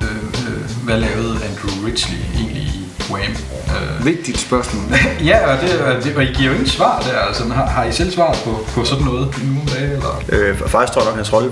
øh, 0.03 0.25
øh 0.25 0.61
hvad 0.85 0.99
lavede 0.99 1.35
Andrew 1.35 1.87
Ridgely 1.87 2.19
egentlig 2.35 2.63
i 2.63 2.80
Wham? 3.13 3.33
Øh. 3.77 4.05
Vigtigt 4.05 4.39
spørgsmål. 4.39 4.85
ja, 5.31 5.53
og, 5.53 5.61
det, 5.63 5.81
og, 5.81 6.05
det, 6.05 6.17
og 6.17 6.23
I 6.23 6.27
giver 6.27 6.49
jo 6.49 6.53
ingen 6.53 6.69
svar 6.69 7.01
der. 7.01 7.19
Altså, 7.19 7.45
har, 7.45 7.67
har 7.67 7.85
I 7.85 7.93
selv 7.93 8.11
svaret 8.11 8.39
på, 8.45 8.67
på 8.75 8.85
sådan 8.85 9.05
noget 9.05 9.35
i 9.43 9.47
nogle 9.47 9.69
dage? 9.75 9.93
Eller? 9.93 10.23
Øh, 10.29 10.59
faktisk 10.59 10.93
tror 10.93 11.03
jeg 11.03 11.07
nok, 11.07 11.13
at 11.13 11.17
hans 11.17 11.33
rolle 11.33 11.51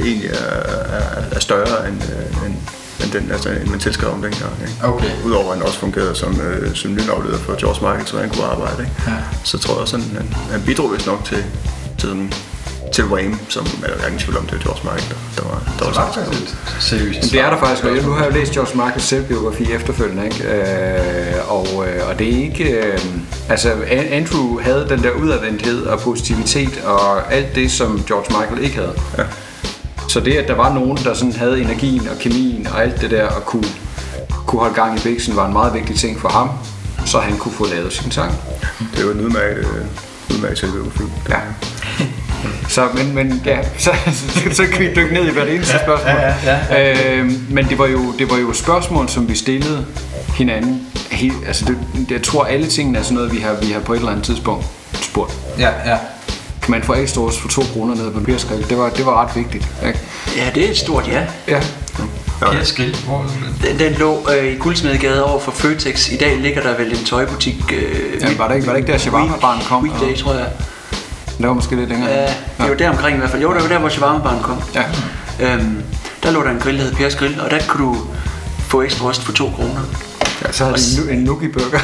egentlig 0.00 0.30
er, 0.30 0.54
er, 0.96 1.22
er 1.32 1.40
større 1.40 1.88
end, 1.88 2.02
øh, 2.02 2.46
end, 2.46 2.54
end 3.02 3.12
den, 3.12 3.30
altså, 3.30 3.48
end 3.48 3.68
man 3.68 3.80
tilskrev 3.80 4.10
om 4.12 4.22
dengang. 4.22 4.52
Ikke? 4.62 4.74
Okay. 4.82 5.10
Udover 5.24 5.50
at 5.52 5.58
han 5.58 5.66
også 5.66 5.78
fungerede 5.78 6.14
som, 6.14 6.40
øh, 6.40 6.74
som 6.74 6.96
lynafleder 6.96 7.38
for 7.38 7.60
George 7.60 7.80
Michael, 7.86 8.06
så 8.06 8.18
han 8.18 8.30
kunne 8.30 8.44
arbejde. 8.44 8.82
Ikke? 8.82 8.94
Ja. 9.06 9.12
Så 9.44 9.58
tror 9.58 9.74
jeg 9.74 9.80
også, 9.80 9.96
at 9.96 10.02
han, 10.02 10.34
han 10.50 10.62
bidrog 10.66 10.92
vist 10.92 11.06
nok 11.06 11.24
til, 11.24 11.44
til 11.98 12.08
sådan 12.08 12.32
til 13.00 13.08
Wayne, 13.08 13.38
som 13.48 13.66
er 13.84 13.96
der 13.96 14.06
ingen 14.06 14.20
tvivl 14.20 14.36
om, 14.36 14.46
det 14.46 14.52
var 14.52 14.62
George 14.62 14.80
Michael, 14.84 15.14
der, 15.36 15.42
der 15.42 15.48
var, 15.48 15.72
der 15.78 15.84
var 15.84 15.92
sagt. 15.92 16.56
Seriøst. 16.80 17.32
Det 17.32 17.40
er 17.40 17.50
der 17.50 17.58
faktisk, 17.58 17.84
og 17.84 17.96
nu 18.06 18.10
har 18.12 18.24
jeg 18.24 18.34
jo 18.34 18.38
læst 18.38 18.52
George 18.52 18.76
Michaels 18.76 19.02
selvbiografi 19.02 19.72
efterfølgende, 19.72 20.24
ikke? 20.24 20.44
Øh, 20.44 21.52
og, 21.52 21.66
øh, 21.86 22.08
og 22.08 22.18
det 22.18 22.34
er 22.34 22.42
ikke... 22.42 22.64
Øh, 22.64 22.98
altså, 23.48 23.72
Andrew 24.10 24.60
havde 24.60 24.86
den 24.88 25.02
der 25.02 25.10
udadvendthed 25.10 25.86
og 25.86 26.00
positivitet 26.00 26.80
og 26.84 27.32
alt 27.32 27.54
det, 27.54 27.70
som 27.72 28.04
George 28.06 28.38
Michael 28.38 28.64
ikke 28.64 28.76
havde. 28.76 28.94
Ja. 29.18 29.22
Så 30.08 30.20
det, 30.20 30.32
at 30.32 30.48
der 30.48 30.54
var 30.54 30.74
nogen, 30.74 30.96
der 30.96 31.14
sådan 31.14 31.32
havde 31.32 31.60
energien 31.60 32.08
og 32.08 32.18
kemien 32.18 32.66
og 32.66 32.82
alt 32.82 33.00
det 33.00 33.10
der, 33.10 33.26
og 33.26 33.44
kunne, 33.44 33.68
kunne 34.46 34.60
holde 34.60 34.74
gang 34.74 34.98
i 34.98 35.02
biksen, 35.02 35.36
var 35.36 35.46
en 35.46 35.52
meget 35.52 35.74
vigtig 35.74 35.96
ting 35.96 36.20
for 36.20 36.28
ham, 36.28 36.50
så 37.06 37.18
han 37.18 37.38
kunne 37.38 37.54
få 37.54 37.66
lavet 37.66 37.92
sin 37.92 38.10
sang. 38.10 38.34
Det 38.96 39.06
var 39.06 39.12
en 39.12 39.20
udmærket, 39.20 39.66
udmærket 40.30 40.58
selvbiografi. 40.58 41.02
Ja. 41.28 41.38
Så, 42.68 42.88
men, 42.94 43.14
men 43.14 43.42
ja, 43.46 43.58
så, 43.78 43.90
så 44.52 44.66
kan 44.72 44.80
vi 44.80 44.94
dykke 44.96 45.14
ned 45.14 45.28
i 45.28 45.32
hvert 45.32 45.48
eneste 45.48 45.78
spørgsmål. 45.78 46.14
Ja, 46.14 46.28
ja, 46.28 46.58
ja, 46.70 46.90
ja. 46.90 47.16
Øh, 47.16 47.32
men 47.50 47.68
det 47.68 47.78
var, 47.78 47.86
jo, 47.86 48.12
det 48.18 48.30
var 48.30 48.36
jo 48.36 48.52
spørgsmål, 48.52 49.08
som 49.08 49.28
vi 49.28 49.36
stillede 49.36 49.86
hinanden. 50.36 50.86
Helt, 51.10 51.46
altså 51.46 51.64
det, 51.64 52.10
jeg 52.10 52.22
tror, 52.22 52.44
alle 52.44 52.66
tingene 52.66 52.98
er 52.98 53.02
sådan 53.02 53.14
noget, 53.14 53.32
vi 53.32 53.38
har, 53.38 53.54
vi 53.62 53.72
har 53.72 53.80
på 53.80 53.92
et 53.92 53.98
eller 53.98 54.10
andet 54.10 54.24
tidspunkt 54.24 54.66
spurgt. 54.94 55.32
Ja, 55.58 55.68
ja. 55.86 55.96
Kan 56.62 56.70
man 56.70 56.82
få 56.82 56.94
ekstra 56.94 57.20
for 57.20 57.48
to 57.48 57.62
kroner 57.72 57.94
ned 57.94 58.10
på 58.10 58.18
en 58.18 58.24
pierskrill? 58.24 58.68
Det 58.68 58.78
var, 58.78 58.90
det 58.90 59.06
var 59.06 59.24
ret 59.24 59.36
vigtigt. 59.36 59.68
Ikke? 59.86 59.98
Ja, 60.36 60.50
det 60.54 60.64
er 60.66 60.70
et 60.70 60.76
stort 60.76 61.08
ja. 61.08 61.22
Ja. 61.48 61.60
Per 62.40 62.64
Skrill, 62.64 62.96
hvor 63.06 63.26
den? 63.62 63.78
Den 63.78 63.92
lå 63.92 64.28
øh, 64.36 64.52
i 64.52 64.56
Guldsmedegade 64.56 65.24
over 65.24 65.40
for 65.40 65.52
Føtex. 65.52 66.12
I 66.12 66.16
dag 66.16 66.36
ligger 66.38 66.62
der 66.62 66.76
vel 66.76 66.90
en 66.98 67.04
tøjbutik. 67.04 67.72
Øh, 67.72 68.20
ja, 68.20 68.36
var 68.36 68.48
det 68.48 68.54
ikke, 68.54 68.66
var 68.66 68.72
det 68.72 68.80
ikke 68.80 68.92
der 68.92 68.98
Shawarma-barn 68.98 69.58
kom? 69.68 69.82
Weekday, 69.82 70.16
tror 70.16 70.34
jeg. 70.34 70.46
Det 71.40 71.48
var 71.48 71.54
måske 71.54 71.76
lidt 71.76 71.88
længere. 71.88 72.10
Ja, 72.10 72.26
det 72.58 72.68
var 72.68 72.74
der 72.74 72.90
omkring 72.90 73.16
i 73.16 73.18
hvert 73.18 73.30
fald. 73.30 73.42
Jo, 73.42 73.54
det 73.54 73.62
var 73.62 73.68
der, 73.68 73.78
hvor 73.78 73.88
shawarma 73.88 74.42
kom. 74.42 74.62
Ja. 74.74 74.82
Øhm, 75.40 75.82
der 76.22 76.30
lå 76.30 76.42
der 76.42 76.50
en 76.50 76.58
grill, 76.58 76.78
der 76.78 76.84
hed 76.84 76.94
Pers 76.94 77.14
Grill, 77.14 77.40
og 77.40 77.50
der 77.50 77.58
kunne 77.68 77.86
du 77.86 77.96
få 78.58 78.82
ekstra 78.82 79.06
ost 79.06 79.22
for 79.22 79.32
2 79.32 79.50
kroner. 79.56 79.80
Ja, 80.44 80.52
så 80.52 80.64
havde 80.64 80.76
de 81.06 81.12
en 81.12 81.18
Nuki 81.18 81.48
burger. 81.48 81.78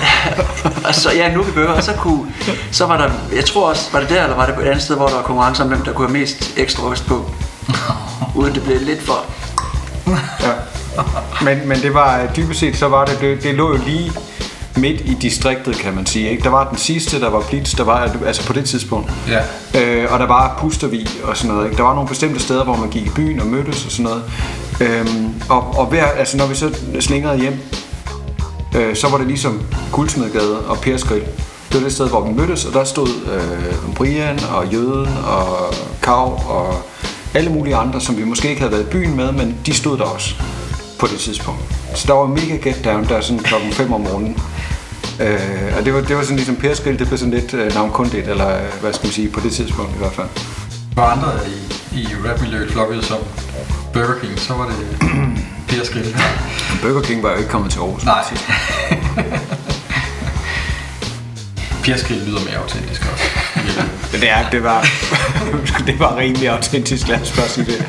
så, 0.92 1.12
ja, 1.12 1.26
en 1.26 1.32
Nuki 1.32 1.50
burger, 1.50 1.68
og 1.68 1.82
så, 1.82 1.92
kunne, 1.92 2.32
så 2.70 2.86
var 2.86 2.96
der, 2.96 3.10
jeg 3.36 3.44
tror 3.44 3.68
også, 3.68 3.88
var 3.92 4.00
det 4.00 4.08
der, 4.08 4.22
eller 4.22 4.36
var 4.36 4.46
det 4.46 4.58
et 4.58 4.68
andet 4.68 4.82
sted, 4.82 4.96
hvor 4.96 5.06
der 5.06 5.14
var 5.14 5.22
konkurrence 5.22 5.62
om, 5.62 5.68
hvem 5.68 5.82
der 5.82 5.92
kunne 5.92 6.08
have 6.08 6.18
mest 6.18 6.52
ekstra 6.56 6.86
ost 6.86 7.06
på. 7.06 7.30
Uden 8.34 8.54
det 8.54 8.62
blev 8.62 8.80
lidt 8.80 9.02
for... 9.02 9.24
ja. 10.40 10.52
Men, 11.42 11.68
men 11.68 11.80
det 11.82 11.94
var 11.94 12.26
dybest 12.36 12.60
set, 12.60 12.76
så 12.76 12.88
var 12.88 13.04
det, 13.04 13.20
det, 13.20 13.42
det 13.42 13.54
lå 13.54 13.76
jo 13.76 13.80
lige 13.84 14.12
midt 14.76 15.00
i 15.00 15.14
distriktet, 15.14 15.76
kan 15.76 15.94
man 15.94 16.06
sige. 16.06 16.30
Ikke? 16.30 16.42
Der 16.42 16.50
var 16.50 16.68
den 16.68 16.78
sidste, 16.78 17.20
der 17.20 17.30
var 17.30 17.40
Blitz, 17.50 17.76
der 17.76 17.84
var 17.84 18.10
altså 18.26 18.46
på 18.46 18.52
det 18.52 18.64
tidspunkt. 18.64 19.12
Ja. 19.28 19.40
Øh, 19.80 20.12
og 20.12 20.18
der 20.18 20.26
var 20.26 20.58
Pustervig 20.60 21.06
og 21.24 21.36
sådan 21.36 21.54
noget. 21.54 21.66
Ikke? 21.66 21.76
Der 21.76 21.82
var 21.82 21.94
nogle 21.94 22.08
bestemte 22.08 22.40
steder, 22.40 22.64
hvor 22.64 22.76
man 22.76 22.90
gik 22.90 23.06
i 23.06 23.10
byen 23.10 23.40
og 23.40 23.46
mødtes 23.46 23.84
og 23.84 23.92
sådan 23.92 24.04
noget. 24.04 24.22
Øhm, 24.80 25.34
og, 25.48 25.78
og 25.78 25.86
hver, 25.86 26.04
altså, 26.04 26.36
når 26.36 26.46
vi 26.46 26.54
så 26.54 26.74
slingrede 27.00 27.38
hjem, 27.38 27.58
øh, 28.76 28.96
så 28.96 29.08
var 29.08 29.18
det 29.18 29.26
ligesom 29.26 29.62
Guldsmedgade 29.92 30.66
og 30.66 30.78
Pers 30.78 31.04
Grill. 31.04 31.24
Det 31.68 31.74
var 31.74 31.80
det 31.80 31.92
sted, 31.92 32.08
hvor 32.08 32.28
vi 32.28 32.32
mødtes, 32.34 32.64
og 32.64 32.72
der 32.72 32.84
stod 32.84 33.08
øh, 33.08 33.94
Brian 33.94 34.40
og 34.54 34.66
Jøden 34.66 35.08
og 35.26 35.74
Kav 36.02 36.42
og 36.48 36.74
alle 37.34 37.50
mulige 37.50 37.76
andre, 37.76 38.00
som 38.00 38.16
vi 38.16 38.24
måske 38.24 38.48
ikke 38.48 38.60
havde 38.60 38.72
været 38.72 38.82
i 38.82 38.90
byen 38.90 39.16
med, 39.16 39.32
men 39.32 39.56
de 39.66 39.74
stod 39.74 39.98
der 39.98 40.04
også 40.04 40.34
på 40.98 41.06
det 41.06 41.18
tidspunkt. 41.18 41.60
Så 41.94 42.04
der 42.06 42.14
var 42.14 42.26
mega 42.26 42.56
get 42.56 42.84
down 42.84 43.04
der 43.04 43.20
sådan 43.20 43.42
klokken 43.42 43.72
5 43.72 43.92
om 43.92 44.00
morgenen. 44.00 44.36
Øh, 45.20 45.76
og 45.78 45.84
det 45.84 45.94
var, 45.94 46.00
det 46.00 46.16
var 46.16 46.22
sådan 46.22 46.36
ligesom 46.36 46.56
Per 46.56 46.74
Skrill, 46.74 46.98
det 46.98 47.06
blev 47.06 47.18
sådan 47.18 47.34
lidt 47.34 47.54
øh, 47.54 47.74
navnkundigt, 47.74 48.28
eller 48.28 48.56
øh, 48.56 48.80
hvad 48.80 48.92
skal 48.92 49.06
man 49.06 49.12
sige, 49.12 49.28
på 49.28 49.40
det 49.40 49.52
tidspunkt 49.52 49.94
i 49.94 49.98
hvert 49.98 50.12
fald. 50.12 50.26
For 50.94 51.02
andre 51.02 51.32
i, 51.92 52.00
i 52.00 52.08
rapmiljøet 52.28 52.70
flokkede 52.70 53.02
som 53.02 53.18
Burger 53.92 54.18
King, 54.20 54.38
så 54.38 54.54
var 54.54 54.66
det 54.66 54.76
Pers 55.68 55.90
Grill. 55.90 56.16
Burger 56.82 57.02
King 57.02 57.22
var 57.22 57.30
jo 57.30 57.36
ikke 57.36 57.50
kommet 57.50 57.72
til 57.72 57.78
Aarhus. 57.78 58.04
Nej. 58.04 58.24
Pers 61.84 62.04
Grill 62.04 62.22
lyder 62.26 62.44
mere 62.44 62.56
autentisk 62.56 63.06
også. 63.12 63.24
Men 64.12 64.20
det, 64.20 64.30
er, 64.30 64.50
det, 64.50 64.62
var, 64.62 64.86
det 65.86 65.98
var 65.98 66.16
rimelig 66.16 66.48
autentisk, 66.48 67.08
lad 67.08 67.20
os 67.20 67.32
bare 67.32 67.48
sige 67.48 67.66
det. 67.66 67.86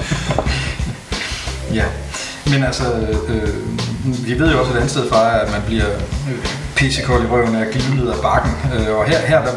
Ja, 1.74 1.86
men 2.46 2.64
altså, 2.64 2.84
øh, 3.28 3.50
vi 4.28 4.40
ved 4.40 4.52
jo 4.52 4.60
også 4.60 4.72
et 4.72 4.76
andet 4.76 4.92
sted 4.92 5.10
fra, 5.10 5.42
at 5.42 5.52
man 5.52 5.62
bliver 5.68 5.90
øh, 6.30 6.67
pissekold 6.78 7.24
i 7.24 7.28
røven 7.28 7.56
af 7.56 7.66
at 7.66 7.72
glide 7.74 7.96
ned 7.96 8.08
ad 8.14 8.22
bakken. 8.22 8.52
Øh, 8.74 8.98
og 8.98 9.06
her, 9.06 9.20
her 9.20 9.42
der 9.46 9.52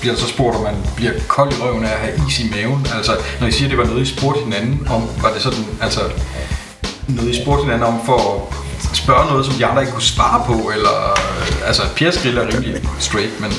bliver 0.00 0.16
så 0.16 0.28
spurgt, 0.28 0.56
om 0.56 0.62
man 0.62 0.74
bliver 0.96 1.12
kold 1.28 1.52
i 1.52 1.56
røven 1.56 1.84
af 1.84 1.92
at 1.92 1.98
have 1.98 2.14
is 2.28 2.40
i 2.40 2.50
maven. 2.50 2.86
Altså, 2.96 3.12
når 3.40 3.46
I 3.46 3.52
siger, 3.52 3.66
at 3.66 3.70
det 3.70 3.78
var 3.78 3.84
noget, 3.84 4.02
I 4.02 4.16
spurgte 4.16 4.40
hinanden 4.44 4.88
om, 4.90 5.02
var 5.22 5.32
det 5.32 5.42
sådan, 5.42 5.64
altså, 5.82 6.00
noget, 7.08 7.30
I 7.30 7.42
spurgte 7.42 7.64
hinanden 7.64 7.86
om 7.86 8.00
for 8.06 8.48
at 8.90 8.96
spørge 8.96 9.26
noget, 9.30 9.46
som 9.46 9.54
de 9.54 9.66
andre 9.66 9.82
ikke 9.82 9.92
kunne 9.92 10.02
svare 10.02 10.44
på, 10.46 10.70
eller, 10.74 10.96
øh, 11.10 11.68
altså, 11.68 11.82
Piers 11.96 12.18
Grill 12.22 12.38
er 12.38 12.46
rimelig 12.46 12.74
straight, 12.98 13.40
men... 13.40 13.52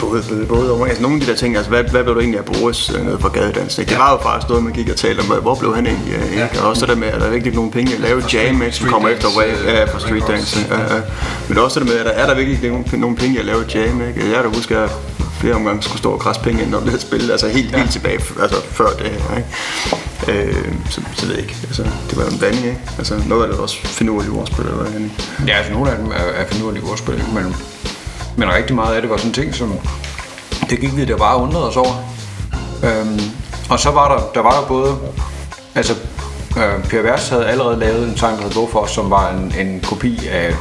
Både, 0.00 0.46
både, 0.48 0.72
over. 0.72 0.86
Altså, 0.86 1.02
nogle 1.02 1.16
af 1.16 1.20
de 1.20 1.26
der 1.26 1.36
ting, 1.36 1.56
altså 1.56 1.70
hvad, 1.70 1.84
hvad 1.84 2.02
blev 2.02 2.14
du 2.14 2.20
egentlig 2.20 2.38
af 2.38 2.44
Boris 2.44 2.90
øh, 2.90 3.06
nede 3.06 3.18
fra 3.18 3.28
gadedans? 3.28 3.78
Ikke? 3.78 3.90
Det 3.90 3.98
var 3.98 4.12
jo 4.12 4.18
faktisk 4.22 4.48
noget, 4.48 4.64
man 4.64 4.72
gik 4.72 4.88
og 4.88 4.96
talte 4.96 5.20
om, 5.20 5.26
hvor 5.26 5.54
blev 5.54 5.74
han 5.74 5.86
egentlig? 5.86 6.14
Øh, 6.14 6.32
ikke? 6.32 6.60
Og 6.60 6.68
også 6.68 6.80
det 6.80 6.88
der 6.88 6.94
med, 6.94 7.08
at 7.08 7.20
der 7.20 7.26
er 7.26 7.30
virkelig 7.30 7.54
nogle 7.54 7.70
penge 7.70 7.94
at 7.94 8.00
lave 8.00 8.22
jam, 8.32 8.62
ikke, 8.62 8.76
som 8.76 8.88
kommer 8.88 9.08
efter 9.08 9.28
way, 9.38 9.74
ja, 9.74 9.84
for 9.84 9.98
street 9.98 10.24
dance. 10.28 10.58
Ja, 10.70 10.94
ja. 10.94 11.00
Men 11.48 11.58
også 11.58 11.80
det 11.80 11.88
der 11.88 11.94
med, 11.94 12.00
at 12.00 12.06
der 12.06 12.12
er 12.12 12.26
der 12.26 12.34
virkelig 12.34 12.70
nogle, 12.70 12.84
nogle 12.92 13.16
penge 13.16 13.38
at 13.38 13.44
lave 13.44 13.64
jam. 13.74 14.02
Ikke? 14.08 14.30
Jeg 14.32 14.42
kan 14.42 14.54
huske, 14.54 14.76
at 14.78 14.90
flere 15.40 15.54
omgange 15.54 15.82
skulle 15.82 15.98
stå 15.98 16.10
og 16.10 16.18
græsse 16.18 16.42
penge 16.42 16.62
ind, 16.62 16.70
når 16.70 16.80
havde 16.80 17.00
spillet, 17.00 17.30
altså 17.30 17.48
helt, 17.48 17.72
ja. 17.72 17.78
helt 17.78 17.92
tilbage, 17.92 18.20
altså 18.42 18.60
før 18.70 18.88
det 18.98 19.06
her. 19.06 19.36
Ikke? 19.36 19.48
Øh, 20.28 20.72
så, 20.90 21.00
så 21.16 21.26
ved 21.26 21.34
jeg 21.34 21.42
ikke, 21.42 21.56
altså, 21.62 21.82
det 21.82 22.16
var 22.16 22.24
jo 22.24 22.30
en 22.30 22.38
blanding, 22.38 22.66
ikke? 22.66 22.80
Altså, 22.98 23.14
noget 23.26 23.42
af 23.42 23.48
det 23.48 23.56
var 23.56 23.62
også 23.62 23.76
finurlige 23.86 24.32
ordspil, 24.32 24.64
eller 24.64 24.76
hvad 24.76 24.92
Henning? 24.92 25.12
Ja, 25.46 25.56
altså 25.56 25.72
nogle 25.72 25.90
af 25.90 25.96
dem 25.96 26.06
er, 26.06 26.24
er 26.40 26.46
finurlige 26.46 26.84
ordspil, 26.84 27.24
men, 27.34 27.56
men 28.36 28.48
rigtig 28.54 28.76
meget 28.76 28.94
af 28.94 29.02
det 29.02 29.10
var 29.10 29.16
sådan 29.16 29.32
ting, 29.32 29.54
som 29.54 29.78
det 30.70 30.80
gik 30.80 30.96
vi 30.96 31.04
der 31.04 31.16
bare 31.16 31.36
undrede 31.36 31.68
os 31.68 31.76
over. 31.76 31.94
Øhm, 32.84 33.20
og 33.70 33.80
så 33.80 33.90
var 33.90 34.16
der, 34.16 34.24
der 34.34 34.40
var 34.40 34.60
der 34.60 34.66
både, 34.68 34.96
altså 35.74 35.94
øh, 36.56 36.84
Per 36.84 37.02
Vers 37.02 37.28
havde 37.28 37.46
allerede 37.46 37.78
lavet 37.78 38.08
en 38.08 38.16
sang, 38.16 38.38
der 38.38 38.44
hed 38.44 38.52
Go 38.72 38.86
som 38.86 39.10
var 39.10 39.30
en, 39.30 39.54
en 39.58 39.80
kopi 39.80 40.26
af, 40.26 40.54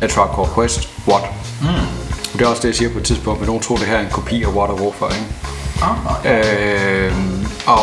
af 0.00 0.08
Tribe 0.08 0.54
Quest, 0.54 0.88
What. 1.08 1.22
Mm. 1.60 1.68
Det 2.32 2.42
er 2.42 2.46
også 2.46 2.62
det, 2.62 2.68
jeg 2.68 2.74
siger 2.74 2.92
på 2.92 2.98
et 2.98 3.04
tidspunkt, 3.04 3.40
men 3.40 3.46
nogen 3.46 3.62
tror, 3.62 3.76
det 3.76 3.86
her 3.86 3.96
er 3.96 4.00
en 4.00 4.10
kopi 4.12 4.42
af 4.42 4.48
What 4.48 4.70
og 4.70 4.76
Hvorfor, 4.76 5.08
ikke? 5.08 5.26
Ah, 5.82 7.06
øh, 7.06 7.12
og, 7.66 7.80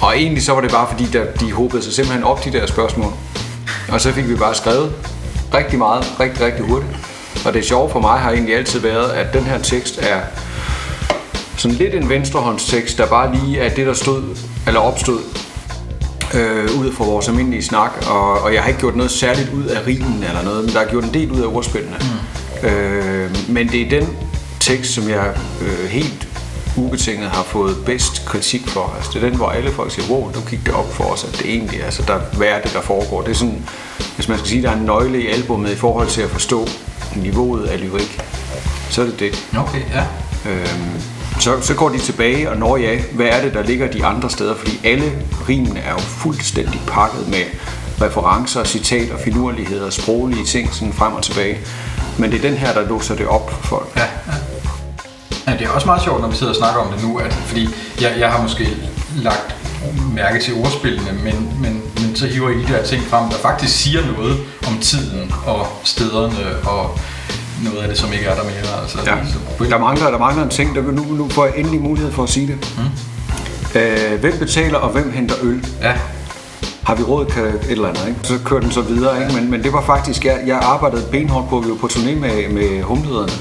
og 0.00 0.16
egentlig 0.16 0.42
så 0.42 0.52
var 0.52 0.60
det 0.60 0.70
bare 0.70 0.86
fordi, 0.90 1.04
der, 1.04 1.24
de 1.40 1.52
håbede 1.52 1.82
sig 1.82 1.92
simpelthen 1.92 2.24
op 2.24 2.44
de 2.44 2.52
der 2.52 2.66
spørgsmål. 2.66 3.12
Og 3.88 4.00
så 4.00 4.12
fik 4.12 4.28
vi 4.28 4.36
bare 4.36 4.54
skrevet 4.54 4.92
rigtig 5.54 5.78
meget, 5.78 6.14
rigtig, 6.20 6.46
rigtig 6.46 6.64
hurtigt. 6.64 7.13
Og 7.46 7.54
det 7.54 7.64
sjove 7.64 7.90
for 7.90 8.00
mig 8.00 8.18
har 8.18 8.30
egentlig 8.30 8.56
altid 8.56 8.80
været, 8.80 9.10
at 9.10 9.32
den 9.32 9.42
her 9.44 9.58
tekst 9.58 9.98
er 10.02 10.20
sådan 11.56 11.76
lidt 11.76 11.94
en 11.94 12.08
venstrehåndstekst, 12.08 12.98
der 12.98 13.06
bare 13.06 13.34
lige 13.34 13.60
er 13.60 13.74
det, 13.74 13.86
der 13.86 13.92
stod, 13.92 14.22
eller 14.66 14.80
opstod 14.80 15.20
øh, 16.34 16.80
ud 16.80 16.92
fra 16.92 17.04
vores 17.04 17.28
almindelige 17.28 17.62
snak, 17.62 17.90
og, 18.10 18.42
og 18.42 18.54
jeg 18.54 18.62
har 18.62 18.68
ikke 18.68 18.80
gjort 18.80 18.96
noget 18.96 19.10
særligt 19.10 19.50
ud 19.52 19.64
af 19.64 19.86
rimen 19.86 20.24
eller 20.28 20.42
noget, 20.42 20.64
men 20.64 20.74
der 20.74 20.80
er 20.80 20.90
gjort 20.90 21.04
en 21.04 21.14
del 21.14 21.30
ud 21.32 21.40
af 21.40 21.46
ordspillene. 21.46 21.96
Mm. 22.00 22.68
Øh, 22.68 23.30
men 23.48 23.68
det 23.68 23.82
er 23.82 24.00
den 24.00 24.16
tekst, 24.60 24.92
som 24.92 25.08
jeg 25.08 25.34
øh, 25.62 25.88
helt 25.88 26.28
ubetinget 26.76 27.30
har 27.30 27.42
fået 27.42 27.76
bedst 27.86 28.24
kritik 28.26 28.68
for. 28.68 28.94
Altså, 28.96 29.10
det 29.14 29.24
er 29.24 29.28
den, 29.28 29.36
hvor 29.36 29.48
alle 29.48 29.70
folk 29.70 29.92
siger, 29.92 30.08
wow, 30.08 30.32
nu 30.34 30.40
gik 30.50 30.66
det 30.66 30.74
op 30.74 30.94
for 30.94 31.04
os, 31.04 31.24
at 31.24 31.38
det 31.38 31.46
egentlig 31.50 31.84
altså, 31.84 32.02
der, 32.06 32.18
hvad 32.36 32.48
er 32.48 32.60
det, 32.60 32.72
der 32.72 32.80
foregår. 32.80 33.22
Det 33.22 33.30
er 33.30 33.34
sådan, 33.34 33.68
hvis 34.14 34.28
man 34.28 34.38
skal 34.38 34.48
sige, 34.48 34.62
der 34.62 34.70
er 34.70 34.76
en 34.76 34.84
nøgle 34.84 35.22
i 35.22 35.28
albumet 35.28 35.70
i 35.70 35.76
forhold 35.76 36.08
til 36.08 36.22
at 36.22 36.30
forstå 36.30 36.68
niveauet 37.16 37.66
af 37.66 37.80
lyrik, 37.80 38.20
så 38.90 39.02
er 39.02 39.06
det 39.06 39.20
det. 39.20 39.48
Okay, 39.58 39.80
ja. 39.94 40.04
Øhm, 40.50 41.00
så, 41.40 41.60
så 41.60 41.74
går 41.74 41.88
de 41.88 41.98
tilbage 41.98 42.50
og 42.50 42.56
når 42.56 42.76
ja, 42.76 42.98
hvad 43.12 43.26
er 43.26 43.42
det, 43.42 43.54
der 43.54 43.62
ligger 43.62 43.90
de 43.90 44.04
andre 44.04 44.30
steder? 44.30 44.54
Fordi 44.54 44.80
alle 44.84 45.12
rimene 45.48 45.80
er 45.80 45.92
jo 45.92 45.98
fuldstændig 45.98 46.80
pakket 46.86 47.28
med 47.28 47.44
referencer, 48.02 48.64
citater, 48.64 49.18
finurligheder, 49.18 49.90
sproglige 49.90 50.44
ting 50.44 50.74
sådan 50.74 50.92
frem 50.92 51.12
og 51.12 51.22
tilbage. 51.22 51.58
Men 52.18 52.30
det 52.30 52.44
er 52.44 52.48
den 52.48 52.58
her, 52.58 52.72
der 52.72 52.88
låser 52.88 53.14
det 53.16 53.26
op 53.26 53.50
for 53.50 53.62
folk. 53.62 53.96
Ja, 53.96 54.02
ja. 54.02 54.34
ja 55.52 55.58
det 55.58 55.66
er 55.66 55.70
også 55.70 55.86
meget 55.86 56.02
sjovt, 56.02 56.20
når 56.20 56.28
vi 56.28 56.36
sidder 56.36 56.52
og 56.52 56.56
snakker 56.56 56.80
om 56.80 56.92
det 56.92 57.02
nu, 57.02 57.18
at, 57.18 57.32
fordi 57.32 57.68
jeg, 58.00 58.14
jeg 58.18 58.32
har 58.32 58.42
måske 58.42 58.68
lagt 59.16 59.63
mærke 60.14 60.38
til 60.38 60.54
ordspillene, 60.54 61.12
men, 61.24 61.48
men, 61.62 61.82
men 62.00 62.16
så 62.16 62.26
hiver 62.26 62.50
I 62.50 62.54
de 62.54 62.72
der 62.72 62.84
ting 62.84 63.02
frem, 63.02 63.28
der 63.30 63.36
faktisk 63.36 63.82
siger 63.82 64.00
noget 64.16 64.38
om 64.66 64.78
tiden 64.78 65.32
og 65.46 65.66
stederne 65.84 66.68
og 66.68 66.98
noget 67.64 67.78
af 67.78 67.88
det, 67.88 67.98
som 67.98 68.12
ikke 68.12 68.24
er 68.24 68.34
der 68.34 68.44
mere. 68.44 68.82
Altså, 68.82 68.98
ja. 69.06 69.16
så, 69.58 69.64
der, 69.64 69.78
mangler, 69.78 70.10
der 70.10 70.18
mangler 70.18 70.42
en 70.42 70.50
ting, 70.50 70.74
der 70.74 70.82
nu, 70.82 71.02
nu 71.02 71.28
får 71.28 71.44
jeg 71.44 71.54
endelig 71.56 71.80
mulighed 71.80 72.12
for 72.12 72.22
at 72.22 72.28
sige 72.28 72.46
det. 72.46 72.74
Mm. 72.76 73.80
Øh, 73.80 74.20
hvem 74.20 74.38
betaler, 74.38 74.78
og 74.78 74.90
hvem 74.90 75.12
henter 75.12 75.34
øl? 75.42 75.66
Ja. 75.82 75.92
Har 76.82 76.94
vi 76.94 77.02
råd 77.02 77.26
til 77.26 77.42
et 77.42 77.70
eller 77.70 77.88
andet, 77.88 78.08
ikke? 78.08 78.20
Så 78.22 78.38
kører 78.44 78.60
den 78.60 78.70
så 78.70 78.80
videre, 78.80 79.22
ikke? 79.22 79.34
Men, 79.34 79.50
men 79.50 79.62
det 79.62 79.72
var 79.72 79.82
faktisk, 79.82 80.24
jeg, 80.24 80.40
jeg 80.46 80.56
arbejdede 80.56 81.06
benhårdt 81.10 81.48
på, 81.48 81.58
at 81.58 81.64
vi 81.64 81.70
var 81.70 81.76
på 81.76 81.86
turné 81.86 82.14
med, 82.14 82.48
med 82.48 82.82
humlederne. 82.82 83.32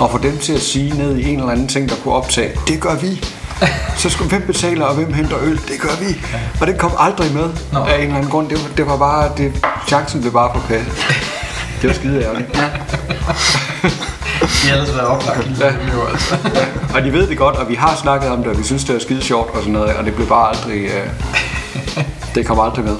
Og 0.00 0.10
få 0.10 0.18
dem 0.18 0.38
til 0.38 0.52
at 0.52 0.60
sige 0.60 0.98
ned 0.98 1.16
i 1.16 1.28
en 1.28 1.38
eller 1.38 1.50
anden 1.50 1.68
ting, 1.68 1.88
der 1.88 1.94
kunne 2.02 2.14
optage, 2.14 2.50
det 2.68 2.80
gør 2.80 2.94
vi. 2.94 3.24
Så 4.02 4.10
skulle 4.10 4.30
hvem 4.30 4.42
betaler, 4.46 4.84
og 4.84 4.94
hvem 4.94 5.12
henter 5.12 5.36
øl, 5.42 5.60
det 5.68 5.80
gør 5.80 5.96
vi. 6.00 6.20
Og 6.60 6.66
det 6.66 6.78
kom 6.78 6.92
aldrig 6.98 7.32
med 7.34 7.50
Nå. 7.72 7.78
af 7.78 7.94
en 7.94 8.00
eller 8.00 8.16
anden 8.16 8.30
grund. 8.30 8.48
Det, 8.48 8.58
var, 8.58 8.68
det 8.76 8.86
var 8.86 8.96
bare, 8.96 9.30
det, 9.36 9.66
chancen 9.88 10.20
blev 10.20 10.32
bare 10.32 10.50
forpasset. 10.54 10.92
Det 11.82 11.88
var 11.88 11.94
skide 11.94 12.22
ærgerligt. 12.22 12.56
Ja. 12.56 12.62
De 14.42 14.68
har 14.68 14.72
ellers 14.72 14.94
været 14.96 15.06
oplagt. 15.06 15.48
Ja. 15.60 15.72
altså. 16.10 16.36
og 16.94 17.02
de 17.02 17.12
ved 17.12 17.26
det 17.26 17.38
godt, 17.38 17.56
og 17.56 17.68
vi 17.68 17.74
har 17.74 17.96
snakket 17.96 18.30
om 18.30 18.38
det, 18.38 18.46
og 18.46 18.58
vi 18.58 18.64
synes, 18.64 18.84
det 18.84 18.96
er 18.96 19.00
skide 19.00 19.22
sjovt 19.22 19.50
og 19.50 19.58
sådan 19.58 19.72
noget, 19.72 19.96
og 19.96 20.04
det 20.04 20.14
blev 20.14 20.26
bare 20.28 20.48
aldrig... 20.48 20.84
Uh, 20.84 22.04
det 22.34 22.46
kom 22.46 22.60
aldrig 22.60 22.84
med. 22.84 22.96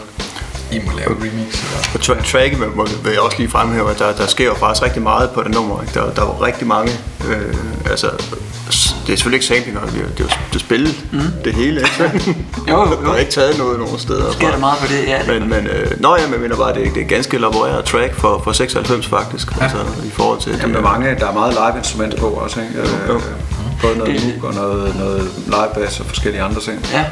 I 0.72 0.80
må 0.86 0.92
lave 0.98 1.10
remix. 1.10 1.64
På 1.92 1.98
tra- 1.98 2.32
tracket 2.32 2.60
vil, 2.60 2.68
vil 3.04 3.12
jeg 3.12 3.20
også 3.20 3.38
lige 3.38 3.50
fremhæve, 3.50 3.90
at 3.90 3.98
der, 3.98 4.12
der 4.12 4.26
sker 4.26 4.44
jo 4.44 4.54
faktisk 4.54 4.82
rigtig 4.84 5.02
meget 5.02 5.30
på 5.30 5.42
det 5.42 5.54
nummer. 5.54 5.82
Ikke? 5.82 5.94
Der, 5.94 6.10
der 6.10 6.24
var 6.24 6.42
rigtig 6.42 6.66
mange, 6.66 6.92
øh, 7.28 7.54
altså, 7.90 8.10
det 9.08 9.14
er 9.14 9.16
selvfølgelig 9.16 9.36
ikke 9.36 9.46
samplinger, 9.46 9.80
det 9.80 9.88
er, 9.88 10.08
det 10.08 10.20
er 10.20 10.24
jo 10.24 10.28
det 10.48 10.54
er 10.54 10.58
spillet, 10.58 10.94
mm. 11.12 11.20
det 11.44 11.54
hele. 11.54 11.80
Ikke? 11.80 12.36
Jo, 12.68 12.76
jo, 12.84 12.90
jo. 12.90 13.06
Der 13.06 13.12
er 13.12 13.16
ikke 13.16 13.32
taget 13.32 13.58
noget 13.58 13.78
nogen 13.78 13.98
steder. 13.98 14.32
Sker 14.32 14.50
der 14.50 14.58
meget 14.58 14.78
på 14.78 14.86
det, 14.86 15.04
ja. 15.06 15.18
Men, 15.26 15.48
men 15.48 15.66
øh, 15.66 16.00
nå 16.00 16.16
ja, 16.16 16.22
men 16.24 16.32
jeg 16.32 16.40
mener 16.40 16.56
bare, 16.56 16.74
det, 16.74 16.86
er- 16.86 16.92
det 16.92 17.02
er 17.02 17.06
ganske 17.06 17.36
elaboreret 17.36 17.84
track 17.84 18.14
for, 18.14 18.40
for 18.44 18.52
96 18.52 19.06
faktisk, 19.06 19.56
ja. 19.56 19.62
altså 19.62 19.78
i 20.04 20.10
forhold 20.10 20.40
til... 20.40 20.58
Jamen, 20.60 20.74
der, 20.74 20.80
er 20.80 20.84
mange, 20.84 21.14
der 21.20 21.26
er 21.28 21.32
meget 21.32 21.52
live 21.52 21.78
instrumenter 21.78 22.18
på 22.18 22.26
også, 22.26 22.60
ikke? 22.60 22.72
Jo. 23.08 23.14
Øh, 23.14 23.20
både 23.82 23.98
noget 23.98 24.20
hook 24.20 24.44
og 24.44 24.54
noget, 24.54 24.96
noget 24.96 25.30
live 25.46 25.68
bass 25.74 26.00
og 26.00 26.06
forskellige 26.06 26.42
andre 26.42 26.60
ting. 26.60 26.86
Ja. 26.92 27.04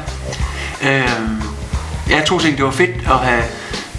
Øhm, 0.89 1.41
jeg 2.09 2.23
to 2.25 2.39
ting, 2.39 2.57
det 2.57 2.65
var 2.65 2.71
fedt 2.71 2.91
at 3.05 3.17
have 3.17 3.43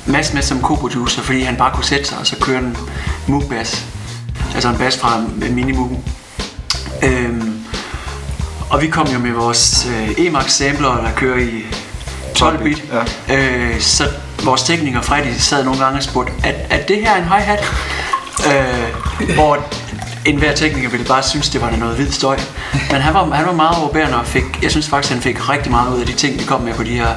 Mads 0.07 0.35
med 0.35 0.43
som 0.43 0.61
co-producer, 0.63 1.21
fordi 1.23 1.41
han 1.41 1.57
bare 1.57 1.71
kunne 1.75 1.85
sætte 1.85 2.05
sig 2.05 2.19
og 2.19 2.27
så 2.27 2.37
køre 2.41 2.59
en 2.59 2.77
moog 3.27 3.43
bass. 3.51 3.85
Altså 4.55 4.69
en 4.69 4.77
bass 4.77 4.99
fra 4.99 5.19
en 5.47 5.55
mini 5.55 5.73
moog. 5.73 6.05
Øhm, 7.03 7.58
og 8.71 8.83
vi 8.83 8.87
kom 8.87 9.07
jo 9.07 9.19
med 9.19 9.33
vores 9.33 9.87
øh, 9.87 10.27
Emax 10.27 10.51
sampler, 10.51 10.89
der 10.89 11.11
kører 11.17 11.39
i 11.39 11.65
12 12.35 12.63
bit. 12.63 12.85
Ja. 13.29 13.37
Øh, 13.37 13.81
så 13.81 14.05
vores 14.45 14.63
tekniker 14.63 15.01
Freddy 15.01 15.39
sad 15.39 15.65
nogle 15.65 15.81
gange 15.81 15.99
og 15.99 16.03
spurgte, 16.03 16.33
er, 16.45 16.53
er 16.71 16.83
det 16.87 16.97
her 16.97 17.17
en 17.17 17.25
hi-hat? 17.25 17.65
Øh, 18.47 19.35
hvor 19.35 19.59
enhver 20.25 20.55
tekniker 20.55 20.89
ville 20.89 21.07
bare 21.07 21.23
synes, 21.23 21.49
det 21.49 21.61
var 21.61 21.71
noget 21.71 21.97
hvid 21.97 22.11
støj. 22.11 22.39
Men 22.91 23.01
han 23.01 23.15
var, 23.15 23.31
han 23.31 23.47
var 23.47 23.53
meget 23.53 23.79
overbærende 23.79 24.17
og 24.19 24.27
fik, 24.27 24.45
jeg 24.63 24.71
synes 24.71 24.89
faktisk, 24.89 25.13
han 25.13 25.23
fik 25.23 25.49
rigtig 25.49 25.71
meget 25.71 25.95
ud 25.95 26.01
af 26.01 26.07
de 26.07 26.13
ting, 26.13 26.39
vi 26.39 26.45
kom 26.45 26.61
med 26.61 26.75
på 26.75 26.83
de 26.83 26.91
her 26.91 27.09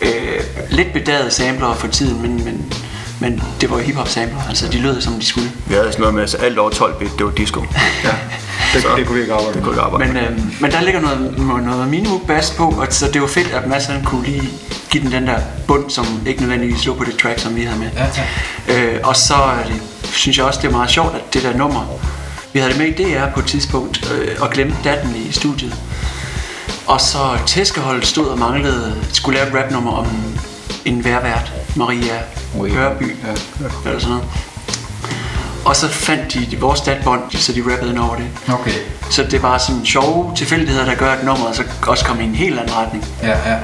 øh, 0.00 0.40
lidt 0.70 0.92
bedagede 0.92 1.30
sampler 1.30 1.74
for 1.74 1.86
tiden, 1.86 2.22
men, 2.22 2.44
men, 2.44 2.74
men 3.20 3.42
det 3.60 3.70
var 3.70 3.76
jo 3.76 3.82
hiphop 3.82 4.08
sampler, 4.08 4.40
altså 4.48 4.68
de 4.68 4.78
lød 4.78 5.00
som 5.00 5.14
de 5.14 5.26
skulle. 5.26 5.50
Vi 5.66 5.74
havde 5.74 5.92
sådan 5.92 6.00
noget 6.00 6.14
med, 6.14 6.22
at 6.22 6.36
alt 6.40 6.58
over 6.58 6.70
12 6.70 6.98
bit, 6.98 7.10
det 7.18 7.26
var 7.26 7.32
disco. 7.32 7.60
Ja. 8.04 8.10
Det, 8.72 8.84
det 8.96 9.06
kunne 9.06 9.16
vi 9.16 9.20
ikke 9.20 9.34
arbejde 9.34 9.54
Det 9.54 9.62
kunne 9.62 9.80
arbejde 9.80 10.12
Men, 10.12 10.22
øh, 10.22 10.60
men 10.60 10.70
der 10.70 10.80
ligger 10.80 11.00
noget, 11.00 11.38
noget 11.64 11.88
minimoog 11.88 12.22
bass 12.26 12.50
på, 12.50 12.64
og 12.68 12.86
så 12.90 13.10
det 13.12 13.20
var 13.20 13.26
fedt, 13.26 13.52
at 13.52 13.66
Mads 13.66 13.86
han 13.86 14.04
kunne 14.04 14.24
lige 14.24 14.48
give 14.90 15.02
den 15.04 15.12
den 15.12 15.26
der 15.26 15.38
bund, 15.66 15.90
som 15.90 16.06
ikke 16.26 16.40
nødvendigvis 16.40 16.86
lå 16.86 16.94
på 16.94 17.04
det 17.04 17.16
track, 17.18 17.38
som 17.38 17.56
vi 17.56 17.62
havde 17.62 17.78
med. 17.78 17.88
Ja, 17.96 18.84
Øh, 18.94 19.00
og 19.04 19.16
så 19.16 19.34
er 19.34 19.64
det, 19.66 19.82
synes 20.04 20.38
jeg 20.38 20.46
også, 20.46 20.60
det 20.62 20.68
er 20.68 20.72
meget 20.72 20.90
sjovt, 20.90 21.14
at 21.14 21.34
det 21.34 21.42
der 21.42 21.56
nummer, 21.56 21.98
vi 22.52 22.58
havde 22.58 22.72
det 22.72 22.80
med 22.80 22.86
i 22.86 23.14
DR 23.14 23.26
på 23.34 23.40
et 23.40 23.46
tidspunkt, 23.46 24.12
øh, 24.14 24.28
og 24.40 24.50
glemte 24.50 24.76
datten 24.84 25.16
i 25.28 25.32
studiet. 25.32 25.74
Og 26.86 27.00
så 27.00 27.18
tæskeholdet 27.46 28.06
stod 28.06 28.26
og 28.26 28.38
manglede, 28.38 28.94
skulle 29.12 29.38
lave 29.38 29.48
et 29.48 29.54
rapnummer 29.64 29.92
om 29.92 30.06
en 30.84 31.04
værvært, 31.04 31.52
Maria 31.76 31.98
Maria. 32.56 32.74
Hørby, 32.74 33.16
Ja, 33.24 33.28
ja. 33.60 33.66
eller 33.86 34.00
sådan 34.00 34.16
noget. 34.16 34.24
Og 35.64 35.76
så 35.76 35.88
fandt 35.88 36.34
de 36.34 36.60
vores 36.60 36.80
datbånd, 36.80 37.20
så 37.30 37.52
de 37.52 37.62
rappede 37.72 37.90
ind 37.90 37.98
over 37.98 38.16
det. 38.16 38.26
Okay. 38.48 38.72
Så 39.10 39.26
det 39.30 39.42
var 39.42 39.58
sådan 39.58 39.86
sjove 39.86 40.32
tilfældigheder, 40.36 40.84
der 40.84 40.94
gør, 40.94 41.10
at 41.10 41.24
nummeret 41.24 41.56
så 41.56 41.62
også 41.86 42.04
kom 42.04 42.20
i 42.20 42.24
en 42.24 42.34
helt 42.34 42.58
anden 42.58 42.76
retning. 42.76 43.04
Ja, 43.22 43.50
ja. 43.50 43.58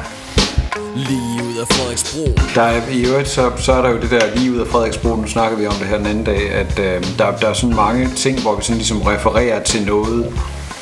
Lige 0.97 1.45
ud 1.45 1.57
af 1.61 1.67
Frederiksbro 1.67 2.35
Der 2.55 2.63
er, 2.63 2.81
I 2.91 3.05
øvrigt, 3.05 3.29
så, 3.29 3.51
så 3.57 3.73
er 3.73 3.83
der 3.83 3.91
jo 3.91 4.01
det 4.01 4.11
der 4.11 4.35
lige 4.37 4.53
ud 4.53 4.59
af 4.59 4.67
Frederiksbro, 4.67 5.17
nu 5.17 5.27
snakker 5.27 5.59
vi 5.59 5.67
om 5.67 5.75
det 5.75 5.87
her 5.87 5.97
den 5.97 6.07
anden 6.07 6.25
dag, 6.25 6.51
at 6.53 6.79
øh, 6.79 7.05
der, 7.19 7.37
der 7.37 7.49
er 7.49 7.53
sådan 7.53 7.77
mange 7.77 8.09
ting, 8.17 8.41
hvor 8.41 8.57
vi 8.57 8.63
sådan 8.63 8.77
ligesom 8.77 9.03
refererer 9.03 9.63
til 9.63 9.87
noget 9.87 10.33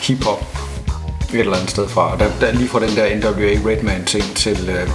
hiphop 0.01 0.45
et 1.33 1.41
eller 1.41 1.55
andet 1.55 1.71
sted 1.71 1.89
fra. 1.89 2.17
Der, 2.19 2.27
der 2.41 2.53
lige 2.53 2.69
fra 2.69 2.81
den 2.81 2.97
der 2.97 3.17
NWA 3.17 3.71
Redman 3.71 4.05
ting 4.05 4.25
til, 4.37 4.71
øh, 4.71 4.91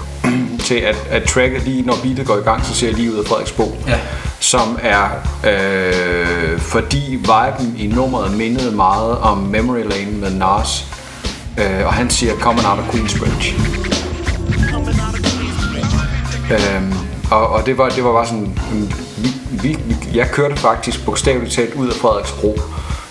til 0.60 0.76
at, 0.76 0.96
at 1.10 1.24
tracket 1.24 1.64
lige, 1.64 1.82
når 1.82 1.96
beatet 2.04 2.26
går 2.26 2.38
i 2.38 2.42
gang, 2.42 2.66
så 2.66 2.74
ser 2.74 2.88
jeg 2.88 2.96
lige 2.96 3.14
ud 3.14 3.18
af 3.18 3.26
Frederiksbro. 3.26 3.78
Ja. 3.88 4.00
Som 4.52 4.80
er, 4.82 5.10
øh, 5.44 6.60
fordi 6.60 7.20
viben 7.20 7.76
i 7.78 7.88
nummeret 7.88 8.38
mindede 8.38 8.72
meget 8.76 9.18
om 9.18 9.38
Memory 9.38 9.84
Lane 9.90 10.12
med 10.12 10.32
Nas. 10.32 10.86
Øh, 11.58 11.86
og 11.86 11.94
han 11.94 12.10
siger, 12.10 12.36
coming 12.36 12.68
out 12.68 12.80
of 12.80 12.92
Queensbridge. 12.92 13.54
Øhm, 16.52 16.94
og, 17.32 17.48
og 17.50 17.66
det 17.66 17.78
var, 17.78 17.90
det 17.90 18.04
var 18.04 18.12
bare 18.12 18.26
sådan, 18.26 18.58
mm, 18.72 18.92
vi, 19.18 19.30
vi, 19.52 19.78
vi, 19.86 20.18
jeg 20.18 20.32
kørte 20.32 20.56
faktisk 20.56 21.06
bogstaveligt 21.06 21.54
talt 21.54 21.74
ud 21.74 21.88
af 21.88 21.94
Frederiksbro 21.96 22.60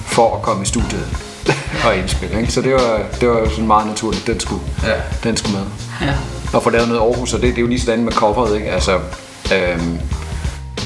for 0.06 0.36
at 0.36 0.42
komme 0.42 0.62
i 0.62 0.66
studiet 0.66 1.06
og 1.86 1.96
indspille. 1.96 2.40
Ikke? 2.40 2.52
Så 2.52 2.62
det 2.62 2.72
var, 2.72 3.00
det 3.20 3.28
var 3.28 3.48
sådan 3.48 3.66
meget 3.66 3.86
naturligt, 3.86 4.26
den 4.26 4.40
skulle, 4.40 4.62
Ja. 4.84 4.92
den 5.28 5.36
skulle 5.36 5.56
med. 5.58 5.66
Ja. 6.08 6.14
Og 6.52 6.62
få 6.62 6.70
lavet 6.70 6.88
noget 6.88 7.00
Aarhus, 7.00 7.34
og 7.34 7.40
det, 7.42 7.48
det 7.48 7.56
er 7.58 7.62
jo 7.62 7.68
lige 7.68 7.80
sådan 7.80 8.04
med 8.04 8.12
coveret, 8.12 8.56
ikke? 8.56 8.70
Altså, 8.70 8.98
øhm, 9.54 9.98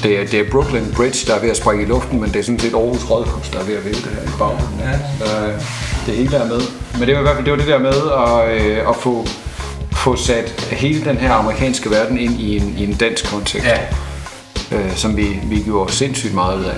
det, 0.05 0.19
er, 0.19 0.25
det 0.25 0.39
er 0.39 0.51
Brooklyn 0.51 0.93
Bridge, 0.95 1.27
der 1.27 1.35
er 1.35 1.41
ved 1.41 1.49
at 1.49 1.57
springe 1.57 1.83
i 1.83 1.85
luften, 1.85 2.21
men 2.21 2.33
det 2.33 2.39
er 2.39 2.43
sådan 2.43 2.59
set 2.59 2.73
Aarhus 2.73 3.09
Rådhus, 3.09 3.49
der 3.49 3.59
er 3.59 3.63
ved 3.63 3.75
at 3.75 3.85
vælte 3.85 4.09
her 4.09 4.21
i 4.21 4.33
baggrunden. 4.39 4.79
Ja. 4.79 5.25
Så, 5.25 5.47
øh, 5.47 5.53
det 6.05 6.15
hele 6.15 6.37
er 6.37 6.47
med. 6.47 6.61
Men 6.99 7.07
det 7.07 7.13
var 7.15 7.19
i 7.19 7.23
hvert 7.23 7.35
fald 7.35 7.45
det, 7.45 7.51
var 7.51 7.57
det 7.57 7.67
der 7.67 7.79
med 7.79 7.97
at, 8.25 8.61
øh, 8.61 8.89
at 8.89 8.95
få, 8.95 9.27
få 9.91 10.15
sat 10.15 10.49
hele 10.71 11.05
den 11.05 11.17
her 11.17 11.33
amerikanske 11.33 11.91
verden 11.91 12.17
ind 12.17 12.33
i 12.39 12.57
en, 12.57 12.75
i 12.77 12.83
en 12.83 12.93
dansk 12.93 13.31
kontekst. 13.31 13.67
Ja. 13.67 14.77
Øh, 14.77 14.95
som 14.95 15.17
vi, 15.17 15.39
vi 15.43 15.61
gjorde 15.61 15.93
sindssygt 15.93 16.33
meget 16.33 16.59
ud 16.59 16.65
af. 16.65 16.75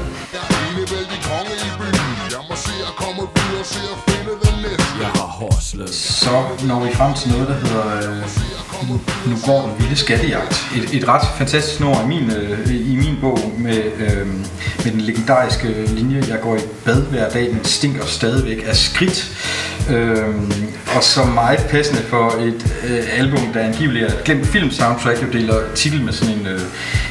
Jeg 4.99 5.07
har 5.07 5.27
hårslød 5.27 5.87
Så 5.87 6.43
når 6.67 6.85
vi 6.85 6.93
frem 6.93 7.13
til 7.13 7.31
noget, 7.31 7.47
der 7.47 7.53
hedder 7.53 7.97
øh, 7.97 8.27
nu- 8.89 9.37
går 9.45 9.61
den 9.61 9.83
vilde 9.83 9.95
skattejagt. 9.95 10.65
Et, 10.75 10.93
et 10.93 11.07
ret 11.07 11.27
fantastisk 11.37 11.79
nummer 11.79 12.03
i 12.03 12.07
min, 12.07 12.31
øh, 12.31 12.91
i 12.91 12.95
min 12.95 13.17
bog 13.21 13.53
med, 13.57 13.83
øh, 13.99 14.27
med 14.83 14.91
den 14.91 15.01
legendariske 15.01 15.67
linje 15.87 16.23
Jeg 16.29 16.41
går 16.41 16.55
i 16.55 16.59
bad 16.85 17.01
hver 17.01 17.29
dag, 17.29 17.53
men 17.53 17.65
stinker 17.65 18.05
stadigvæk 18.05 18.63
af 18.67 18.75
skridt. 18.75 19.31
Øh, 19.89 20.25
og 20.95 21.03
så 21.03 21.23
meget 21.23 21.59
passende 21.69 22.01
for 22.01 22.31
et 22.41 22.75
øh, 22.89 23.19
album, 23.19 23.53
der 23.53 23.59
angiveligt 23.59 24.05
er 24.05 24.09
et 24.09 24.23
glemt 24.23 24.47
film 24.47 24.71
soundtrack, 24.71 25.21
jo 25.21 25.27
deler 25.33 25.61
titel 25.75 26.01
med 26.03 26.13
sådan 26.13 26.33
en, 26.39 26.47
øh, 26.47 26.61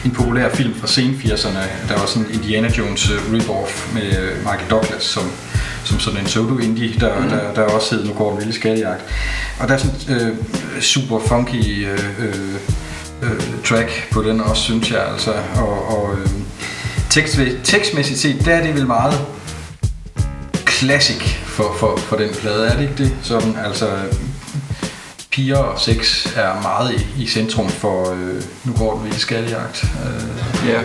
en 0.04 0.10
populær 0.10 0.48
film 0.54 0.74
fra 0.80 0.86
sen 0.86 1.20
80'erne. 1.24 1.88
Der 1.88 1.98
var 1.98 2.06
sådan 2.06 2.26
Indiana 2.34 2.68
Jones 2.78 3.10
øh, 3.10 3.16
rip-off 3.32 3.94
med 3.94 4.02
øh, 4.02 4.36
Michael 4.38 4.70
Douglas 4.70 5.02
som 5.02 5.22
som 5.86 6.00
sådan 6.00 6.20
en 6.20 6.26
pseudo-indie, 6.26 7.00
der, 7.00 7.20
mm. 7.20 7.28
der, 7.28 7.54
der 7.54 7.62
også 7.62 7.94
hedder 7.94 8.08
Nu 8.08 8.14
går 8.14 8.30
den 8.30 8.38
vilde 8.38 8.52
skattejagt. 8.52 9.04
Og 9.60 9.68
der 9.68 9.74
er 9.74 9.78
sådan 9.78 10.20
øh, 10.20 10.36
super 10.82 11.18
funky 11.18 11.86
øh, 11.86 11.98
øh, 12.18 12.54
øh, 13.22 13.40
track 13.64 14.08
på 14.12 14.22
den 14.22 14.40
også, 14.40 14.62
synes 14.62 14.90
jeg. 14.90 15.08
Altså. 15.12 15.32
Og, 15.56 15.88
og 15.98 16.18
øh, 16.18 16.28
tekst, 17.10 17.40
tekstmæssigt 17.64 18.18
set, 18.18 18.44
der 18.44 18.54
er 18.54 18.62
det 18.66 18.74
vel 18.74 18.86
meget 18.86 19.20
classic 20.68 21.22
for, 21.44 21.74
for, 21.78 21.96
for 21.96 22.16
den 22.16 22.28
plade, 22.40 22.66
er 22.66 22.76
det 22.76 22.82
ikke 22.82 22.94
det? 22.98 23.12
Sådan, 23.22 23.56
altså, 23.64 23.86
piger 25.36 25.56
og 25.56 25.80
sex 25.80 26.26
er 26.36 26.62
meget 26.62 26.94
i, 26.94 27.22
i 27.22 27.26
centrum 27.26 27.68
for 27.68 28.12
øh, 28.12 28.42
Nu 28.64 28.72
går 28.72 28.94
den 28.94 29.04
vilde 29.04 29.20
skattejagt. 29.20 29.84
Øh, 29.84 30.46
Ja. 30.68 30.80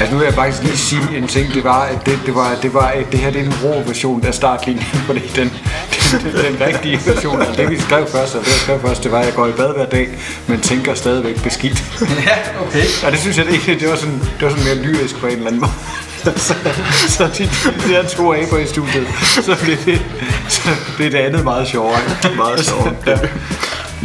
Altså 0.00 0.12
nu 0.12 0.18
vil 0.18 0.24
jeg 0.24 0.34
faktisk 0.34 0.62
lige 0.62 0.76
sige 0.78 1.16
en 1.16 1.28
ting, 1.28 1.54
det 1.54 1.64
var, 1.64 1.82
at 1.82 2.06
det, 2.06 2.18
det, 2.26 2.34
var, 2.34 2.56
det, 2.62 2.74
var, 2.74 2.86
at 2.86 3.12
det 3.12 3.20
her 3.20 3.30
det 3.30 3.40
er 3.40 3.44
en 3.44 3.54
rå 3.64 3.82
version 3.86 4.24
af 4.26 4.34
startlinjen, 4.34 4.84
fordi 5.06 5.20
den, 5.36 5.52
den, 6.12 6.20
den, 6.20 6.32
den 6.32 6.66
rigtige 6.66 7.00
version, 7.06 7.40
det 7.56 7.70
vi 7.70 7.80
skrev 7.80 8.06
først, 8.06 8.34
og 8.34 8.40
det 8.40 8.46
jeg 8.50 8.56
skrev 8.56 8.80
først, 8.80 9.04
det 9.04 9.12
var, 9.12 9.18
at 9.18 9.26
jeg 9.26 9.34
går 9.34 9.46
i 9.46 9.52
bad 9.52 9.74
hver 9.74 9.86
dag, 9.86 10.08
men 10.46 10.60
tænker 10.60 10.94
stadigvæk 10.94 11.42
beskidt. 11.42 11.84
ja, 12.28 12.38
okay. 12.66 12.84
Og 13.06 13.12
det 13.12 13.20
synes 13.20 13.38
jeg 13.38 13.46
det, 13.46 13.80
det 13.80 13.88
var 13.88 13.96
sådan, 13.96 14.18
det 14.18 14.42
var 14.42 14.50
sådan 14.50 14.64
mere 14.64 14.74
lyrisk 14.74 15.16
på 15.16 15.26
en 15.26 15.32
eller 15.32 15.46
anden 15.46 15.60
måde. 15.60 15.72
så, 16.46 16.54
så 17.08 17.28
de, 17.38 17.44
de 17.88 17.94
der 17.94 18.08
to 18.08 18.34
aber 18.34 18.58
i 18.58 18.66
studiet, 18.66 19.06
så 19.22 19.56
blev 19.62 19.76
det, 19.84 20.02
så 20.48 20.68
blev 20.96 21.12
det 21.12 21.18
andet 21.18 21.44
meget 21.44 21.68
sjovere. 21.68 22.00
Meget 22.36 22.64
sjovt. 22.64 23.06
Ja. 23.06 23.16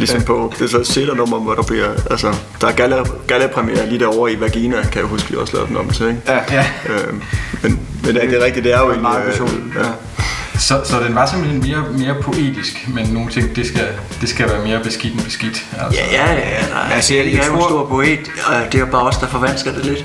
Ligesom 0.00 0.22
på, 0.22 0.52
det 0.58 0.64
er 0.64 0.68
så 0.68 0.78
et 0.78 0.86
sætter 0.86 1.14
nummer, 1.14 1.38
hvor 1.40 1.54
der 1.54 1.62
bliver, 1.62 1.88
altså, 2.10 2.34
der 2.60 2.66
er 2.68 2.72
gala, 2.72 2.96
gala-premiere 3.26 3.86
lige 3.88 3.98
derovre 3.98 4.32
i 4.32 4.40
Vagina, 4.40 4.82
kan 4.82 5.00
jeg 5.00 5.04
huske, 5.08 5.30
vi 5.30 5.36
også 5.36 5.52
lavede 5.54 5.68
den 5.68 5.76
om 5.76 5.90
til, 5.90 6.06
ikke? 6.06 6.20
Ja. 6.28 6.38
Ja. 6.52 6.64
Øhm, 6.88 7.22
men, 7.62 7.80
men 8.04 8.14
det 8.14 8.24
er, 8.24 8.28
det 8.30 8.40
er 8.40 8.44
rigtigt, 8.44 8.64
det 8.64 8.72
er 8.74 8.80
jo 8.80 8.90
en... 8.92 9.02
meget 9.02 9.20
øh, 9.22 9.28
version. 9.28 9.72
ja. 9.76 9.84
Så, 10.58 10.80
så 10.84 11.00
den 11.06 11.14
var 11.14 11.26
simpelthen 11.26 11.62
mere, 11.68 11.84
mere 11.98 12.22
poetisk, 12.22 12.88
men 12.94 13.06
nogle 13.08 13.30
ting, 13.30 13.56
det 13.56 13.66
skal, 13.66 13.86
det 14.20 14.28
skal 14.28 14.48
være 14.50 14.64
mere 14.66 14.80
beskidt 14.84 15.14
end 15.14 15.22
beskidt. 15.22 15.64
Altså. 15.80 16.00
Ja, 16.12 16.24
ja, 16.24 16.32
ja. 16.34 16.40
Nej, 16.70 16.92
Altså, 16.94 17.14
jeg- 17.14 17.24
jeg, 17.26 17.40
er 17.40 17.46
jo 17.46 17.54
en 17.54 17.62
stor 17.62 17.86
poet, 17.86 18.18
og 18.46 18.54
det 18.64 18.74
er 18.74 18.78
jo 18.78 18.86
bare 18.86 19.02
os, 19.02 19.16
der 19.16 19.26
forvansker 19.26 19.72
det 19.72 19.84
lidt. 19.86 20.04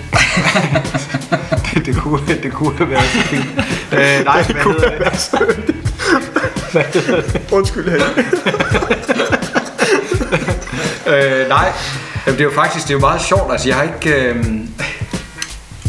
det, 1.76 1.82
det, 1.86 1.96
kunne, 1.96 2.20
det 2.44 2.54
kunne 2.54 2.78
have 2.78 2.90
været 2.90 3.04
så 3.04 3.20
fint. 3.20 3.46
Øh, 3.92 4.26
nej, 4.26 4.44
hvad 4.44 4.56
hedder 4.64 4.90
det? 5.68 5.76
Hvad 6.72 6.84
hedder 6.94 7.22
det? 7.22 7.42
Undskyld, 7.52 7.90
Henrik. 7.90 8.26
Øh, 11.08 11.50
nej, 11.50 11.72
Jamen, 12.26 12.38
det 12.38 12.46
er 12.46 12.50
jo 12.50 12.56
faktisk 12.56 12.88
det 12.88 12.90
er 12.90 12.96
jo 12.96 13.00
meget 13.00 13.22
sjovt. 13.22 13.52
Altså, 13.52 13.70
jeg 13.70 13.78
har 13.78 13.84
ikke... 13.84 14.30
Øh, 14.30 14.46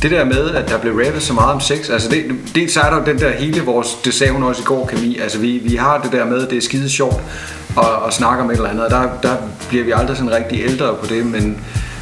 det 0.03 0.11
der 0.11 0.25
med, 0.25 0.51
at 0.51 0.69
der 0.69 0.79
blev 0.79 0.95
rappet 0.95 1.23
så 1.23 1.33
meget 1.33 1.53
om 1.53 1.61
sex, 1.61 1.91
altså 1.91 2.09
det, 2.09 2.25
dels 2.55 2.73
så 2.73 2.81
er 2.81 2.91
der 2.91 2.97
jo 2.97 3.05
den 3.05 3.19
der 3.19 3.31
hele 3.31 3.61
vores, 3.61 3.89
det 4.05 4.15
sagde 4.15 4.33
hun 4.33 4.43
også 4.43 4.63
i 4.63 4.65
går, 4.65 4.87
Camille, 4.87 5.23
altså 5.23 5.39
vi, 5.39 5.59
vi 5.59 5.77
har 5.77 6.01
det 6.03 6.13
der 6.13 6.25
med, 6.25 6.43
at 6.43 6.51
det 6.51 6.57
er 6.59 6.63
skide 6.63 6.91
sjovt 6.91 7.23
at, 7.79 7.85
at 8.07 8.15
snakke 8.15 8.43
om 8.43 8.51
et 8.51 8.57
eller 8.57 8.69
andet, 8.69 8.85
og 8.85 8.91
der, 8.91 9.09
der 9.23 9.37
bliver 9.69 9.85
vi 9.85 9.91
aldrig 9.91 10.17
sådan 10.17 10.33
rigtig 10.33 10.63
ældre 10.65 10.95
på 11.01 11.07
det, 11.07 11.27
men, 11.27 11.61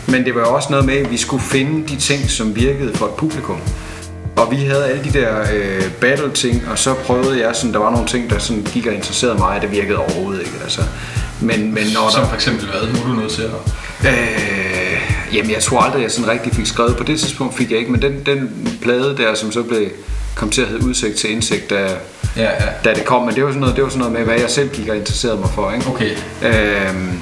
men 0.09 0.25
det 0.25 0.35
var 0.35 0.41
jo 0.41 0.55
også 0.55 0.69
noget 0.71 0.87
med, 0.87 0.95
at 0.95 1.11
vi 1.11 1.17
skulle 1.17 1.43
finde 1.43 1.89
de 1.89 1.97
ting, 1.97 2.31
som 2.31 2.57
virkede 2.57 2.95
for 2.95 3.07
et 3.07 3.15
publikum. 3.15 3.61
Og 4.37 4.51
vi 4.51 4.57
havde 4.57 4.85
alle 4.87 5.05
de 5.05 5.19
der 5.19 5.41
øh, 5.55 5.93
battle-ting, 6.01 6.63
og 6.71 6.79
så 6.79 6.95
prøvede 6.95 7.47
jeg 7.47 7.57
sådan, 7.57 7.73
der 7.73 7.79
var 7.79 7.91
nogle 7.91 8.07
ting, 8.07 8.31
der 8.31 8.39
sådan 8.39 8.63
gik 8.63 8.87
og 8.87 8.93
interesserede 8.93 9.39
mig, 9.39 9.57
og 9.57 9.63
det 9.63 9.71
virkede 9.71 9.99
overhovedet 9.99 10.41
ikke, 10.41 10.55
altså. 10.63 10.83
Men, 11.45 11.75
men 11.75 11.85
når 11.95 12.11
Som 12.11 12.21
der, 12.21 12.29
for 12.29 12.35
eksempel 12.35 12.67
hvad? 12.67 12.81
Nu 12.81 12.99
er 12.99 13.15
du 13.15 13.21
nødt 13.21 13.33
til 13.33 13.43
at... 13.43 13.51
Øh, 14.11 15.35
jamen, 15.35 15.51
jeg 15.51 15.63
tror 15.63 15.81
aldrig, 15.81 16.03
jeg 16.03 16.11
sådan 16.11 16.31
rigtig 16.31 16.55
fik 16.55 16.67
skrevet. 16.67 16.97
På 16.97 17.05
det 17.05 17.21
tidspunkt 17.21 17.57
fik 17.57 17.71
jeg 17.71 17.79
ikke, 17.79 17.93
men 17.93 18.03
den, 18.03 18.23
den 18.27 18.69
plade 18.83 19.17
der, 19.17 19.35
som 19.35 19.53
så 19.53 19.63
blev 19.63 19.89
kom 20.35 20.51
til 20.51 20.63
at 20.63 20.69
hedde 20.69 20.87
Udsigt 20.87 21.17
til 21.17 21.33
Indsigt, 21.33 21.71
da, 21.71 21.89
Ja, 22.37 22.43
ja. 22.43 22.71
da 22.85 22.95
det 22.95 23.05
kom, 23.05 23.23
men 23.23 23.35
det 23.35 23.45
var, 23.45 23.51
sådan 23.51 23.61
noget, 23.61 23.77
det 23.77 23.85
var 23.85 23.91
sådan 23.91 23.99
noget 23.99 24.13
med, 24.13 24.25
hvad 24.25 24.41
jeg 24.41 24.51
selv 24.51 24.69
gik 24.69 24.89
og 24.89 24.97
interesserede 24.97 25.39
mig 25.39 25.49
for. 25.55 25.73
Ikke? 25.73 25.87
Okay. 25.87 26.11
Øhm, 26.43 27.21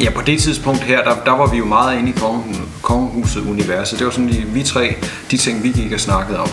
ja, 0.00 0.10
på 0.10 0.22
det 0.22 0.42
tidspunkt 0.42 0.80
her, 0.80 1.04
der, 1.04 1.14
der 1.24 1.30
var 1.30 1.46
vi 1.46 1.56
jo 1.56 1.64
meget 1.64 1.98
inde 1.98 2.10
i 2.10 2.12
kongen, 2.12 2.68
kongehuset-universet. 2.82 3.98
Det 3.98 4.06
var 4.06 4.12
sådan 4.12 4.28
lige, 4.28 4.46
vi 4.46 4.62
tre, 4.62 4.94
de 5.30 5.36
ting, 5.36 5.62
vi 5.62 5.68
gik 5.68 5.92
og 5.92 6.00
snakkede 6.00 6.38
om. 6.38 6.48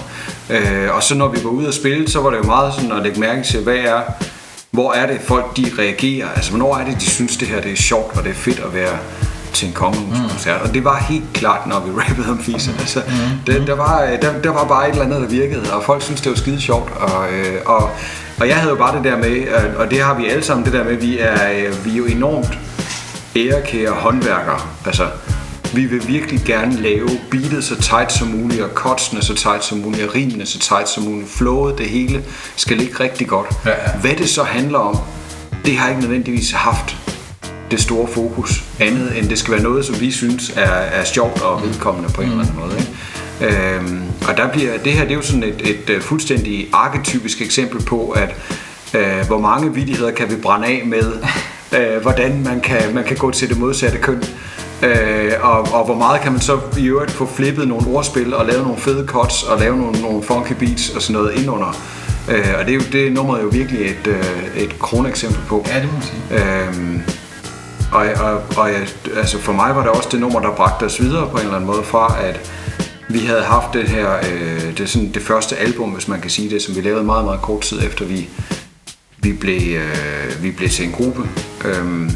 Øh, 0.49 0.95
og 0.95 1.03
så 1.03 1.15
når 1.15 1.27
vi 1.27 1.37
var 1.43 1.49
ude 1.49 1.67
at 1.67 1.73
spille, 1.73 2.09
så 2.09 2.21
var 2.21 2.29
det 2.29 2.37
jo 2.37 2.43
meget 2.43 2.73
sådan 2.73 2.91
at 2.91 3.03
lægge 3.03 3.19
mærke 3.19 3.43
til, 3.43 3.59
hvad 3.59 3.75
er, 3.77 4.01
hvor 4.79 4.93
er 4.93 5.07
det 5.07 5.21
folk, 5.21 5.57
de 5.57 5.71
reagerer? 5.79 6.27
Altså, 6.35 6.51
hvornår 6.51 6.77
er 6.77 6.85
det, 6.85 7.01
de 7.01 7.09
synes, 7.09 7.37
det 7.37 7.47
her 7.47 7.61
det 7.61 7.71
er 7.71 7.75
sjovt, 7.75 8.17
og 8.17 8.23
det 8.23 8.29
er 8.29 8.35
fedt 8.35 8.59
at 8.59 8.73
være 8.73 8.97
til 9.53 9.67
en 9.67 9.73
kongehuskoncert. 9.73 10.61
Mm. 10.61 10.67
Og 10.67 10.73
det 10.73 10.83
var 10.83 10.97
helt 10.97 11.23
klart, 11.33 11.67
når 11.67 11.79
vi 11.79 11.91
rappede 12.01 12.29
om 12.29 12.39
fisen. 12.39 12.73
Altså, 12.79 13.01
mm. 13.07 13.13
der, 13.47 13.65
der, 13.65 13.75
var, 13.75 14.05
der, 14.21 14.41
der 14.41 14.49
var 14.49 14.65
bare 14.65 14.87
et 14.87 14.91
eller 14.91 15.05
andet, 15.05 15.21
der 15.21 15.27
virkede, 15.27 15.73
og 15.73 15.83
folk 15.83 16.01
synes 16.01 16.21
det 16.21 16.29
var 16.29 16.35
skide 16.35 16.61
sjovt. 16.61 16.91
Og, 16.95 17.31
øh, 17.33 17.61
og, 17.65 17.89
og 18.39 18.47
jeg 18.47 18.55
havde 18.55 18.69
jo 18.69 18.75
bare 18.75 18.95
det 18.97 19.03
der 19.03 19.17
med, 19.17 19.37
øh, 19.37 19.79
og 19.79 19.91
det 19.91 20.01
har 20.01 20.13
vi 20.13 20.27
alle 20.27 20.43
sammen, 20.43 20.65
det 20.65 20.73
der 20.73 20.83
med, 20.83 20.95
vi 20.95 21.19
er, 21.19 21.49
øh, 21.51 21.85
vi 21.85 21.91
er 21.91 21.97
jo 21.97 22.05
enormt 22.05 22.59
ærekære 23.35 23.91
håndværkere. 23.91 24.59
Altså, 24.85 25.03
vi 25.73 25.85
vil 25.85 26.07
virkelig 26.07 26.41
gerne 26.45 26.81
lave 26.81 27.09
beatet 27.31 27.63
så 27.63 27.81
tight 27.81 28.11
som 28.11 28.27
muligt, 28.27 28.61
og 28.61 28.69
cutsene 28.69 29.21
så 29.21 29.35
tight 29.35 29.63
som 29.63 29.77
muligt, 29.77 30.03
og 30.03 30.15
rimene 30.15 30.45
så 30.45 30.59
tight 30.59 30.89
som 30.89 31.03
muligt. 31.03 31.29
Flowet, 31.29 31.77
det 31.77 31.85
hele, 31.85 32.23
skal 32.55 32.77
ligge 32.77 32.99
rigtig 32.99 33.27
godt. 33.27 33.47
Ja, 33.65 33.69
ja. 33.69 33.97
Hvad 34.01 34.15
det 34.15 34.29
så 34.29 34.43
handler 34.43 34.79
om, 34.79 34.97
det 35.65 35.77
har 35.77 35.89
ikke 35.89 36.01
nødvendigvis 36.01 36.51
haft 36.51 36.97
det 37.71 37.81
store 37.81 38.07
fokus, 38.07 38.63
andet 38.79 39.17
end 39.17 39.29
det 39.29 39.39
skal 39.39 39.53
være 39.53 39.63
noget, 39.63 39.85
som 39.85 40.01
vi 40.01 40.11
synes 40.11 40.49
er, 40.55 40.71
er 40.71 41.03
sjovt 41.03 41.41
og 41.41 41.63
vedkommende 41.63 42.09
på 42.09 42.21
en 42.21 42.29
eller 42.29 42.43
anden 42.43 42.59
måde. 42.59 42.75
Ikke? 42.77 42.91
Øhm, 43.41 44.01
og 44.27 44.37
der 44.37 44.51
bliver, 44.51 44.77
det 44.77 44.93
her 44.93 45.01
det 45.01 45.11
er 45.11 45.15
jo 45.15 45.21
sådan 45.21 45.43
et, 45.43 45.69
et, 45.69 45.89
øh, 45.89 46.01
fuldstændig 46.01 46.69
arketypisk 46.73 47.41
eksempel 47.41 47.85
på, 47.85 48.09
at 48.09 48.35
øh, 48.93 49.27
hvor 49.27 49.39
mange 49.39 49.73
vidigheder 49.73 50.11
kan 50.11 50.29
vi 50.29 50.35
brænde 50.35 50.67
af 50.67 50.81
med, 50.85 51.13
øh, 51.77 52.01
hvordan 52.01 52.43
man 52.43 52.61
kan, 52.61 52.93
man 52.93 53.03
kan 53.03 53.17
gå 53.17 53.31
til 53.31 53.49
det 53.49 53.59
modsatte 53.59 53.97
køn. 53.97 54.23
Øh, 54.83 55.31
og, 55.41 55.59
og 55.59 55.85
hvor 55.85 55.95
meget 55.95 56.21
kan 56.21 56.31
man 56.31 56.41
så 56.41 56.59
i 56.77 56.85
øvrigt 56.85 57.11
få 57.11 57.25
flippet 57.25 57.67
nogle 57.67 57.87
ordspil 57.87 58.33
og 58.33 58.45
lave 58.45 58.63
nogle 58.63 58.77
fede 58.77 59.05
cuts 59.07 59.43
og 59.43 59.59
lave 59.59 59.77
nogle, 59.77 60.01
nogle 60.01 60.23
funky 60.23 60.53
beats 60.53 60.89
og 60.89 61.01
sådan 61.01 61.21
noget 61.21 61.33
indunder. 61.39 61.77
Øh, 62.29 62.47
og 62.59 62.65
det 62.65 62.71
er 62.71 62.75
jo 62.75 62.81
det 62.91 63.11
nummer 63.13 63.37
er 63.37 63.41
jo 63.41 63.47
virkelig 63.47 63.81
et, 63.85 64.07
øh, 64.07 64.57
et 64.63 64.79
kroneksempel 64.79 65.39
på. 65.47 65.65
Ja, 65.67 65.75
det 65.79 65.85
må 65.85 65.91
man 65.91 66.01
sige. 66.01 66.21
Øhm, 66.67 67.01
Og, 67.91 68.05
og, 68.21 68.41
og 68.57 68.69
altså 69.17 69.39
for 69.39 69.53
mig 69.53 69.75
var 69.75 69.81
det 69.81 69.91
også 69.91 70.09
det 70.11 70.19
nummer, 70.19 70.39
der 70.39 70.55
bragte 70.55 70.83
os 70.83 71.01
videre 71.01 71.29
på 71.29 71.37
en 71.37 71.43
eller 71.43 71.55
anden 71.55 71.67
måde 71.67 71.83
fra, 71.83 72.17
at 72.23 72.51
vi 73.09 73.19
havde 73.19 73.41
haft 73.43 73.73
det 73.73 73.83
her, 73.89 74.17
øh, 74.17 74.61
det, 74.77 74.79
er 74.79 74.85
sådan 74.85 75.11
det 75.11 75.21
første 75.21 75.55
album, 75.55 75.89
hvis 75.89 76.07
man 76.07 76.21
kan 76.21 76.29
sige 76.29 76.49
det, 76.49 76.61
som 76.61 76.75
vi 76.75 76.81
lavede 76.81 77.03
meget, 77.03 77.25
meget 77.25 77.41
kort 77.41 77.61
tid 77.61 77.79
efter 77.83 78.05
vi, 78.05 78.29
vi, 79.17 79.33
blev, 79.33 79.75
øh, 79.77 80.43
vi 80.43 80.51
blev 80.51 80.69
til 80.69 80.85
en 80.85 80.91
gruppe. 80.91 81.21
Øhm, 81.65 82.11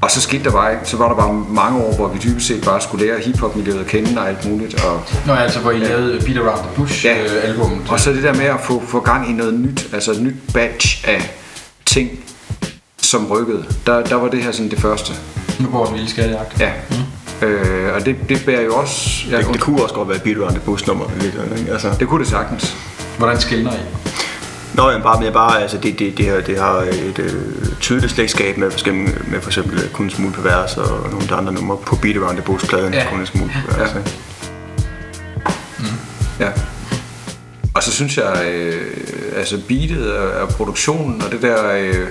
og 0.00 0.10
så 0.10 0.20
skete 0.20 0.44
der 0.44 0.50
bare 0.50 0.72
ikke. 0.72 0.88
Så 0.88 0.96
var 0.96 1.08
der 1.08 1.14
bare 1.14 1.32
mange 1.50 1.78
år, 1.84 1.94
hvor 1.96 2.08
vi 2.08 2.18
dybest 2.18 2.46
set 2.46 2.64
bare 2.64 2.80
skulle 2.80 3.06
lære 3.06 3.18
hiphop-miljøet 3.20 3.80
at 3.80 3.86
kende 3.86 4.20
og 4.20 4.28
alt 4.28 4.48
muligt. 4.50 4.84
Og, 4.84 5.02
Nå, 5.26 5.32
altså 5.32 5.60
hvor 5.60 5.70
I 5.70 5.78
lavede 5.78 6.20
Beat 6.26 6.38
Around 6.38 6.58
the 6.58 6.70
Bush 6.76 7.04
Ja. 7.04 7.22
øh, 7.22 7.30
album. 7.42 7.82
og 7.88 8.00
så 8.00 8.12
det 8.12 8.22
der 8.22 8.34
med 8.34 8.44
at 8.44 8.60
få, 8.64 8.82
få 8.88 9.00
gang 9.00 9.30
i 9.30 9.32
noget 9.32 9.54
nyt, 9.54 9.88
altså 9.92 10.12
et 10.12 10.22
nyt 10.22 10.34
batch 10.54 11.04
af 11.08 11.30
ting, 11.86 12.10
som 13.02 13.26
rykkede. 13.26 13.64
Der, 13.86 14.02
der 14.04 14.14
var 14.14 14.28
det 14.28 14.42
her 14.42 14.52
sådan 14.52 14.70
det 14.70 14.80
første. 14.80 15.12
Nu 15.60 15.68
går 15.72 15.84
den 15.86 15.94
vilde 15.94 16.10
skattejagt. 16.10 16.60
Ja. 16.60 16.70
Mm. 16.90 17.46
Øh, 17.46 17.94
og 17.94 18.06
det, 18.06 18.16
det 18.28 18.42
bærer 18.46 18.62
jo 18.62 18.74
også... 18.76 19.10
Ja, 19.30 19.38
Det, 19.38 19.46
det 19.52 19.60
kunne 19.60 19.82
også 19.82 19.94
godt 19.94 20.08
være 20.08 20.16
et 20.16 20.22
Beat 20.22 20.36
Around 20.36 20.50
the 20.52 20.60
Bush 20.64 20.88
nummer. 20.88 21.04
Ikke? 21.24 21.72
Altså, 21.72 21.90
det 22.00 22.08
kunne 22.08 22.20
det 22.24 22.28
sagtens. 22.30 22.76
Hvordan 23.18 23.40
skældner 23.40 23.72
I? 23.72 23.76
Nå, 24.76 24.92
men 24.92 25.02
bare, 25.02 25.20
men 25.20 25.32
bare 25.32 25.62
altså, 25.62 25.78
det, 25.78 25.98
det, 25.98 26.18
det, 26.18 26.26
har, 26.26 26.40
det 26.40 26.58
har 26.58 26.74
et 26.78 27.18
øh, 27.18 27.32
tydeligt 27.80 28.12
slægtskab 28.12 28.56
med, 28.56 28.70
forskellige, 28.70 29.14
med 29.30 29.40
for 29.40 29.50
eksempel 29.50 29.78
øh, 29.78 29.90
Kun 29.90 30.10
Smule 30.10 30.32
Pervers 30.32 30.76
og 30.76 31.10
nogle 31.10 31.22
af 31.22 31.28
de 31.28 31.34
andre 31.34 31.52
numre 31.52 31.76
på 31.76 31.96
Beat 31.96 32.16
Around 32.16 32.36
the 32.36 32.44
Bush-pladen. 32.44 32.94
Ja. 32.94 33.02
Ja. 33.02 33.10
Kun 33.10 33.26
Smule 33.26 33.50
Pervers. 33.68 33.94
Ja. 33.94 33.98
Ja. 36.40 36.46
Ja. 36.46 36.52
Og 37.74 37.82
så 37.82 37.92
synes 37.92 38.16
jeg, 38.16 38.46
øh, 38.52 38.86
altså 39.36 39.60
beatet 39.68 40.12
og, 40.12 40.30
og 40.30 40.48
produktionen 40.48 41.22
og 41.22 41.32
det 41.32 41.42
der... 41.42 41.72
Øh, 41.72 42.08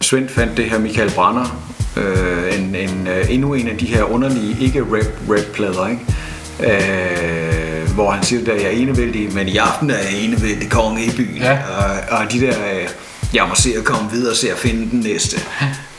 Svend 0.00 0.28
fandt 0.28 0.56
det 0.56 0.64
her 0.64 0.78
Michael 0.78 1.10
Branner, 1.10 1.70
øh, 1.96 2.58
en, 2.58 2.74
en, 2.74 3.06
øh, 3.06 3.30
endnu 3.30 3.54
en 3.54 3.68
af 3.68 3.78
de 3.78 3.86
her 3.86 4.02
underlige 4.02 4.56
ikke-rap-rap-plader, 4.60 5.86
ikke? 5.86 6.02
Øh, 6.60 7.47
hvor 7.98 8.10
han 8.10 8.22
siger 8.22 8.44
der, 8.44 8.54
jeg 8.54 8.64
er 8.64 8.70
enevældig, 8.70 9.34
men 9.34 9.48
i 9.48 9.56
aften 9.56 9.90
er 9.90 9.98
jeg 9.98 10.24
enevældig 10.24 10.70
konge 10.70 11.04
i 11.04 11.10
byen. 11.10 11.36
Ja. 11.36 11.58
Og, 11.78 12.18
og 12.18 12.32
de 12.32 12.40
der, 12.40 12.54
øh, 12.72 12.88
jeg 13.34 13.46
må 13.48 13.54
se 13.54 13.74
at 13.78 13.84
komme 13.84 14.10
videre 14.10 14.32
og 14.32 14.36
se 14.36 14.52
at 14.52 14.58
finde 14.58 14.90
den 14.90 15.00
næste. 15.00 15.40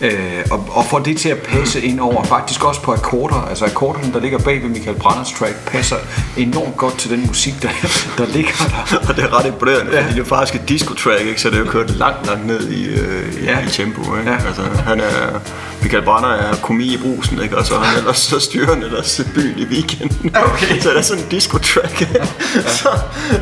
Øh, 0.01 0.41
og, 0.51 0.67
og 0.71 0.85
får 0.85 0.99
det 0.99 1.17
til 1.17 1.29
at 1.29 1.37
passe 1.37 1.81
ind 1.81 1.99
over, 1.99 2.23
faktisk 2.23 2.63
også 2.65 2.81
på 2.81 2.93
akkorder. 2.93 3.47
Altså 3.49 3.65
akkorderne, 3.65 4.13
der 4.13 4.19
ligger 4.19 4.37
bag 4.39 4.61
ved 4.63 4.69
Michael 4.69 4.97
Branders 4.97 5.31
track, 5.39 5.55
passer 5.67 5.95
enormt 6.37 6.77
godt 6.77 6.97
til 6.97 7.09
den 7.11 7.27
musik, 7.27 7.53
der, 7.61 7.69
der 8.17 8.25
ligger 8.25 8.51
der. 8.59 8.97
Og 9.09 9.15
det 9.15 9.23
er 9.23 9.39
ret 9.39 9.45
imponerende, 9.45 9.91
ja. 9.91 10.01
fordi 10.01 10.13
det 10.13 10.21
er 10.21 10.25
faktisk 10.25 10.61
et 10.63 10.69
disco-track, 10.69 11.21
ikke? 11.21 11.41
så 11.41 11.49
det 11.49 11.55
er 11.55 11.59
jo 11.59 11.65
kørt 11.65 11.89
langt, 11.89 12.27
langt 12.27 12.45
ned 12.47 12.69
i, 12.69 12.85
øh, 12.85 13.45
Ja. 13.45 13.51
ja. 13.51 13.65
i 13.65 13.69
tempo. 13.69 14.01
Ikke? 14.17 14.31
Ja. 14.31 14.37
Ja. 14.41 14.47
Altså, 14.47 14.61
han 14.85 14.99
er, 14.99 15.39
Michael 15.81 16.03
Branner 16.03 16.29
er 16.29 16.55
komi 16.55 16.93
i 16.93 16.97
brusen, 16.97 17.41
ikke? 17.43 17.57
og 17.57 17.65
så 17.65 17.75
er 17.75 17.79
han 17.79 17.97
ellers 17.97 18.17
så 18.17 18.39
styrende 18.39 18.85
ellers 18.85 19.21
byen 19.35 19.59
i 19.59 19.65
weekenden. 19.65 20.35
Okay. 20.53 20.79
så 20.79 20.89
det 20.89 20.97
er 20.97 21.01
sådan 21.01 21.23
en 21.23 21.29
disco-track. 21.29 22.07
så, 22.79 22.89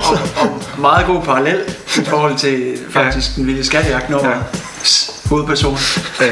Og, 0.09 0.19
og 0.41 0.61
meget 0.81 1.05
god 1.05 1.21
parallel 1.21 1.59
i 1.97 2.05
forhold 2.05 2.37
til 2.37 2.77
faktisk 2.89 3.35
den 3.35 3.47
vilde 3.47 3.63
skattejagt 3.65 4.09
nummer. 4.09 4.29
Ja. 4.29 4.35
Hovedperson. 5.29 5.77
Øh, 6.21 6.27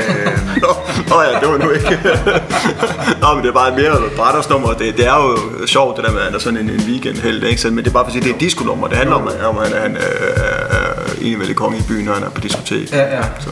Nå, 0.61 0.67
nå 1.09 1.21
ja, 1.21 1.39
det 1.39 1.47
var 1.49 1.57
nu 1.57 1.69
ikke. 1.71 1.85
Nå, 3.21 3.33
men 3.33 3.43
det 3.43 3.49
er 3.49 3.53
bare 3.53 3.71
mere 3.75 4.05
et 4.05 4.11
Bratters 4.17 4.49
nummer. 4.49 4.73
Det, 4.73 4.97
det 4.97 5.07
er 5.07 5.15
jo 5.15 5.37
sjovt, 5.67 5.97
det 5.97 6.05
der 6.05 6.11
med, 6.11 6.19
at 6.19 6.25
han 6.25 6.35
er 6.35 6.39
sådan 6.39 6.59
en, 6.59 6.69
en 6.69 6.81
weekend 6.87 7.43
ikke? 7.43 7.61
Så, 7.61 7.67
men 7.69 7.77
det 7.77 7.87
er 7.87 7.91
bare 7.93 8.03
for 8.03 8.07
at 8.07 8.13
sige, 8.13 8.23
det 8.23 8.29
er 8.31 8.35
et 8.35 8.41
disco-nummer. 8.41 8.87
Det 8.87 8.97
handler 8.97 9.15
om, 9.15 9.27
at- 9.27 9.45
om 9.45 9.57
at 9.57 9.67
han, 9.67 9.81
han 9.81 9.97
er, 9.97 10.01
er 10.77 10.93
enevældig 11.21 11.55
konge 11.55 11.77
i 11.77 11.81
byen, 11.87 12.05
når 12.05 12.13
han 12.13 12.23
er 12.23 12.29
på 12.29 12.41
diskotek. 12.41 12.91
Ja, 12.91 13.15
ja. 13.17 13.21
Så. 13.39 13.49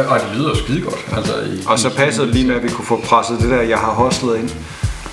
Øh, 0.00 0.12
Og 0.12 0.20
det 0.20 0.28
lyder 0.38 0.48
jo 0.48 0.54
skide 0.54 0.80
godt. 0.80 0.98
Altså, 1.16 1.32
i, 1.32 1.62
og 1.66 1.78
så 1.78 1.90
passede 1.96 2.26
det 2.26 2.34
lige 2.34 2.46
med, 2.46 2.56
at 2.56 2.62
vi 2.62 2.68
kunne 2.68 2.86
få 2.86 3.00
presset 3.08 3.38
det 3.40 3.50
der, 3.50 3.60
jeg 3.62 3.78
har 3.78 3.90
hostlet 3.92 4.36
ind. 4.38 4.50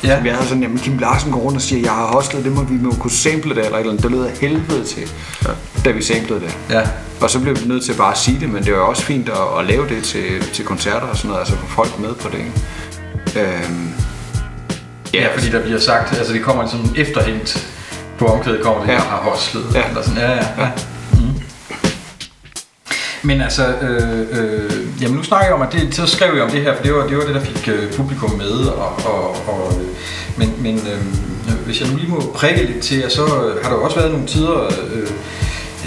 Ja. 0.04 0.20
Vi 0.20 0.30
havde 0.30 0.48
sådan, 0.48 0.64
jamen 0.64 0.80
Kim 0.80 0.98
Larsen 0.98 1.32
går 1.32 1.40
rundt 1.40 1.56
og 1.56 1.62
siger, 1.62 1.82
jeg 1.82 1.92
har 1.92 2.06
hostlet, 2.08 2.44
det 2.46 2.52
må 2.52 2.64
vi 2.64 2.74
må 2.74 2.92
kunne 2.92 3.12
sample 3.12 3.56
det, 3.56 3.66
eller 3.66 3.78
et 3.78 3.80
eller 3.80 3.92
andet. 3.92 4.04
Det 4.04 4.12
lød 4.12 4.24
af 4.26 4.32
helvede 4.42 4.84
til, 4.84 5.12
ja. 5.46 5.50
da 5.86 5.92
vi 5.92 6.02
samplede 6.04 6.40
det. 6.40 6.58
Ja. 6.70 6.82
Og 7.22 7.30
så 7.30 7.40
blev 7.40 7.56
vi 7.62 7.66
nødt 7.68 7.84
til 7.86 7.94
bare 7.94 8.12
at 8.12 8.18
sige 8.18 8.40
det, 8.40 8.50
men 8.50 8.64
det 8.64 8.74
var 8.74 8.80
også 8.80 9.04
fint 9.04 9.30
at, 9.30 9.60
at 9.60 9.66
lave 9.66 9.90
det 9.90 10.04
til, 10.04 10.44
til 10.54 10.66
koncerter 10.66 11.08
og 11.08 11.18
sådan 11.18 11.28
noget, 11.30 11.40
altså 11.40 11.56
få 11.56 11.68
folk 11.68 12.00
med 12.00 12.14
på 12.14 12.30
det. 12.30 12.44
Øhm, 13.42 13.90
Ja, 15.14 15.28
fordi 15.34 15.50
der 15.52 15.62
bliver 15.64 15.80
sagt, 15.80 16.18
altså 16.18 16.34
det 16.34 16.42
kommer 16.44 16.68
sådan 16.68 16.86
efterhængt 16.96 17.68
på 18.20 18.26
omkvædet 18.26 18.64
kommer 18.64 18.82
det, 18.82 18.88
Ja. 18.88 18.94
ja. 18.94 19.00
jeg 19.02 19.10
har 19.10 19.18
hostlet. 19.18 19.64
Ja. 19.74 19.88
Eller 19.90 20.02
sådan, 20.04 20.20
ja, 20.22 20.32
ja, 20.32 20.46
ja. 20.58 20.70
Mm. 21.14 21.42
Men 23.23 23.41
altså, 23.41 23.67
øh, 23.81 24.19
øh, 24.31 25.01
jamen 25.01 25.17
nu 25.17 25.23
snakker 25.23 25.47
jeg 25.47 25.55
om, 25.55 25.62
at 25.62 25.73
det, 25.73 25.95
så 25.95 26.05
skrev 26.05 26.34
jeg 26.34 26.43
om 26.43 26.49
det 26.49 26.62
her, 26.62 26.75
for 26.75 26.84
det 26.84 26.93
var 26.93 27.07
det, 27.07 27.17
var 27.17 27.23
det 27.23 27.36
der 27.36 27.41
fik 27.41 27.67
øh, 27.67 27.93
publikum 27.93 28.31
med, 28.31 28.67
og, 28.67 28.93
og, 29.05 29.29
og 29.47 29.73
øh, 29.81 29.88
men, 30.38 30.53
men 30.60 30.75
øh, 30.77 31.03
hvis 31.65 31.81
jeg 31.81 31.89
nu 31.89 31.97
lige 31.97 32.10
må 32.10 32.31
prikke 32.36 32.65
lidt 32.65 32.84
til, 32.84 33.03
så 33.10 33.21
øh, 33.21 33.63
har 33.63 33.69
der 33.69 33.77
jo 33.77 33.84
også 33.84 33.99
været 33.99 34.12
nogle 34.12 34.27
tider, 34.27 34.65
øh, 34.93 35.10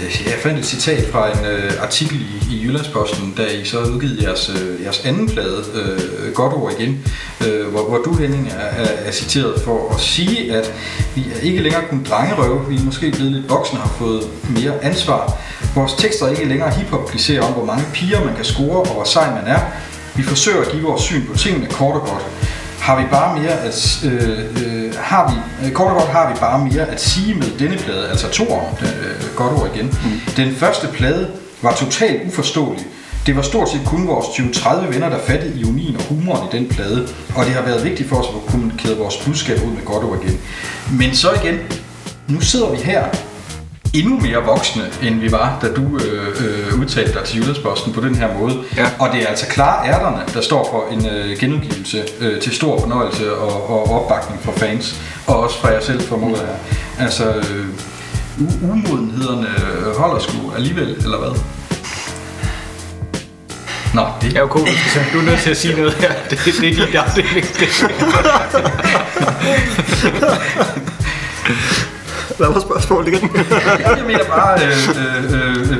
Øh, 0.03 0.25
jeg 0.25 0.33
fandt 0.43 0.59
et 0.59 0.65
citat 0.65 1.11
fra 1.11 1.31
en 1.31 1.45
øh, 1.45 1.71
artikel 1.81 2.21
i, 2.21 2.55
i 2.55 2.63
Jyllandsposten, 2.63 3.33
da 3.37 3.43
I 3.43 3.65
så 3.65 3.79
udgivet 3.79 4.21
jeres, 4.23 4.49
øh, 4.49 4.83
jeres 4.83 5.05
anden 5.05 5.29
plade, 5.29 5.63
øh, 5.73 6.33
Godt 6.33 6.53
ord 6.53 6.73
igen, 6.79 7.05
øh, 7.47 7.67
hvor, 7.67 7.83
hvor 7.89 7.97
du, 7.97 8.15
Henning, 8.15 8.47
er, 8.47 8.83
er, 8.83 8.87
er 9.05 9.11
citeret 9.11 9.61
for 9.61 9.93
at 9.93 9.99
sige, 9.99 10.53
at 10.53 10.73
vi 11.15 11.25
er 11.35 11.39
ikke 11.41 11.61
længere 11.61 11.83
kun 11.89 12.03
drengerøve, 12.09 12.69
vi 12.69 12.75
er 12.75 12.83
måske 12.83 13.11
blevet 13.11 13.31
lidt 13.31 13.49
voksne 13.49 13.79
og 13.79 13.83
har 13.83 13.95
fået 13.97 14.23
mere 14.49 14.83
ansvar. 14.83 15.33
Vores 15.75 15.93
tekster 15.93 16.25
er 16.25 16.29
ikke 16.29 16.45
længere 16.45 16.69
hiphop 16.69 17.11
om, 17.41 17.53
hvor 17.53 17.65
mange 17.65 17.83
piger 17.93 18.25
man 18.25 18.35
kan 18.35 18.45
score 18.45 18.77
og 18.79 18.93
hvor 18.93 19.03
sej 19.03 19.29
man 19.35 19.47
er. 19.47 19.59
Vi 20.15 20.23
forsøger 20.23 20.61
at 20.61 20.71
give 20.71 20.83
vores 20.83 21.01
syn 21.01 21.25
på 21.27 21.37
tingene 21.37 21.67
kort 21.67 21.95
og 21.95 22.01
godt 22.01 22.25
har 22.85 23.01
vi 23.01 23.03
bare 23.11 23.39
mere 23.41 23.51
at, 23.51 24.03
øh, 24.05 24.39
øh, 24.39 24.93
har 24.97 25.31
vi, 25.31 25.67
øh, 25.67 25.71
kort 25.71 25.91
og 25.91 25.97
godt 25.97 26.09
har 26.09 26.29
vi 26.33 26.39
bare 26.39 26.65
mere 26.65 26.87
at 26.87 27.01
sige 27.01 27.35
med 27.35 27.47
denne 27.59 27.77
plade, 27.77 28.09
altså 28.09 28.29
to 28.29 28.51
år, 28.51 28.79
øh, 28.81 29.35
godt 29.35 29.53
ord 29.53 29.69
igen. 29.75 29.85
Mm. 29.85 30.33
Den 30.35 30.55
første 30.55 30.87
plade 30.87 31.31
var 31.61 31.73
totalt 31.75 32.27
uforståelig. 32.27 32.85
Det 33.25 33.35
var 33.35 33.41
stort 33.41 33.69
set 33.69 33.81
kun 33.85 34.07
vores 34.07 34.25
20-30 34.25 34.93
venner, 34.93 35.09
der 35.09 35.19
fattede 35.19 35.59
ironien 35.59 35.95
og 35.95 36.03
humoren 36.03 36.47
i 36.53 36.57
den 36.57 36.69
plade, 36.69 37.07
og 37.35 37.45
det 37.45 37.53
har 37.53 37.61
været 37.61 37.83
vigtigt 37.83 38.09
for 38.09 38.15
os 38.15 38.25
at 38.27 38.51
kommunikere 38.51 38.97
vores 38.97 39.17
budskab 39.17 39.57
ud 39.65 39.71
med 39.71 39.85
godt 39.85 40.03
ord 40.03 40.23
igen. 40.23 40.39
Men 40.99 41.15
så 41.15 41.27
igen, 41.43 41.59
nu 42.27 42.41
sidder 42.41 42.69
vi 42.71 42.77
her 42.77 43.03
endnu 43.99 44.19
mere 44.19 44.43
voksne, 44.43 44.83
end 45.03 45.19
vi 45.19 45.31
var, 45.31 45.57
da 45.61 45.67
du 45.67 45.99
øh, 46.05 46.27
øh, 46.27 46.79
udtalte 46.79 47.13
dig 47.13 47.23
til 47.23 47.39
Jyllandsposten 47.39 47.93
på 47.93 48.01
den 48.01 48.15
her 48.15 48.33
måde. 48.39 48.63
Ja. 48.77 48.85
Og 48.99 49.09
det 49.13 49.23
er 49.23 49.27
altså 49.27 49.47
klar 49.47 49.85
ærterne, 49.85 50.21
der 50.33 50.41
står 50.41 50.67
for 50.71 50.93
en 50.95 51.09
øh, 51.09 51.39
genudgivelse 51.39 52.03
øh, 52.19 52.41
til 52.41 52.55
stor 52.55 52.79
fornøjelse 52.79 53.35
og, 53.37 53.69
og 53.69 54.01
opbakning 54.01 54.43
fra 54.43 54.51
fans, 54.51 55.01
og 55.27 55.39
også 55.39 55.59
fra 55.59 55.69
jer 55.69 55.81
selv, 55.81 56.01
formoder 56.01 56.41
jeg. 56.41 56.55
Altså, 56.99 57.33
øh, 57.33 57.67
umodenhederne 58.71 59.47
holder 59.97 60.19
sgu 60.19 60.51
alligevel, 60.55 60.89
eller 60.89 61.17
hvad? 61.17 61.41
Nå, 63.93 64.05
det 64.21 64.33
Ja, 64.33 64.43
okay, 64.43 64.59
du 65.13 65.19
er 65.19 65.23
nødt 65.23 65.39
til 65.39 65.49
at 65.49 65.57
sige 65.57 65.75
noget 65.75 65.93
her. 65.93 66.13
Det, 66.29 66.39
det, 66.45 66.53
det 66.61 66.69
er 66.69 66.85
din 66.85 66.95
afdeling. 66.95 67.45
Hvad 72.37 72.47
var 72.47 72.59
spørgsmålet 72.59 73.07
igen? 73.13 73.29
jeg 73.79 74.03
mener 74.07 74.25
bare, 74.25 74.59
øh, 74.65 74.89
øh, 75.01 75.33
øh, 75.33 75.77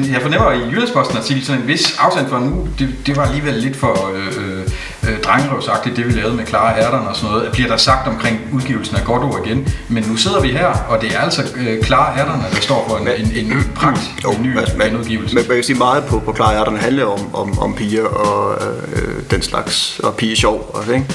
øh, 0.00 0.12
jeg 0.12 0.22
fornemmer 0.22 0.52
i 0.52 0.70
Jyllandsposten 0.70 1.16
artikel 1.16 1.44
sådan 1.44 1.60
en 1.60 1.68
vis 1.68 1.96
afstand 1.98 2.28
for 2.28 2.38
nu, 2.38 2.68
det, 2.78 2.94
det 3.06 3.16
var 3.16 3.22
alligevel 3.22 3.54
lidt 3.54 3.76
for 3.76 4.10
øh, 4.14 4.26
øh 4.26 4.68
øh, 5.12 5.20
drengerøvsagtigt, 5.20 5.96
det 5.96 6.06
vi 6.06 6.12
lavede 6.12 6.36
med 6.36 6.44
klare 6.44 6.78
ærterne 6.78 7.08
og 7.08 7.16
sådan 7.16 7.30
noget, 7.30 7.52
bliver 7.52 7.68
der 7.68 7.76
sagt 7.76 8.08
omkring 8.08 8.40
udgivelsen 8.52 8.96
af 8.96 9.04
godt 9.04 9.22
ord 9.22 9.46
igen. 9.46 9.68
Men 9.88 10.04
nu 10.08 10.16
sidder 10.16 10.40
vi 10.40 10.48
her, 10.48 10.66
og 10.88 11.00
det 11.00 11.14
er 11.14 11.18
altså 11.18 11.42
øh, 11.56 11.82
klare 11.82 12.18
ærterne, 12.18 12.42
der 12.54 12.60
står 12.60 12.88
for 12.88 12.96
en, 12.96 13.08
en, 13.08 13.32
en 13.44 13.48
ny 13.48 13.56
pragt, 13.74 14.00
en 14.36 14.42
ny 14.42 14.58
altså, 14.58 14.76
man, 14.76 14.86
genudgivelse. 14.86 15.34
men 15.34 15.44
man 15.48 15.56
kan 15.56 15.64
sige 15.64 15.78
meget 15.78 16.04
på, 16.04 16.18
på 16.18 16.32
Klare 16.32 16.52
Hjerterne 16.52 16.78
handler 16.78 17.04
om, 17.04 17.34
om, 17.34 17.58
om 17.58 17.74
piger 17.74 18.04
og 18.04 18.58
øh, 18.96 19.22
den 19.30 19.42
slags, 19.42 20.00
og 20.04 20.14
pige 20.14 20.36
sjov 20.36 20.70
også, 20.74 20.92
ikke? 20.92 21.06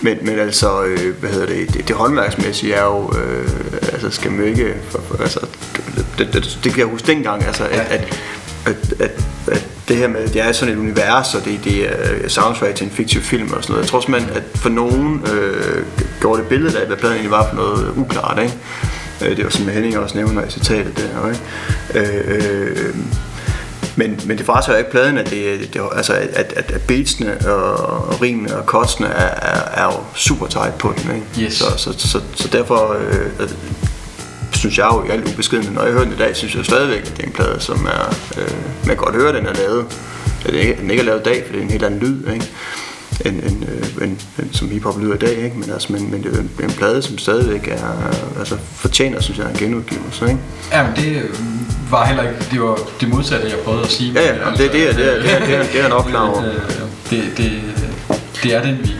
Men, 0.00 0.18
men 0.22 0.38
altså, 0.38 0.84
øh, 0.84 1.14
hvad 1.20 1.30
hedder 1.30 1.46
det, 1.46 1.74
det, 1.74 1.88
det 1.88 1.96
håndværksmæssige 1.96 2.74
er 2.74 2.84
jo, 2.84 3.12
øh, 3.18 3.48
altså 3.92 4.10
skal 4.10 4.30
man 4.30 4.40
jo 4.40 4.46
ikke, 4.46 4.74
for, 4.90 5.00
for, 5.08 5.22
altså, 5.22 5.40
det, 6.18 6.28
det, 6.32 6.58
det 6.64 6.72
kan 6.72 6.78
jeg 6.78 6.86
huske 6.86 7.06
dengang, 7.06 7.44
altså, 7.44 7.64
at, 7.64 7.80
at, 7.80 8.18
at, 8.66 8.92
at, 9.00 9.24
at 9.52 9.75
det 9.88 9.96
her 9.96 10.08
med, 10.08 10.20
at 10.20 10.32
det 10.34 10.42
er 10.42 10.52
sådan 10.52 10.74
et 10.74 10.78
univers, 10.78 11.34
og 11.34 11.44
det, 11.44 11.60
det 11.64 11.88
er 11.88 12.28
soundtrack 12.28 12.74
til 12.74 12.84
en 12.84 12.90
fiktiv 12.90 13.20
film 13.22 13.52
og 13.52 13.62
sådan 13.62 13.72
noget. 13.72 13.82
Jeg 13.82 13.90
tror 13.90 14.00
simpelthen, 14.00 14.36
at 14.36 14.42
for 14.54 14.68
nogen 14.68 15.26
øh, 15.32 15.82
gjorde 16.20 16.40
det 16.40 16.48
billede 16.48 16.80
af, 16.80 16.86
hvad 16.86 16.96
pladen 16.96 17.14
egentlig 17.14 17.30
var 17.30 17.48
for 17.48 17.56
noget 17.56 17.92
uklart, 17.96 18.38
ikke? 18.42 18.54
Øh, 19.24 19.36
Det 19.36 19.44
var 19.44 19.50
som 19.50 19.68
Henning 19.68 19.98
også 19.98 20.16
nævner 20.16 20.44
i 20.46 20.50
citatet 20.50 20.96
der, 20.96 21.28
ikke? 21.28 21.40
Øh, 21.94 22.88
øh, 22.88 22.94
men, 23.98 24.20
men 24.26 24.38
det 24.38 24.46
fratager 24.46 24.78
ikke 24.78 24.90
pladen, 24.90 25.18
at, 25.18 25.30
det, 25.30 25.70
det, 25.74 25.82
altså, 25.92 26.12
at, 26.12 26.52
at, 26.56 26.70
at 26.70 26.80
beatsene 26.82 27.38
og, 27.46 27.74
og 28.08 28.22
rimene 28.22 28.56
og 28.56 28.66
kotsene 28.66 29.08
er, 29.08 29.50
er, 29.50 29.82
er 29.82 29.84
jo 29.84 29.98
super 30.14 30.46
tight 30.46 30.78
på 30.78 30.94
den. 30.96 31.14
Ikke? 31.14 31.46
Yes. 31.46 31.54
Så, 31.54 31.64
så, 31.76 32.08
så, 32.08 32.20
så 32.34 32.48
derfor 32.48 32.96
øh, 32.98 33.48
synes 34.66 34.78
jeg 34.78 34.88
jo 34.92 35.04
i 35.04 35.08
alt 35.10 35.32
ubeskedende, 35.32 35.74
når 35.74 35.82
jeg 35.82 35.92
hører 35.92 36.04
den 36.04 36.12
i 36.12 36.16
dag, 36.16 36.36
synes 36.36 36.54
jeg 36.54 36.64
stadigvæk, 36.64 37.00
at 37.00 37.16
det 37.16 37.22
er 37.22 37.26
en 37.26 37.32
plade, 37.32 37.56
som 37.60 37.86
er, 37.86 38.14
øh, 38.38 38.86
man 38.86 38.96
godt 38.96 39.14
høre, 39.14 39.36
den 39.36 39.46
er 39.46 39.54
lavet. 39.54 39.84
At 40.44 40.52
den 40.52 40.90
ikke, 40.90 41.00
er 41.00 41.04
lavet 41.04 41.20
i 41.20 41.24
dag, 41.24 41.42
for 41.46 41.52
det 41.52 41.58
er 41.58 41.64
en 41.64 41.70
helt 41.70 41.84
anden 41.84 42.00
lyd. 42.00 42.32
Ikke? 42.32 42.46
end, 43.24 43.42
end, 43.42 43.64
øh, 43.68 44.08
end, 44.08 44.16
end 44.38 44.52
som 44.52 44.68
hiphop 44.70 45.00
lyder 45.00 45.14
i 45.14 45.18
dag, 45.18 45.36
ikke? 45.44 45.58
Men, 45.58 45.70
altså, 45.70 45.92
men, 45.92 46.10
men 46.10 46.22
det 46.22 46.34
er 46.34 46.40
en, 46.40 46.50
en 46.62 46.70
plade, 46.70 47.02
som 47.02 47.18
stadigvæk 47.18 47.68
er, 47.68 48.14
altså 48.38 48.56
fortjener, 48.74 49.20
synes 49.20 49.38
jeg, 49.38 49.50
en 49.50 49.56
genudgivelse, 49.56 50.24
ikke? 50.24 50.38
Ja, 50.72 50.82
men 50.82 50.92
det 50.96 51.22
øh, 51.22 51.30
var 51.90 52.06
heller 52.06 52.22
ikke, 52.22 52.34
det 52.50 52.60
var 52.60 52.78
det 53.00 53.08
modsatte, 53.08 53.48
jeg 53.48 53.58
prøvede 53.64 53.82
at 53.82 53.90
sige. 53.90 54.12
Ja, 54.12 54.26
ja, 54.26 54.50
det, 54.50 54.72
det, 54.72 54.88
er, 54.88 54.92
det, 54.92 55.16
er, 55.16 55.22
det, 55.22 55.32
er, 55.32 55.46
det, 55.46 55.54
er, 55.54 55.62
det 55.72 55.80
er 55.84 55.88
nok 55.88 56.06
klar 56.12 56.28
over. 56.28 56.44
Øh, 56.44 56.54
Det, 57.10 57.22
det, 57.36 57.52
det 58.42 58.54
er 58.54 58.62
den, 58.62 58.78
vi, 58.82 58.90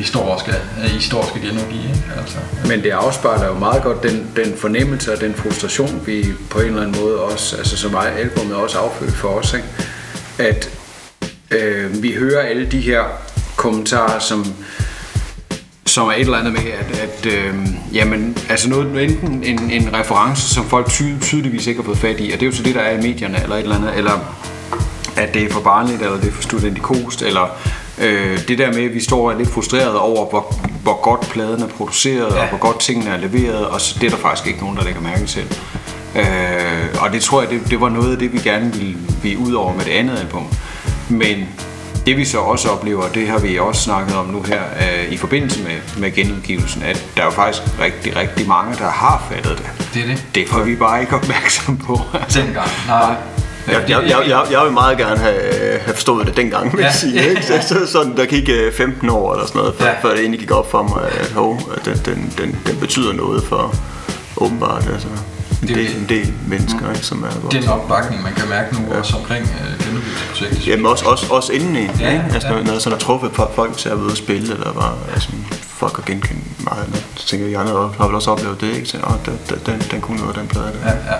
vi, 0.00 0.04
står 0.04 0.20
og 0.20 0.40
skal, 0.40 0.54
øh, 0.84 0.96
I 0.96 1.00
står 1.00 1.20
og 1.20 1.28
skal 1.28 1.40
genudgive, 1.40 1.82
ikke? 1.82 2.20
Altså. 2.20 2.38
Men 2.68 2.82
det 2.82 2.90
afspejler 2.90 3.46
jo 3.46 3.54
meget 3.54 3.82
godt 3.82 4.02
den, 4.02 4.30
den 4.36 4.56
fornemmelse 4.56 5.12
og 5.12 5.20
den 5.20 5.34
frustration, 5.34 6.02
vi 6.06 6.26
på 6.50 6.58
en 6.58 6.66
eller 6.66 6.82
anden 6.82 7.00
måde 7.00 7.20
også, 7.20 7.56
altså 7.56 7.76
som 7.76 7.96
albumet 7.96 8.54
også 8.54 8.78
affødt 8.78 9.14
for 9.14 9.28
os, 9.28 9.54
ikke? 9.54 9.66
at 10.38 10.70
øh, 11.50 12.02
vi 12.02 12.12
hører 12.12 12.40
alle 12.40 12.66
de 12.66 12.80
her 12.80 13.02
kommentarer, 13.56 14.18
som 14.18 14.54
som 15.86 16.08
er 16.08 16.12
et 16.12 16.20
eller 16.20 16.38
andet 16.38 16.52
med, 16.52 16.62
at, 16.72 16.98
at 16.98 17.26
øh, 17.26 17.54
jamen, 17.92 18.36
altså 18.48 18.68
noget, 18.68 19.04
enten 19.04 19.44
en, 19.44 19.70
en 19.70 19.94
reference, 19.94 20.54
som 20.54 20.64
folk 20.64 20.90
ty, 20.90 21.02
tydeligvis 21.20 21.66
ikke 21.66 21.80
har 21.80 21.84
fået 21.84 21.98
fat 21.98 22.20
i, 22.20 22.30
og 22.30 22.40
det 22.40 22.42
er 22.42 22.46
jo 22.46 22.52
så 22.52 22.62
det, 22.62 22.74
der 22.74 22.80
er 22.80 22.98
i 22.98 23.02
medierne, 23.02 23.42
eller 23.42 23.56
et 23.56 23.62
eller 23.62 23.76
andet, 23.76 23.96
eller 23.96 24.36
at 25.16 25.34
det 25.34 25.42
er 25.42 25.50
for 25.50 25.60
barnligt, 25.60 26.02
eller 26.02 26.16
det 26.20 26.28
er 26.28 26.32
for 26.32 26.42
studentikost, 26.42 27.22
eller 27.22 27.58
øh, 28.00 28.48
det 28.48 28.58
der 28.58 28.72
med, 28.72 28.84
at 28.84 28.94
vi 28.94 29.00
står 29.00 29.30
og 29.30 29.38
lidt 29.38 29.48
frustreret 29.48 29.98
over, 29.98 30.30
hvor, 30.30 30.54
hvor 30.82 31.02
godt 31.02 31.20
pladen 31.20 31.62
er 31.62 31.68
produceret, 31.68 32.34
ja. 32.34 32.42
og 32.42 32.48
hvor 32.48 32.58
godt 32.58 32.80
tingene 32.80 33.10
er 33.10 33.16
leveret, 33.16 33.66
og 33.66 33.80
så 33.80 33.98
det 34.00 34.06
er 34.06 34.10
der 34.10 34.16
faktisk 34.16 34.46
ikke 34.46 34.60
nogen, 34.60 34.76
der 34.76 34.84
lægger 34.84 35.00
mærke 35.00 35.26
til. 35.26 35.44
Øh, 36.16 37.02
og 37.02 37.12
det 37.12 37.22
tror 37.22 37.42
jeg, 37.42 37.50
det, 37.50 37.60
det 37.70 37.80
var 37.80 37.88
noget 37.88 38.12
af 38.12 38.18
det, 38.18 38.32
vi 38.32 38.38
gerne 38.38 38.72
ville, 38.72 38.96
ville 39.22 39.38
ud 39.38 39.52
over 39.52 39.74
med 39.74 39.84
det 39.84 39.90
andet 39.90 40.18
album. 40.18 40.46
Men 41.08 41.48
det 42.06 42.16
vi 42.16 42.24
så 42.24 42.38
også 42.38 42.68
oplever, 42.68 43.08
det 43.08 43.28
har 43.28 43.38
vi 43.38 43.58
også 43.58 43.82
snakket 43.82 44.16
om 44.16 44.26
nu 44.26 44.42
her 44.42 44.60
øh, 44.80 45.12
i 45.12 45.16
forbindelse 45.16 45.62
med, 45.62 45.76
med 45.98 46.12
genudgivelsen, 46.12 46.82
at 46.82 47.06
der 47.16 47.22
er 47.22 47.26
jo 47.26 47.30
faktisk 47.30 47.62
rigtig, 47.80 48.16
rigtig 48.16 48.48
mange, 48.48 48.74
der 48.74 48.90
har 48.90 49.26
fattet 49.30 49.58
det. 49.58 49.70
Det 49.94 50.02
er 50.02 50.06
det. 50.06 50.26
Det 50.34 50.48
får 50.48 50.62
vi 50.62 50.76
bare 50.76 51.00
ikke 51.00 51.14
opmærksom 51.16 51.76
på. 51.76 52.00
Dengang. 52.34 52.68
Nej. 52.86 53.16
Jeg, 53.68 53.84
jeg, 53.88 54.02
jeg, 54.08 54.18
jeg, 54.28 54.42
jeg 54.50 54.60
vil 54.64 54.72
meget 54.72 54.98
gerne 54.98 55.16
have, 55.20 55.34
have 55.80 55.94
forstået 55.94 56.26
det 56.26 56.36
dengang, 56.36 56.76
vil 56.76 56.80
Ja. 56.84 56.92
sige. 56.92 57.28
Ikke? 57.30 57.42
Så, 57.46 57.54
så, 57.68 57.86
sådan, 57.92 58.16
der 58.16 58.26
gik 58.26 58.48
øh, 58.48 58.72
15 58.72 59.10
år 59.10 59.32
eller 59.32 59.46
sådan 59.46 59.58
noget, 59.60 59.74
før, 59.78 59.86
Ja. 59.86 59.90
ja. 59.92 59.98
før 60.02 60.10
det 60.10 60.20
egentlig 60.20 60.40
gik 60.40 60.50
op 60.50 60.70
for 60.70 60.82
mig, 60.82 61.02
at, 61.20 61.30
hov, 61.32 61.60
at 61.76 61.84
den, 61.84 61.96
den, 62.04 62.32
den, 62.38 62.58
den 62.66 62.76
betyder 62.76 63.12
noget 63.12 63.42
for 63.44 63.74
åbenbart 64.36 64.88
altså, 64.92 65.08
en, 65.62 65.68
Det 65.68 65.70
er 65.70 65.74
del, 65.74 65.96
en 65.96 66.06
del 66.08 66.32
mennesker, 66.48 66.90
ikke, 66.94 67.06
som 67.06 67.24
er 67.24 67.48
Den 67.50 67.68
opbakning, 67.68 68.22
man 68.22 68.32
kan 68.34 68.48
mærke 68.48 68.74
nu 68.74 68.94
også 68.98 69.16
omkring 69.16 69.42
øh, 69.44 69.86
genudgivelsesprojektet. 69.86 70.66
Jamen 70.66 70.86
også, 70.86 71.04
også, 71.04 71.26
også 71.30 71.52
indeni, 71.52 71.80
Ja, 71.80 71.90
ja, 72.00 72.10
ikke? 72.12 72.24
Altså 72.34 72.48
ja. 72.48 72.54
når, 72.54 72.62
når 72.72 72.78
sådan 72.78 72.92
har 72.92 72.98
truffet 72.98 73.30
folk, 73.34 73.54
folk 73.54 73.76
til 73.76 73.88
at 73.88 73.96
være 73.96 74.04
ude 74.04 74.12
og 74.12 74.16
spille, 74.16 74.54
eller 74.54 74.72
bare 74.72 74.94
altså, 75.14 75.28
folk 75.68 75.96
har 75.96 76.02
genkendt 76.06 76.64
meget. 76.64 77.04
Så 77.16 77.26
tænker 77.26 77.46
jeg, 77.46 77.52
jeg 77.52 77.60
har 77.98 78.06
vel 78.06 78.14
også 78.14 78.30
oplevet 78.30 78.60
det, 78.60 78.74
ikke? 78.76 78.86
Så, 78.88 78.96
åh, 79.06 79.12
den, 79.26 79.38
den, 79.48 79.58
den, 79.66 79.82
den 79.90 80.00
kunne 80.00 80.16
noget, 80.18 80.36
den 80.36 80.46
plade 80.46 80.66
der. 80.84 80.90
Ja, 80.90 80.96
ja. 80.96 81.16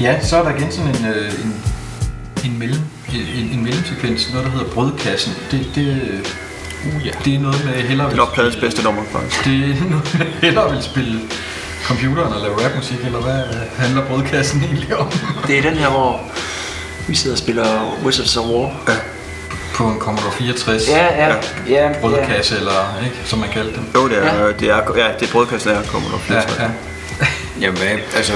Ja, 0.00 0.24
så 0.24 0.36
er 0.36 0.42
der 0.42 0.56
igen 0.56 0.72
sådan 0.72 0.96
en, 0.96 1.06
øh, 1.06 1.32
en, 1.44 1.62
en, 2.44 2.58
mellem, 2.58 2.80
en, 3.14 3.50
en 3.52 3.62
mellemsekvens, 3.64 4.32
noget 4.32 4.46
der 4.46 4.52
hedder 4.52 4.66
Brødkassen. 4.66 5.32
Det, 5.50 5.66
det, 5.74 5.86
uh, 6.84 7.06
ja. 7.06 7.10
det 7.24 7.34
er 7.34 7.38
noget 7.40 7.64
med 7.64 7.72
hellere 7.72 8.06
Det 8.06 8.12
er 8.12 8.16
nok 8.16 8.34
pladens 8.34 8.56
bedste 8.56 8.82
nummer, 8.82 9.02
faktisk. 9.12 9.44
Det 9.44 9.54
er 9.54 9.84
noget 9.90 10.16
med 10.18 10.26
hellere 10.40 10.72
vil 10.72 10.82
spille 10.82 11.20
computeren 11.84 12.32
og 12.32 12.40
lave 12.40 12.66
rapmusik, 12.66 12.98
eller 13.04 13.20
hvad 13.20 13.42
handler 13.78 14.06
Brødkassen 14.06 14.64
egentlig 14.64 14.96
om? 14.96 15.12
Det 15.46 15.58
er 15.58 15.62
den 15.62 15.74
her, 15.74 15.90
hvor 15.90 16.20
vi 17.08 17.14
sidder 17.14 17.34
og 17.34 17.38
spiller 17.38 17.98
Wizards 18.04 18.36
of 18.36 18.44
War. 18.46 18.70
Ja. 18.88 18.94
På 19.74 19.84
en 19.84 19.98
Commodore 19.98 20.32
64 20.32 20.88
Ja, 20.88 21.26
ja, 21.26 21.34
ja. 21.68 21.92
brødkasse, 22.00 22.56
eller 22.56 23.00
ikke, 23.04 23.16
som 23.24 23.38
man 23.38 23.48
kaldte 23.48 23.74
den. 23.76 23.88
Jo, 23.94 24.08
det 24.08 24.18
er, 24.18 24.44
ja. 24.44 24.52
det 24.52 24.70
er, 24.70 24.76
ja, 24.96 25.08
det 25.20 25.28
er 25.28 25.32
brødkassen 25.32 25.70
der 25.70 25.82
kommer 25.82 26.08
der 26.08 26.34
Ja, 26.34 26.40
flere 26.40 26.62
ja. 26.62 27.26
Jamen, 27.60 27.78
hvad, 27.78 27.88
altså, 28.16 28.32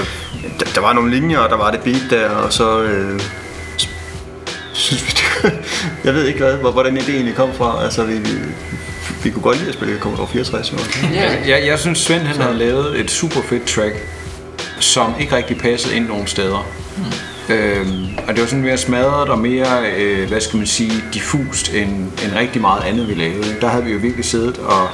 der, 0.75 0.81
var 0.81 0.93
nogle 0.93 1.11
linjer, 1.11 1.37
og 1.39 1.49
der 1.49 1.57
var 1.57 1.71
det 1.71 1.79
beat 1.79 2.01
der, 2.09 2.29
og 2.29 2.53
så 2.53 2.81
øh, 2.81 3.19
synes 4.73 5.03
vi, 5.05 5.09
det, 5.09 5.53
jeg 6.05 6.13
ved 6.13 6.25
ikke, 6.27 6.39
hvad, 6.39 6.53
hvor- 6.57 6.71
hvordan 6.71 6.97
ideen 6.97 7.15
egentlig 7.15 7.35
kom 7.35 7.49
fra. 7.53 7.83
Altså, 7.83 8.03
vi, 8.03 8.13
vi, 8.17 8.29
vi 9.23 9.29
kunne 9.29 9.43
godt 9.43 9.57
lide 9.57 9.69
at 9.69 9.73
spille 9.75 9.99
Commodore 9.99 10.27
64, 10.27 10.71
jo. 10.71 10.77
Altså, 10.77 10.99
jeg, 11.49 11.63
jeg 11.67 11.79
synes, 11.79 11.99
Svend 11.99 12.21
han 12.21 12.41
har 12.41 12.51
lavet 12.53 12.99
et 12.99 13.11
super 13.11 13.41
fedt 13.49 13.65
track, 13.65 13.95
som 14.79 15.13
ikke 15.19 15.35
rigtig 15.35 15.57
passede 15.57 15.95
ind 15.95 16.07
nogen 16.07 16.27
steder. 16.27 16.65
Hmm. 16.97 17.55
Øhm, 17.55 18.07
og 18.27 18.33
det 18.33 18.41
var 18.41 18.47
sådan 18.47 18.63
mere 18.63 18.77
smadret 18.77 19.29
og 19.29 19.39
mere, 19.39 19.83
øh, 19.97 20.27
hvad 20.27 20.41
skal 20.41 20.57
man 20.57 20.67
sige, 20.67 21.03
diffust 21.13 21.73
end, 21.73 21.89
end 21.89 22.33
rigtig 22.35 22.61
meget 22.61 22.83
andet, 22.83 23.07
vi 23.07 23.13
lavede. 23.13 23.55
Der 23.61 23.67
havde 23.67 23.83
vi 23.85 23.91
jo 23.91 23.97
virkelig 23.97 24.25
siddet 24.25 24.57
og, 24.57 24.87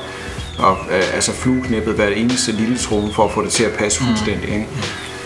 og 0.59 0.77
øh, 0.91 1.03
altså 1.15 1.31
flueknippet 1.31 1.93
hver 1.93 2.07
eneste 2.07 2.51
lille 2.51 2.77
trone 2.77 3.13
for 3.13 3.25
at 3.25 3.31
få 3.31 3.43
det 3.43 3.51
til 3.51 3.63
at 3.63 3.71
passe 3.71 4.03
fuldstændig. 4.03 4.49
Ikke? 4.49 4.67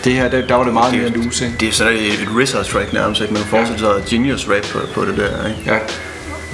Det 0.04 0.12
her, 0.12 0.28
der, 0.28 0.46
der 0.46 0.54
var 0.54 0.64
det 0.64 0.72
meget 0.72 0.96
mere 0.96 1.08
loose. 1.08 1.44
Ikke? 1.44 1.56
Det 1.60 1.68
er 1.68 1.72
sådan 1.72 1.92
et, 1.92 2.48
et 2.52 2.66
track 2.66 2.92
nærmest, 2.92 3.20
ikke? 3.20 3.34
Man 3.34 3.42
forestiller 3.42 3.98
sig 3.98 4.10
Genius 4.10 4.48
rap 4.48 4.62
på, 4.62 4.78
på 4.94 5.04
det 5.04 5.16
der, 5.16 5.48
ikke? 5.48 5.60
Ja. 5.66 5.78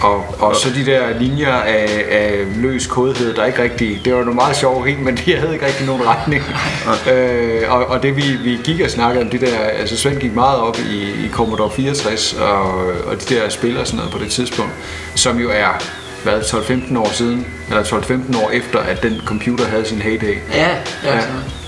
Og, 0.00 0.34
og 0.38 0.56
så 0.56 0.68
de 0.74 0.86
der 0.86 1.18
linjer 1.18 1.52
af, 1.54 2.04
af 2.10 2.46
løs 2.56 2.86
kodhed, 2.86 3.34
der 3.34 3.44
ikke 3.44 3.62
rigtig... 3.62 4.00
Det 4.04 4.14
var 4.14 4.20
noget 4.20 4.34
meget 4.34 4.56
sjovt 4.56 4.86
rim, 4.86 4.98
men 4.98 5.16
de 5.16 5.36
havde 5.36 5.52
ikke 5.52 5.66
rigtig 5.66 5.86
nogen 5.86 6.02
retning. 6.06 6.42
øh, 7.12 7.62
og, 7.68 7.86
og 7.86 8.02
det 8.02 8.16
vi, 8.16 8.22
vi 8.44 8.58
gik 8.64 8.80
og 8.80 8.90
snakkede 8.90 9.24
om, 9.24 9.30
det 9.30 9.40
der... 9.40 9.58
Altså 9.58 9.96
Svend 9.96 10.16
gik 10.16 10.34
meget 10.34 10.58
op 10.58 10.78
i, 10.90 11.26
i 11.26 11.28
Commodore 11.32 11.70
64 11.70 12.32
og, 12.32 12.72
og 13.06 13.28
de 13.28 13.34
der 13.34 13.48
spil 13.48 13.78
og 13.78 13.86
sådan 13.86 13.96
noget 13.96 14.12
på 14.12 14.18
det 14.18 14.30
tidspunkt, 14.30 14.72
som 15.14 15.38
jo 15.38 15.50
er 15.50 15.82
hvad, 16.22 16.40
12-15 16.40 16.98
år 16.98 17.12
siden, 17.12 17.46
eller 17.68 17.82
12-15 17.82 18.42
år 18.44 18.50
efter, 18.50 18.78
at 18.78 19.02
den 19.02 19.20
computer 19.24 19.64
havde 19.64 19.84
sin 19.86 20.02
heyday. 20.02 20.38
Ja, 20.54 20.68
ja. 21.04 21.16
ja. 21.16 21.22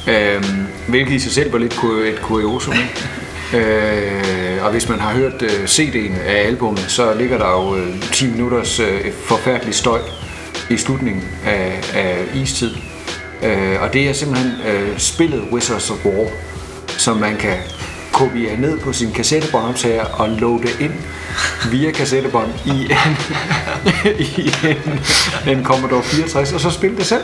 Øhm, 0.09 0.67
hvilket 0.89 1.15
i 1.15 1.19
sig 1.19 1.33
selv 1.33 1.53
var 1.53 1.59
lidt 1.59 1.73
et 2.07 2.21
kuriosum. 2.23 2.75
øh, 3.59 4.65
og 4.65 4.71
hvis 4.71 4.89
man 4.89 5.01
har 5.01 5.13
hørt 5.13 5.43
øh, 5.43 5.65
CD'en 5.65 6.21
af 6.27 6.47
albummet, 6.47 6.85
så 6.89 7.15
ligger 7.15 7.39
der 7.39 7.51
jo 7.51 7.77
øh, 7.77 8.03
10 8.13 8.31
minutters 8.31 8.81
øh, 8.81 9.13
forfærdelig 9.25 9.75
støj 9.75 10.01
i 10.71 10.77
slutningen 10.77 11.25
af, 11.47 11.81
af 11.95 12.25
istid. 12.35 12.71
Øh, 13.43 13.83
og 13.83 13.93
det 13.93 14.09
er 14.09 14.13
simpelthen 14.13 14.53
øh, 14.67 14.99
spillet 14.99 15.43
Wizards 15.53 15.91
of 15.91 16.05
War, 16.05 16.29
som 16.89 17.17
man 17.17 17.37
kan 17.37 17.57
kopiere 18.13 18.57
ned 18.57 18.79
på 18.79 18.93
sin 18.93 19.13
kassettebåndoptager 19.13 20.05
og 20.05 20.29
loade 20.29 20.69
ind 20.81 20.93
via 21.71 21.91
kassettebånd 21.91 22.51
i 22.67 22.71
en, 22.71 23.17
i 24.37 24.53
en, 24.65 25.01
en 25.59 25.65
Commodore 25.65 26.03
64, 26.03 26.53
og 26.53 26.61
så 26.61 26.71
spille 26.71 26.97
det 26.97 27.07
selv. 27.07 27.23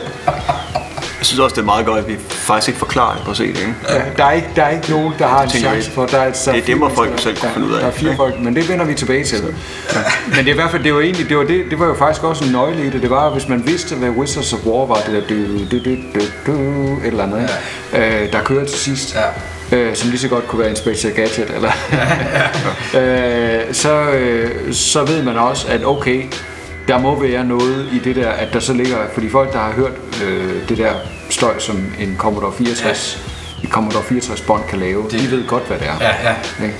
Jeg 1.27 1.29
synes 1.29 1.39
også, 1.39 1.53
det 1.55 1.61
er 1.61 1.65
meget 1.65 1.85
godt, 1.85 1.99
at 1.99 2.07
vi 2.07 2.15
faktisk 2.29 2.67
ikke 2.67 2.79
forklarer 2.79 3.15
det 3.15 3.25
på 3.25 3.35
CD, 3.35 3.41
ikke? 3.41 3.73
Ja, 3.89 4.01
der, 4.17 4.25
er 4.25 4.31
ikke, 4.31 4.47
der 4.55 4.63
er 4.63 4.69
ikke 4.69 4.91
nogen, 4.91 5.13
der 5.19 5.27
har 5.27 5.43
en 5.43 5.49
chance 5.49 5.91
for. 5.91 6.05
Der 6.05 6.17
er, 6.17 6.33
så 6.33 6.51
Det- 6.51 6.67
det 6.67 6.77
må 6.77 6.89
folk 6.95 7.11
jo 7.11 7.17
selv 7.17 7.37
kunne 7.37 7.51
finde 7.53 7.67
ud 7.67 7.73
af. 7.73 7.79
Der 7.81 7.87
er 7.87 7.91
fire 7.91 8.11
Ja. 8.11 8.15
folk, 8.17 8.39
men 8.39 8.55
det 8.55 8.69
vender 8.69 8.85
vi 8.85 8.93
tilbage 8.93 9.23
til. 9.23 9.37
Ja. 9.37 9.99
Men 10.27 10.37
det 10.37 10.47
er 10.47 10.51
i 10.51 10.55
hvert 10.55 10.71
fald, 10.71 10.83
det 10.83 10.93
var 10.93 10.99
egentlig, 10.99 11.29
det 11.29 11.37
var, 11.37 11.43
det, 11.43 11.65
det 11.69 11.79
var 11.79 11.85
jo 11.85 11.93
faktisk 11.95 12.23
også 12.23 12.45
en 12.45 12.51
nøgle 12.51 12.85
i 12.87 12.89
det. 12.89 13.01
Det 13.01 13.09
var, 13.09 13.29
hvis 13.29 13.47
man 13.47 13.67
vidste, 13.67 13.95
hvad 13.95 14.09
Wizards 14.09 14.53
of 14.53 14.59
War 14.65 14.85
var, 14.85 14.95
det 14.95 15.13
der 15.13 15.21
du, 15.35 15.57
du, 15.71 15.77
du, 15.85 15.95
du, 16.15 16.21
du, 16.47 16.53
et 16.97 17.05
eller 17.07 17.23
andet, 17.23 17.49
ja. 17.93 18.23
øh, 18.23 18.31
der 18.33 18.43
kører 18.43 18.65
til 18.65 18.77
sidst. 18.79 19.15
Ja. 19.15 19.77
Øh, 19.77 19.95
som 19.95 20.09
lige 20.09 20.19
så 20.19 20.27
godt 20.27 20.47
kunne 20.47 20.59
være 20.59 20.69
Inspector 20.69 21.09
Gadget 21.09 21.51
eller 21.55 21.71
øh, 23.01 23.73
så, 23.73 24.01
øh, 24.09 24.73
så 24.73 25.03
ved 25.05 25.23
man 25.23 25.37
også 25.37 25.67
at 25.69 25.85
okay 25.85 26.23
der 26.87 26.99
må 26.99 27.19
være 27.21 27.43
noget 27.45 27.85
i 27.93 27.99
det 27.99 28.15
der 28.15 28.29
at 28.29 28.47
der 28.53 28.59
så 28.59 28.73
ligger 28.73 28.97
fordi 29.13 29.29
folk 29.29 29.53
der 29.53 29.59
har 29.59 29.71
hørt 29.71 29.91
øh, 30.25 30.69
det 30.69 30.77
der 30.77 30.91
støj 31.29 31.59
som 31.59 31.93
en 31.99 32.15
Commodore 32.17 32.53
64 32.57 33.19
ja. 33.63 33.69
Commodore 33.69 34.03
64 34.03 34.41
bånd 34.41 34.63
kan 34.69 34.79
lave 34.79 35.03
det. 35.03 35.21
de 35.21 35.31
ved 35.31 35.47
godt 35.47 35.67
hvad 35.67 35.79
det 35.79 35.87
er 35.87 35.95
Ja, 36.01 36.29
ja. 36.29 36.65
Ikke? 36.65 36.75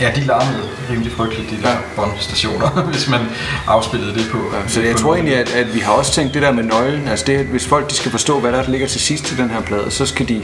Ja, 0.00 0.10
de 0.16 0.20
larmede 0.20 0.68
rimelig 0.90 1.12
frygteligt, 1.12 1.50
de 1.50 1.62
der 1.62 1.70
ja. 1.70 1.76
båndstationer, 1.96 2.70
hvis 2.92 3.08
man 3.08 3.20
afspillede 3.66 4.14
det 4.14 4.26
på. 4.32 4.38
Så 4.66 4.80
jeg 4.80 4.96
tror 4.96 5.14
egentlig, 5.14 5.36
at, 5.36 5.54
at 5.54 5.74
vi 5.74 5.80
har 5.80 5.92
også 5.92 6.12
tænkt 6.12 6.34
det 6.34 6.42
der 6.42 6.52
med 6.52 6.64
nøglen. 6.64 7.08
Altså 7.08 7.24
det, 7.26 7.46
hvis 7.46 7.66
folk 7.66 7.90
de 7.90 7.94
skal 7.94 8.10
forstå, 8.10 8.40
hvad 8.40 8.52
der, 8.52 8.58
er, 8.58 8.70
ligger 8.70 8.86
til 8.86 9.00
sidst 9.00 9.24
til 9.24 9.38
den 9.38 9.50
her 9.50 9.60
plade, 9.60 9.90
så 9.90 10.06
skal 10.06 10.28
de 10.28 10.42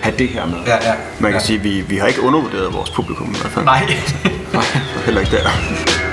have 0.00 0.16
det 0.18 0.28
her 0.28 0.46
med. 0.46 0.58
Ja, 0.66 0.74
ja. 0.74 0.94
Man 1.20 1.32
kan 1.32 1.40
sige, 1.40 1.58
at 1.58 1.64
vi, 1.64 1.80
vi 1.80 1.96
har 1.96 2.06
ikke 2.06 2.22
undervurderet 2.22 2.74
vores 2.74 2.90
publikum 2.90 3.30
i 3.30 3.36
hvert 3.40 3.52
fald. 3.52 3.64
Nej. 3.64 3.92
Heller 5.06 5.20
ikke 5.20 5.36
der. 5.36 5.50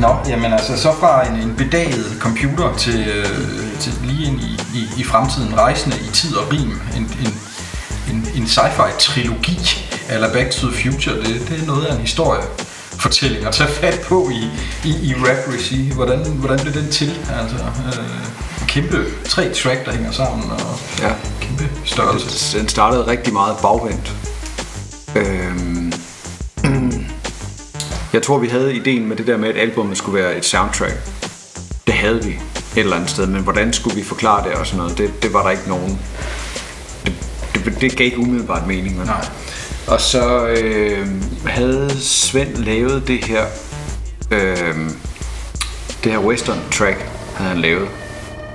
Nå, 0.00 0.16
jamen 0.28 0.52
altså, 0.52 0.76
så 0.76 0.92
fra 1.00 1.28
en, 1.28 1.34
en 1.36 1.54
bedaget 1.56 2.16
computer 2.20 2.76
til, 2.76 3.08
øh, 3.08 3.80
til 3.80 3.92
lige 4.04 4.26
ind 4.26 4.40
i, 4.40 4.60
i, 4.74 4.88
i 4.96 5.04
fremtiden, 5.04 5.58
rejsende 5.58 5.96
i 5.96 6.10
tid 6.12 6.36
og 6.36 6.52
rim, 6.52 6.80
en, 6.96 7.02
en, 7.02 7.34
en, 8.10 8.28
en 8.34 8.46
sci-fi-trilogi, 8.46 9.58
eller 10.10 10.32
Back 10.32 10.50
to 10.50 10.66
the 10.70 10.76
Future, 10.82 11.16
det, 11.16 11.48
det 11.48 11.62
er 11.62 11.66
noget 11.66 11.84
af 11.86 11.94
en 11.94 12.00
historie 12.00 12.42
fortælling 13.00 13.46
at 13.46 13.54
tage 13.54 13.70
fat 13.70 14.00
på 14.08 14.30
i, 14.30 14.50
i, 14.84 14.90
i 15.02 15.14
rap 15.14 15.54
regi. 15.54 15.92
Hvordan, 15.94 16.18
hvordan 16.18 16.58
blev 16.58 16.74
den 16.74 16.90
til? 16.90 17.18
Altså, 17.40 17.56
øh, 17.86 18.04
kæmpe 18.68 19.04
tre 19.28 19.54
track, 19.54 19.86
der 19.86 19.92
hænger 19.92 20.12
sammen, 20.12 20.50
og 20.50 20.78
Ja. 21.00 21.12
kæmpe 21.40 21.68
størrelse. 21.84 22.58
Den 22.58 22.68
startede 22.68 23.06
rigtig 23.06 23.32
meget 23.32 23.56
bagvendt. 23.62 24.14
Jeg 28.12 28.22
tror, 28.22 28.38
vi 28.38 28.48
havde 28.48 28.74
ideen 28.74 29.08
med 29.08 29.16
det 29.16 29.26
der 29.26 29.36
med, 29.36 29.48
at 29.48 29.56
albumet 29.56 29.96
skulle 29.96 30.22
være 30.22 30.36
et 30.36 30.44
soundtrack. 30.44 30.96
Det 31.86 31.94
havde 31.94 32.24
vi 32.24 32.30
et 32.30 32.40
eller 32.76 32.96
andet 32.96 33.10
sted, 33.10 33.26
men 33.26 33.42
hvordan 33.42 33.72
skulle 33.72 33.96
vi 33.96 34.02
forklare 34.02 34.48
det 34.48 34.52
og 34.52 34.66
sådan 34.66 34.78
noget, 34.78 34.98
det, 34.98 35.22
det 35.22 35.32
var 35.32 35.42
der 35.42 35.50
ikke 35.50 35.68
nogen... 35.68 35.98
Det, 37.04 37.14
det, 37.64 37.80
det 37.80 37.96
gav 37.96 38.04
ikke 38.04 38.18
umiddelbart 38.18 38.66
mening. 38.66 38.98
Men. 38.98 39.06
Nej. 39.06 39.26
Og 39.86 40.00
så 40.00 40.46
øh, 40.46 41.08
havde 41.46 41.90
Svend 42.00 42.56
lavet 42.56 43.08
det 43.08 43.24
her, 43.24 43.44
øh, 44.30 44.74
det 46.04 46.12
her 46.12 46.18
western 46.18 46.58
track, 46.72 47.06
havde 47.34 47.50
han 47.50 47.60
lavet. 47.60 47.88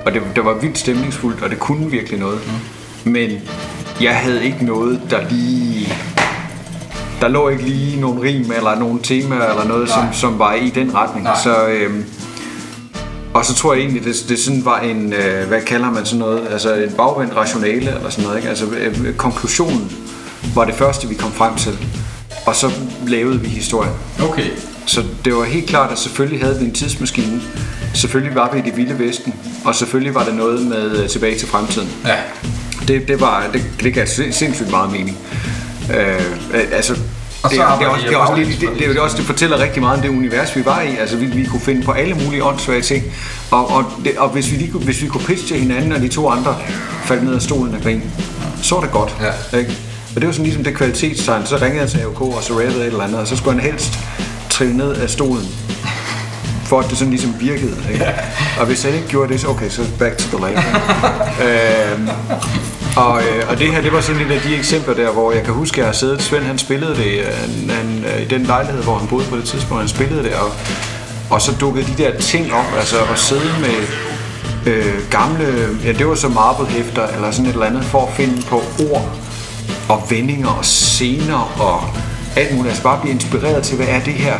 Og 0.05 0.13
det, 0.13 0.21
det 0.35 0.45
var 0.45 0.53
vildt 0.53 0.77
stemningsfuldt, 0.77 1.41
og 1.43 1.49
det 1.49 1.59
kunne 1.59 1.91
virkelig 1.91 2.19
noget. 2.19 2.39
Mm. 3.03 3.11
Men 3.11 3.31
jeg 4.01 4.15
havde 4.15 4.45
ikke 4.45 4.65
noget, 4.65 5.01
der 5.09 5.29
lige... 5.29 5.93
Der 7.21 7.27
lå 7.27 7.49
ikke 7.49 7.63
lige 7.63 8.01
nogle 8.01 8.21
rim 8.21 8.51
eller 8.55 8.79
nogle 8.79 8.99
temaer 9.03 9.49
eller 9.49 9.67
noget, 9.67 9.89
som, 9.89 10.03
som 10.13 10.39
var 10.39 10.53
i 10.53 10.69
den 10.69 10.95
retning. 10.95 11.23
Nej. 11.23 11.37
Så, 11.43 11.67
øh, 11.67 11.93
og 13.33 13.45
så 13.45 13.55
tror 13.55 13.73
jeg 13.73 13.81
egentlig, 13.81 14.03
det, 14.03 14.25
det 14.29 14.39
sådan 14.39 14.65
var 14.65 14.79
en, 14.79 15.13
øh, 15.13 15.47
hvad 15.47 15.61
kalder 15.61 15.91
man 15.91 16.05
sådan 16.05 16.19
noget, 16.19 16.47
altså 16.51 16.73
en 16.73 16.91
bagvendt 16.91 17.35
rationale 17.35 17.95
eller 17.95 18.09
sådan 18.09 18.23
noget. 18.23 18.37
Ikke? 18.37 18.49
Altså 18.49 18.65
øh, 18.65 19.13
konklusionen 19.13 19.91
var 20.55 20.65
det 20.65 20.75
første, 20.75 21.07
vi 21.07 21.15
kom 21.15 21.31
frem 21.31 21.55
til. 21.55 21.77
Og 22.45 22.55
så 22.55 22.71
lavede 23.07 23.41
vi 23.41 23.47
historien. 23.47 23.93
Okay. 24.23 24.49
Så 24.85 25.03
det 25.25 25.35
var 25.35 25.43
helt 25.43 25.67
klart, 25.69 25.91
at 25.91 25.99
selvfølgelig 25.99 26.41
havde 26.41 26.59
vi 26.59 26.65
en 26.65 26.73
tidsmaskine. 26.73 27.41
Selvfølgelig 27.93 28.35
var 28.35 28.49
vi 28.53 28.59
i 28.59 28.61
det 28.61 28.77
vilde 28.77 28.99
vesten. 28.99 29.33
Og 29.65 29.75
selvfølgelig 29.75 30.15
var 30.15 30.23
det 30.23 30.35
noget 30.35 30.61
med 30.67 31.03
øh, 31.03 31.09
tilbage 31.09 31.37
til 31.39 31.47
fremtiden. 31.47 31.87
Ja. 32.05 32.15
Det, 32.87 33.07
det, 33.07 33.21
var, 33.21 33.43
det, 33.53 33.63
det 33.83 33.93
gav 33.93 34.05
sind- 34.05 34.31
sindssygt 34.31 34.71
meget 34.71 34.91
mening. 34.91 35.17
Øh, 35.93 36.15
øh, 36.53 36.61
altså, 36.73 36.93
Og 37.43 37.51
det, 37.51 37.59
er- 37.59 37.77
det, 37.77 37.85
er 37.85 37.89
også, 37.89 38.05
det, 38.07 38.13
er 38.13 38.17
også, 38.17 38.35
det, 38.35 38.47
det. 38.61 38.69
det, 38.79 38.89
det, 38.89 38.99
også, 38.99 39.17
det 39.17 39.25
fortæller 39.25 39.59
rigtig 39.59 39.81
meget 39.81 39.95
om 39.95 40.01
det 40.01 40.09
univers, 40.09 40.55
vi 40.55 40.65
var 40.65 40.81
i. 40.81 40.97
Altså, 40.99 41.17
vi, 41.17 41.25
vi 41.25 41.45
kunne 41.45 41.61
finde 41.61 41.83
på 41.83 41.91
alle 41.91 42.13
mulige 42.13 42.43
åndssvage 42.43 42.81
ting. 42.81 43.03
Og, 43.51 43.71
og, 43.75 43.85
det, 44.05 44.17
og 44.17 44.29
hvis, 44.29 44.51
vi 44.51 44.55
lige, 44.57 44.71
kunne- 44.71 44.83
hvis 44.83 45.01
vi 45.01 45.07
kunne 45.07 45.23
pitche 45.25 45.47
til 45.47 45.59
hinanden, 45.59 45.91
og 45.91 45.99
de 46.01 46.07
to 46.07 46.29
andre 46.29 46.55
faldt 47.05 47.23
ned 47.23 47.35
af 47.35 47.41
stolen 47.41 47.75
af 47.75 47.81
grin, 47.81 48.01
så 48.61 48.75
var 48.75 48.81
det 48.81 48.91
godt. 48.91 49.15
Ja. 49.53 49.57
Ikke? 49.57 49.77
Og 50.15 50.21
det 50.21 50.27
var 50.27 50.31
sådan 50.33 50.45
ligesom 50.45 50.63
det 50.63 50.73
kvalitetstegn. 50.75 51.45
Så 51.45 51.55
ringede 51.61 51.81
jeg 51.81 51.89
til 51.89 51.99
AOK, 51.99 52.21
og 52.21 52.39
så 52.41 52.53
rappede 52.53 52.79
et 52.81 52.85
eller 52.85 53.03
andet, 53.03 53.19
og 53.19 53.27
så 53.27 53.35
skulle 53.37 53.61
han 53.61 53.71
helst 53.71 53.93
trille 54.49 54.77
ned 54.77 54.93
af 54.95 55.09
stolen 55.09 55.47
for 56.65 56.79
at 56.79 56.89
det 56.89 56.97
sådan 56.97 57.11
ligesom 57.11 57.35
virkede. 57.39 57.77
Ikke? 57.93 58.05
Og 58.59 58.65
hvis 58.65 58.83
han 58.83 58.93
ikke 58.93 59.07
gjorde 59.07 59.33
det, 59.33 59.41
så 59.41 59.47
okay, 59.47 59.69
så 59.69 59.81
back 59.99 60.17
to 60.17 60.37
the 60.37 60.45
lab. 60.47 60.57
øhm, 61.47 62.09
og, 62.95 63.21
øh, 63.21 63.49
og 63.49 63.59
det 63.59 63.71
her, 63.71 63.81
det 63.81 63.93
var 63.93 64.01
sådan 64.01 64.21
et 64.21 64.31
af 64.31 64.41
de 64.41 64.55
eksempler 64.55 64.93
der, 64.93 65.11
hvor 65.11 65.31
jeg 65.31 65.43
kan 65.43 65.53
huske, 65.53 65.75
at 65.75 65.77
jeg 65.77 65.85
har 65.85 65.93
siddet, 65.93 66.21
Svend 66.21 66.43
han 66.43 66.57
spillede 66.57 66.95
det 66.95 67.19
øh, 67.19 67.25
han, 67.25 67.69
han, 67.69 68.05
øh, 68.05 68.21
i 68.21 68.25
den 68.25 68.43
lejlighed, 68.43 68.83
hvor 68.83 68.97
han 68.97 69.07
boede 69.07 69.25
på 69.25 69.37
det 69.37 69.43
tidspunkt, 69.43 69.81
han 69.81 69.89
spillede 69.89 70.23
det, 70.23 70.33
og, 70.33 70.51
og 71.29 71.41
så 71.41 71.55
dukkede 71.59 71.85
de 71.85 72.03
der 72.03 72.19
ting 72.19 72.53
op, 72.53 72.65
altså 72.77 72.95
at 73.11 73.19
sidde 73.19 73.51
med 73.61 73.77
øh, 74.73 75.09
gamle, 75.11 75.77
ja 75.83 75.91
det 75.91 76.07
var 76.07 76.15
så 76.15 76.27
marble-hæfter, 76.27 77.07
eller 77.07 77.31
sådan 77.31 77.45
et 77.45 77.53
eller 77.53 77.65
andet, 77.65 77.85
for 77.85 78.07
at 78.07 78.13
finde 78.13 78.41
på 78.41 78.55
ord 78.91 79.09
og 79.89 80.03
vendinger 80.09 80.49
og 80.49 80.65
scener 80.65 81.53
og 81.59 81.83
alt 82.35 82.51
muligt. 82.51 82.69
Altså 82.69 82.83
bare 82.83 83.01
blive 83.01 83.13
inspireret 83.13 83.63
til, 83.63 83.75
hvad 83.77 83.87
er 83.87 83.99
det 83.99 84.13
her? 84.13 84.33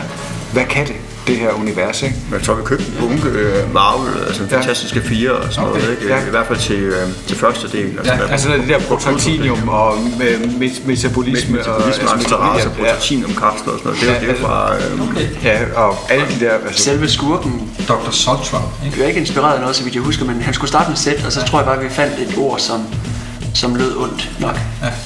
Hvad 0.53 0.66
kan 0.66 0.88
det, 0.88 0.95
det 1.28 1.38
her 1.38 1.51
univers, 1.51 2.01
ikke? 2.03 2.15
Jeg 2.32 2.41
tror, 2.41 2.53
vi 2.53 2.61
købte 2.65 2.86
en 2.86 2.93
bunke 2.99 3.28
øh, 3.30 3.73
Marvel, 3.73 4.23
altså 4.28 4.43
Ja. 4.51 4.57
fantastiske 4.57 5.01
fire 5.01 5.32
og 5.32 5.53
sådan 5.53 5.69
Okay. 5.69 5.82
noget, 5.82 5.97
ikke? 6.01 6.13
Ja. 6.13 6.19
I 6.28 6.30
hvert 6.30 6.47
fald 6.47 6.59
til, 6.59 6.76
øh, 6.76 7.07
til 7.28 7.38
første 7.38 7.67
del. 7.67 7.86
Altså, 7.97 8.13
Ja, 8.13 8.17
hvad- 8.17 8.30
altså 8.30 8.49
det 8.49 8.67
der 8.67 8.80
protactinium 8.80 9.69
og 9.69 9.93
øh, 10.21 10.41
met- 10.41 10.88
metabolisme, 10.88 11.57
Metabolisme, 11.57 11.59
og 11.67 11.88
accelerase, 12.15 12.69
ja, 12.80 12.93
proteinum, 12.93 13.32
kapsler 13.34 13.73
og 13.73 13.80
sådan 13.80 13.82
noget. 13.84 14.01
Det 14.01 14.09
er 14.09 14.13
Ja, 14.13 14.19
det 14.19 14.30
er 14.30 14.41
fra... 14.47 14.76
Øh, 14.76 15.09
Okay. 15.09 15.28
ja, 15.43 15.57
og 15.76 15.97
alle 16.09 16.26
de 16.39 16.45
der... 16.45 16.51
Altså, 16.67 16.84
Selve 16.84 17.09
skurken 17.09 17.69
Dr. 17.88 18.11
Soltron, 18.11 18.61
ikke? 18.86 18.97
Jeg 18.97 19.03
er 19.03 19.07
ikke 19.07 19.19
inspireret 19.19 19.53
af 19.53 19.59
noget, 19.59 19.76
så 19.76 19.84
vidt 19.84 19.95
jeg 19.95 20.03
husker, 20.03 20.26
men 20.26 20.41
han 20.41 20.53
skulle 20.53 20.69
starte 20.69 20.89
med 20.89 20.97
sæt, 20.97 21.23
og 21.26 21.32
så 21.32 21.45
tror 21.45 21.59
jeg 21.59 21.65
bare, 21.65 21.78
at 21.78 21.84
vi 21.84 21.89
fandt 21.89 22.13
et 22.19 22.34
ord, 22.38 22.59
som, 22.59 22.84
som 23.56 23.76
lød 23.76 23.97
ondt 23.97 24.32
nok. 24.39 24.56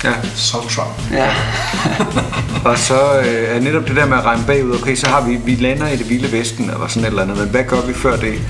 ja. 0.04 0.14
Soltron. 0.36 0.94
Ja. 1.12 1.30
Og 2.70 2.78
så 2.78 3.20
øh, 3.20 3.56
er 3.56 3.60
netop 3.60 3.88
det 3.88 3.96
der 3.96 4.06
med 4.06 4.18
at 4.18 4.26
regne 4.26 4.44
bagud, 4.48 4.76
okay, 4.82 4.96
så 4.96 5.08
har 5.08 5.28
vi, 5.28 5.36
vi 5.46 5.56
lander 5.56 5.88
i 5.88 5.96
det 5.96 6.10
vilde 6.10 6.32
vesten, 6.32 6.70
eller 6.70 6.88
sådan 6.88 7.04
et 7.04 7.08
eller 7.08 7.22
andet, 7.22 7.38
men 7.38 7.50
hvad 7.50 7.64
gør 7.64 7.82
vi 7.82 7.94
før 7.94 8.16
det? 8.16 8.42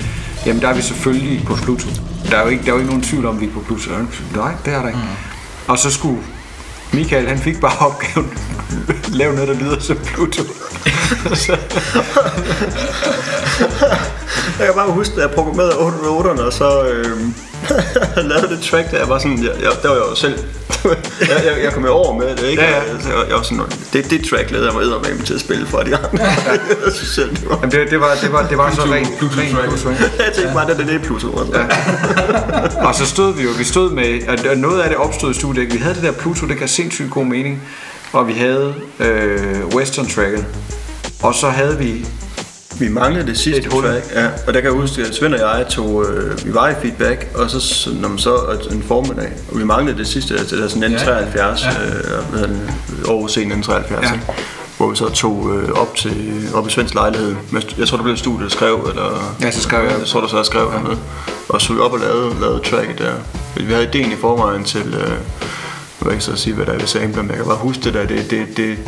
Jamen 0.46 0.62
der 0.62 0.68
er 0.68 0.74
vi 0.74 0.82
selvfølgelig 0.82 1.46
på 1.46 1.54
Pluto. 1.54 1.88
Der 2.30 2.36
er 2.36 2.42
jo 2.42 2.48
ikke, 2.48 2.64
der 2.64 2.68
er 2.68 2.72
jo 2.72 2.78
ikke 2.78 2.90
nogen 2.90 3.02
tvivl 3.02 3.26
om, 3.26 3.34
at 3.34 3.40
vi 3.40 3.46
er 3.46 3.50
på 3.50 3.60
Pluto. 3.60 3.90
Nej, 4.36 4.52
det 4.64 4.74
er 4.74 4.80
der 4.80 4.88
ikke. 4.88 5.00
Mm. 5.00 5.68
Og 5.68 5.78
så 5.78 5.90
skulle 5.90 6.18
Michael, 6.92 7.28
han 7.28 7.38
fik 7.38 7.60
bare 7.60 7.86
opgaven, 7.86 8.32
lave 9.20 9.34
noget, 9.34 9.48
der 9.48 9.54
lyder 9.54 9.80
som 9.80 9.96
Pluto. 9.96 10.42
Jeg 14.58 14.66
kan 14.66 14.74
bare 14.74 14.92
huske, 14.92 15.16
da 15.16 15.20
jeg 15.20 15.30
programmerede 15.30 15.72
808'erne, 15.72 16.42
og 16.42 16.52
så 16.52 16.82
øh, 16.82 17.20
lavede 18.30 18.48
det 18.48 18.60
track, 18.70 18.90
der 18.90 18.98
jeg 18.98 19.08
var 19.08 19.18
sådan, 19.18 19.38
jeg, 19.38 19.52
jeg, 19.62 19.70
der 19.82 19.88
var 19.88 19.96
jeg 19.96 20.04
jo 20.10 20.14
selv, 20.14 20.38
jeg, 21.20 21.44
jeg, 21.44 21.64
jeg 21.64 21.72
kom 21.72 21.84
jo 21.84 21.90
over 21.90 22.18
med 22.18 22.36
det, 22.36 22.42
ikke? 22.42 22.62
Ja, 22.62 22.70
ja. 22.70 22.82
Så 23.00 23.08
jeg, 23.08 23.28
jeg 23.28 23.36
var 23.36 23.42
sådan, 23.42 23.64
det, 23.92 24.10
det 24.10 24.28
track 24.30 24.50
lavede 24.50 24.66
jeg 24.66 24.74
mig 24.74 24.82
eddermame 24.82 25.22
til 25.22 25.34
at 25.34 25.40
spille 25.40 25.66
for 25.66 25.78
de 25.78 25.96
andre. 25.96 26.24
jeg 26.84 26.92
synes 26.94 27.08
selv, 27.08 27.30
det 27.30 27.48
var... 27.48 27.56
jamen, 27.56 27.70
det, 27.70 27.90
det, 27.90 28.00
var, 28.00 28.14
det, 28.22 28.32
var, 28.32 28.48
det 28.48 28.58
var 28.58 28.74
så 28.74 28.82
rent 28.82 29.18
ikke? 29.90 30.10
Jeg 30.18 30.32
tænkte 30.34 30.54
bare, 30.54 30.66
det 30.66 30.80
er 30.80 30.86
det 30.86 31.02
Pluto. 31.02 31.40
Altså. 31.40 31.64
Og 32.80 32.94
så 32.94 33.06
stod 33.06 33.34
vi 33.34 33.42
jo, 33.42 33.50
vi 33.58 33.64
stod 33.64 33.90
med, 33.90 34.28
og 34.50 34.56
noget 34.56 34.80
af 34.80 34.88
det 34.88 34.98
opstod 34.98 35.30
i 35.30 35.34
studiet, 35.34 35.72
vi 35.72 35.78
havde 35.78 35.94
det 35.94 36.02
der 36.02 36.12
Pluto, 36.12 36.46
det 36.46 36.58
gav 36.58 36.68
sindssygt 36.68 37.10
god 37.10 37.24
mening, 37.24 37.62
og 38.12 38.28
vi 38.28 38.32
havde 38.32 38.74
øh, 38.98 39.66
Western 39.74 40.06
Tracket, 40.06 40.44
og 41.22 41.34
så 41.34 41.48
havde 41.48 41.78
vi, 41.78 42.06
Vi 42.78 42.88
manglede 42.88 43.26
det 43.26 43.38
sidste 43.38 43.62
Et 43.62 43.72
hul. 43.72 43.82
track, 43.84 44.04
ja, 44.14 44.26
og 44.46 44.54
der 44.54 44.60
kan 44.60 44.64
jeg 44.64 44.80
huske, 44.80 45.02
at 45.02 45.14
Svend 45.14 45.34
og 45.34 45.58
jeg 45.58 45.66
tog, 45.68 46.06
øh, 46.06 46.46
vi 46.46 46.54
var 46.54 46.68
i 46.68 46.74
feedback, 46.82 47.26
og 47.34 47.50
så, 47.50 47.90
når 48.00 48.08
man 48.08 48.18
så 48.18 48.36
en 48.70 48.82
formiddag, 48.82 49.32
og 49.52 49.58
vi 49.58 49.64
manglede 49.64 49.98
det 49.98 50.06
sidste, 50.06 50.34
altså 50.34 50.56
det 50.56 50.62
der 50.62 50.68
sådan 50.68 50.94
N73, 50.94 51.38
Ja. 51.38 51.46
ja. 51.46 51.52
øh, 51.86 52.30
hvad 52.30 52.40
hedder 52.40 52.46
det, 52.46 52.60
Aarhus 53.08 53.30
Scene 53.30 53.54
N73, 53.54 53.72
Ja. 53.72 53.96
ja. 54.02 54.10
hvor 54.76 54.90
vi 54.90 54.96
så 54.96 55.08
tog 55.08 55.50
øh, 55.54 55.68
op 55.72 55.94
til 55.96 56.48
op 56.54 56.66
i 56.66 56.70
Svends 56.70 56.94
lejlighed. 56.94 57.34
Jeg 57.78 57.88
tror, 57.88 57.96
det 57.96 58.04
blev 58.04 58.16
studiet, 58.16 58.42
der 58.50 58.56
skrev, 58.56 58.86
eller... 58.90 59.34
Ja, 59.40 59.50
så 59.50 59.60
skrev 59.60 59.80
jeg. 59.84 59.98
Jeg 59.98 60.06
tror, 60.06 60.20
der 60.20 60.28
så 60.28 60.42
skrev 60.44 60.70
hernede. 60.72 60.98
Og 61.48 61.60
så 61.60 61.72
vi 61.72 61.78
op 61.80 61.92
og 61.92 61.98
lavede, 61.98 62.34
lavede 62.40 62.60
tracket 62.70 62.98
der. 62.98 63.12
Vi 63.56 63.72
havde 63.72 63.84
ideen 63.84 64.12
i 64.12 64.16
forvejen 64.20 64.64
til, 64.64 64.94
øh, 64.94 65.12
jeg 66.00 66.06
vil 66.06 66.12
ikke 66.12 66.24
så 66.24 66.36
sige, 66.36 66.54
hvad 66.54 66.66
der 66.66 66.72
er 66.72 66.78
ved 66.78 66.86
sampler, 66.86 67.22
men 67.22 67.28
jeg 67.30 67.36
kan 67.36 67.46
bare 67.46 67.56
huske 67.56 67.82
det 67.82 67.94
der, 67.94 68.06
det, 68.06 68.30
det, 68.30 68.46
det, 68.56 68.78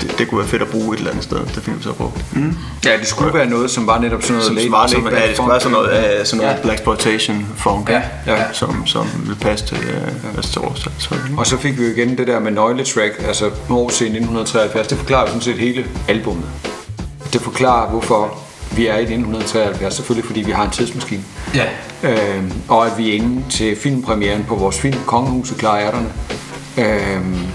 det, 0.00 0.18
det 0.18 0.28
kunne 0.28 0.38
være 0.38 0.48
fedt 0.48 0.62
at 0.62 0.68
bruge 0.68 0.94
et 0.94 0.98
eller 0.98 1.10
andet 1.10 1.24
sted. 1.24 1.36
Det 1.38 1.62
fik 1.62 1.76
vi 1.78 1.82
så 1.82 1.92
brugt. 1.92 2.24
Mm. 2.36 2.56
ja, 2.84 2.96
det 2.98 3.06
skulle 3.06 3.34
være 3.34 3.46
noget, 3.46 3.70
som 3.70 3.86
var 3.86 3.98
netop 3.98 4.22
sådan 4.22 4.32
noget 4.34 4.46
Som 4.46 4.56
late- 4.56 4.70
var, 4.70 4.86
som, 4.86 5.08
ja, 5.08 5.26
det 5.28 5.36
skulle 5.36 5.50
være 5.50 5.60
sådan 5.60 5.72
noget, 5.72 5.88
af 5.88 6.26
sådan 6.26 6.44
noget 6.44 6.56
Ja. 6.56 6.62
Black 6.62 6.78
Exploitation 6.78 7.46
funk, 7.56 7.88
Ja, 7.88 8.02
ja. 8.26 8.36
Som, 8.52 8.86
som 8.86 9.06
vil 9.26 9.34
passe 9.34 9.66
til, 9.66 9.76
øh, 9.76 10.36
altså 10.36 10.52
til 10.52 10.60
vores 10.62 10.88
så, 10.98 11.14
Og 11.36 11.46
så 11.46 11.56
fik 11.56 11.78
vi 11.78 11.84
jo 11.84 11.90
igen 11.90 12.18
det 12.18 12.26
der 12.26 12.40
med 12.40 12.50
nøgletrack, 12.52 13.22
altså 13.26 13.44
år 13.70 13.88
siden 13.88 14.12
1973, 14.12 14.86
det 14.88 14.98
forklarer 14.98 15.20
jo 15.22 15.26
sådan 15.26 15.40
set 15.42 15.58
hele 15.58 15.84
albummet. 16.08 16.46
Det 17.32 17.40
forklarer, 17.40 17.90
hvorfor 17.90 18.38
vi 18.76 18.86
er 18.86 18.96
i 18.96 19.02
1973, 19.02 19.94
selvfølgelig 19.94 20.26
fordi 20.26 20.40
vi 20.42 20.50
har 20.52 20.64
en 20.64 20.70
tidsmaskine. 20.70 21.22
Ja. 21.54 21.64
Øhm, 22.02 22.52
og 22.68 22.86
at 22.86 22.92
vi 22.98 23.10
er 23.10 23.14
inde 23.14 23.42
til 23.50 23.76
filmpremieren 23.76 24.44
på 24.48 24.54
vores 24.54 24.78
film 24.80 24.98
Kongehuset 25.06 25.56
Klar 25.58 25.78
Ærterne. 25.78 26.06
Øhm, 26.78 27.46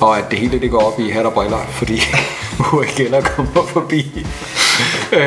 og 0.00 0.18
at 0.18 0.30
det 0.30 0.38
hele 0.38 0.60
det 0.60 0.70
går 0.70 0.92
op 0.92 1.00
i 1.00 1.10
hat 1.10 1.26
og 1.26 1.32
briller, 1.32 1.58
fordi 1.70 2.02
Uri 2.72 2.86
Geller 2.96 3.20
kommer 3.20 3.66
forbi. 3.66 4.26
øh, 5.12 5.18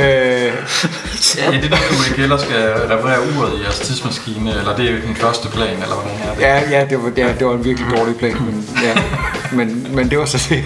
Ja, 1.38 1.52
det 1.52 1.64
er 1.66 1.70
der, 1.70 1.78
Uwe 1.78 2.16
Geller 2.16 2.38
skal 2.38 2.72
reparere 2.90 3.20
uret 3.22 3.60
i 3.60 3.64
jeres 3.64 3.80
tidsmaskine, 3.80 4.50
eller 4.60 4.76
det 4.76 4.90
er 4.90 5.02
den 5.06 5.16
første 5.16 5.50
plan, 5.50 5.74
eller 5.84 5.96
hvordan 5.96 6.12
er 6.24 6.34
det? 6.36 6.42
ja, 6.42 6.80
ja, 6.80 6.86
det 6.90 7.04
var, 7.04 7.12
ja, 7.18 7.34
det 7.40 7.48
var 7.48 7.54
en 7.54 7.66
virkelig 7.66 7.98
dårlig 7.98 8.16
plan, 8.16 8.34
men, 8.42 8.70
ja, 8.84 9.02
men, 9.52 9.88
men 9.96 10.10
det 10.10 10.20
var 10.20 10.26
så 10.26 10.48
det. 10.50 10.64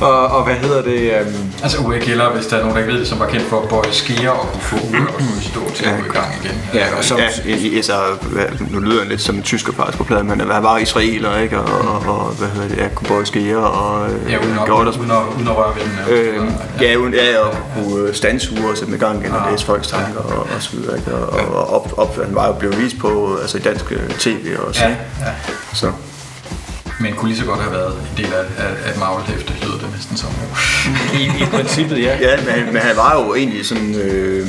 Og, 0.00 0.26
og 0.26 0.44
hvad 0.44 0.54
hedder 0.54 0.82
det? 0.82 1.12
Um, 1.26 1.52
Altså 1.62 1.78
Uwe 1.78 1.98
Geller, 2.00 2.30
hvis 2.30 2.46
der 2.46 2.56
er 2.56 2.60
nogen, 2.60 2.74
der 2.76 2.82
ikke 2.82 2.92
ved 2.92 3.00
det, 3.00 3.08
som 3.08 3.18
var 3.20 3.26
kendt 3.26 3.46
for 3.46 3.60
at 3.62 3.68
bøje 3.68 3.92
skeer 3.92 4.30
og 4.30 4.48
kunne 4.52 4.62
få 4.62 4.76
uret 4.76 5.08
og 5.08 5.14
kunne 5.14 5.42
stå 5.42 5.60
til 5.74 5.84
at 5.84 5.98
gå 6.00 6.04
i 6.06 6.08
gang 6.08 6.26
igen. 6.44 6.60
ja, 6.74 6.86
og 6.98 7.04
så, 7.04 7.16
Ja, 7.16 7.22
altså, 7.76 7.92
nu 8.70 8.78
lyder 8.80 9.00
jeg 9.00 9.08
lidt 9.08 9.20
som 9.20 9.34
en 9.36 9.42
tysker 9.42 9.72
part 9.72 9.94
på 9.94 10.04
pladen, 10.04 10.26
men 10.26 10.40
han 10.50 10.62
var 10.62 10.78
israeler, 10.78 11.38
ikke? 11.38 11.58
Og, 11.58 11.78
og, 11.88 12.16
og 12.18 12.24
hvad 12.32 12.48
hedder 12.48 12.68
det, 12.68 12.76
ja, 12.76 12.88
kunne 12.94 13.08
bøje 13.08 13.26
skeer 13.26 13.56
og 13.56 14.10
øh, 14.10 14.32
Ja, 14.32 14.38
uden 14.38 14.58
at, 14.58 14.68
uden 14.98 15.10
at, 15.10 15.16
uden 15.36 15.48
at 15.48 15.56
røre 15.56 15.72
ved 15.76 15.82
den. 15.82 16.14
Øh, 16.14 16.50
ja, 16.80 16.96
uden, 16.96 17.14
ja, 17.14 17.38
og 17.38 17.56
kunne 17.74 18.14
standsure 18.14 18.70
og 18.70 18.76
sætte 18.76 18.94
i 18.94 18.98
gang 18.98 19.20
igen 19.22 19.32
og 19.32 19.50
læse 19.52 19.66
folks 19.66 19.88
tanker 19.88 20.20
og, 20.20 20.38
og 20.56 20.62
så 20.62 20.76
videre. 20.76 20.96
Ikke? 20.98 21.14
Og, 21.14 21.54
og 21.54 21.74
op, 21.74 21.92
op, 21.98 22.16
han 22.24 22.34
var 22.34 22.46
jo 22.46 22.52
blevet 22.52 22.78
vist 22.78 22.98
på 22.98 23.38
altså 23.42 23.58
i 23.58 23.60
dansk 23.60 23.92
øh, 23.92 24.08
tv 24.08 24.56
også. 24.68 24.84
Ja, 24.84 24.90
ja. 24.90 24.96
Så. 25.74 25.92
Men 27.00 27.14
kunne 27.14 27.28
lige 27.28 27.40
så 27.40 27.46
godt 27.46 27.60
have 27.60 27.72
været 27.72 27.92
en 27.92 28.24
del 28.24 28.32
af, 28.34 28.64
af, 28.64 28.70
af 28.86 28.90
et 28.90 28.98
magelhæfte, 28.98 29.52
lyder 29.76 29.86
det 29.86 29.96
næsten 29.96 30.16
som. 30.16 30.28
i, 31.20 31.42
i 31.42 31.46
princippet, 31.50 32.02
ja. 32.02 32.16
Ja, 32.20 32.36
men, 32.36 32.72
men 32.72 32.82
han 32.82 32.96
var 32.96 33.22
jo 33.22 33.34
egentlig 33.34 33.66
sådan... 33.66 33.94
Øh, 33.94 34.48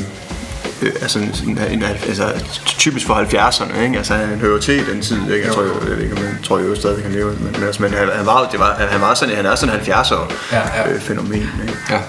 øh, 0.81 0.91
altså, 1.01 1.19
en, 1.19 1.59
en, 1.71 1.83
altså, 1.83 2.33
typisk 2.65 3.05
for 3.05 3.13
70'erne, 3.13 3.81
ikke? 3.81 3.97
Altså, 3.97 4.13
han 4.13 4.39
hører 4.39 4.59
til 4.59 4.75
i 4.75 4.91
den 4.91 5.01
tid, 5.01 5.33
ikke? 5.33 5.45
Jeg 5.45 5.53
tror, 5.53 5.61
jeg, 5.63 5.71
jeg, 5.89 5.97
ved 5.97 6.03
ikke, 6.03 6.15
jeg 6.15 6.43
tror, 6.43 6.57
jeg 6.57 6.67
jo 6.67 6.75
stadig 6.75 7.03
kan 7.03 7.11
leve, 7.11 7.25
men, 7.25 7.51
men, 7.51 7.63
altså, 7.63 7.81
men 7.81 7.93
han, 7.93 8.09
han, 8.15 8.25
var, 8.25 8.47
det 8.51 8.59
var, 8.59 8.87
han, 8.91 9.01
var 9.01 9.13
sådan, 9.13 9.35
han 9.35 9.45
er 9.45 9.55
sådan 9.55 9.75
en 9.75 9.81
70'er 9.81 10.33
Ja, 10.51 10.61
ja. 10.75 10.91
øh, 10.91 11.01
fænomen, 11.01 11.33
ikke? 11.33 11.77
Ja. 11.89 11.99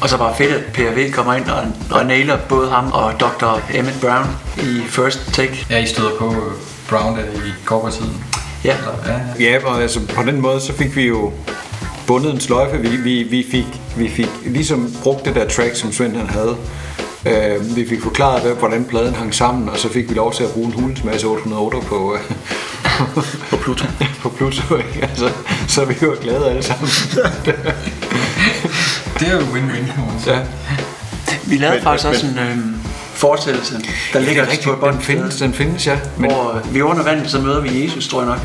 Og 0.00 0.08
så 0.08 0.18
bare 0.18 0.34
fedt, 0.36 0.52
at 0.52 0.64
PRV 0.64 1.12
kommer 1.12 1.34
ind 1.34 1.48
og, 1.48 1.62
og 1.90 2.06
nailer 2.06 2.38
både 2.48 2.70
ham 2.70 2.92
og 2.92 3.12
Dr. 3.20 3.60
Emmett 3.74 4.00
Brown 4.00 4.26
i 4.58 4.82
First 4.88 5.32
Take. 5.32 5.66
Ja, 5.70 5.78
I 5.78 5.86
støder 5.86 6.10
på 6.18 6.30
øh, 6.30 6.52
Brown 6.88 7.16
der 7.16 7.22
i 7.22 7.52
korportiden. 7.64 8.24
Ja. 8.64 8.76
Ja, 9.06 9.12
ja. 9.12 9.50
Ja, 9.50 9.66
og 9.66 9.82
altså 9.82 10.00
på 10.14 10.22
den 10.22 10.40
måde, 10.40 10.60
så 10.60 10.72
fik 10.72 10.96
vi 10.96 11.02
jo 11.02 11.32
bundet 12.06 12.32
en 12.32 12.40
sløjfe. 12.40 12.78
Vi, 12.78 12.96
vi, 12.96 13.22
vi, 13.22 13.46
fik, 13.50 13.66
vi 13.96 14.08
fik 14.08 14.28
ligesom 14.46 14.94
brugt 15.02 15.24
det 15.24 15.34
der 15.34 15.48
track, 15.48 15.76
som 15.76 15.92
Svend 15.92 16.16
han 16.16 16.26
havde. 16.30 16.56
Øh, 17.26 17.76
vi 17.76 17.88
fik 17.88 18.02
forklaret, 18.02 18.42
hvad- 18.42 18.52
hvordan 18.54 18.84
pladen 18.84 19.14
hang 19.14 19.34
sammen, 19.34 19.68
og 19.68 19.78
så 19.78 19.88
fik 19.92 20.08
vi 20.10 20.14
lov 20.14 20.32
til 20.34 20.44
at 20.44 20.50
bruge 20.50 20.66
en 20.66 20.72
hulens 20.72 21.04
masse 21.04 21.26
808 21.26 21.78
på, 21.88 22.14
øh, 22.14 22.20
På 23.50 23.56
Pluto. 23.56 23.84
på 24.22 24.28
Pluto. 24.28 24.76
Ikke? 24.76 24.98
Altså, 25.02 25.30
så 25.68 25.84
vi 25.84 25.94
var 26.00 26.14
glade 26.22 26.50
alle 26.50 26.62
sammen. 26.62 26.88
Det 29.20 29.28
er 29.28 29.32
jo 29.32 29.38
win-win, 29.40 30.30
ja. 30.30 30.38
Vi 31.44 31.56
lavede 31.56 31.76
Men- 31.76 31.82
faktisk 31.82 32.04
men- 32.04 32.14
også 32.14 32.26
en 32.26 32.38
øhm, 32.38 32.74
forestillelse, 33.14 33.74
der 34.12 34.18
ligger 34.20 34.42
det 34.42 34.48
er 34.48 34.52
rigtigt, 34.52 34.66
på 34.66 34.72
et 34.72 34.78
bånd. 34.80 34.94
den 34.94 35.02
findes, 35.02 35.36
den 35.36 35.54
findes, 35.54 35.86
ja. 35.86 35.98
Men, 36.18 36.30
Hvor 36.30 36.52
øh, 36.52 36.74
vi 36.74 36.78
er 36.78 36.82
under 36.84 37.02
vandet, 37.02 37.30
så 37.30 37.38
møder 37.40 37.60
vi 37.60 37.84
Jesus, 37.84 38.08
tror 38.08 38.20
jeg 38.20 38.28
nok. 38.28 38.38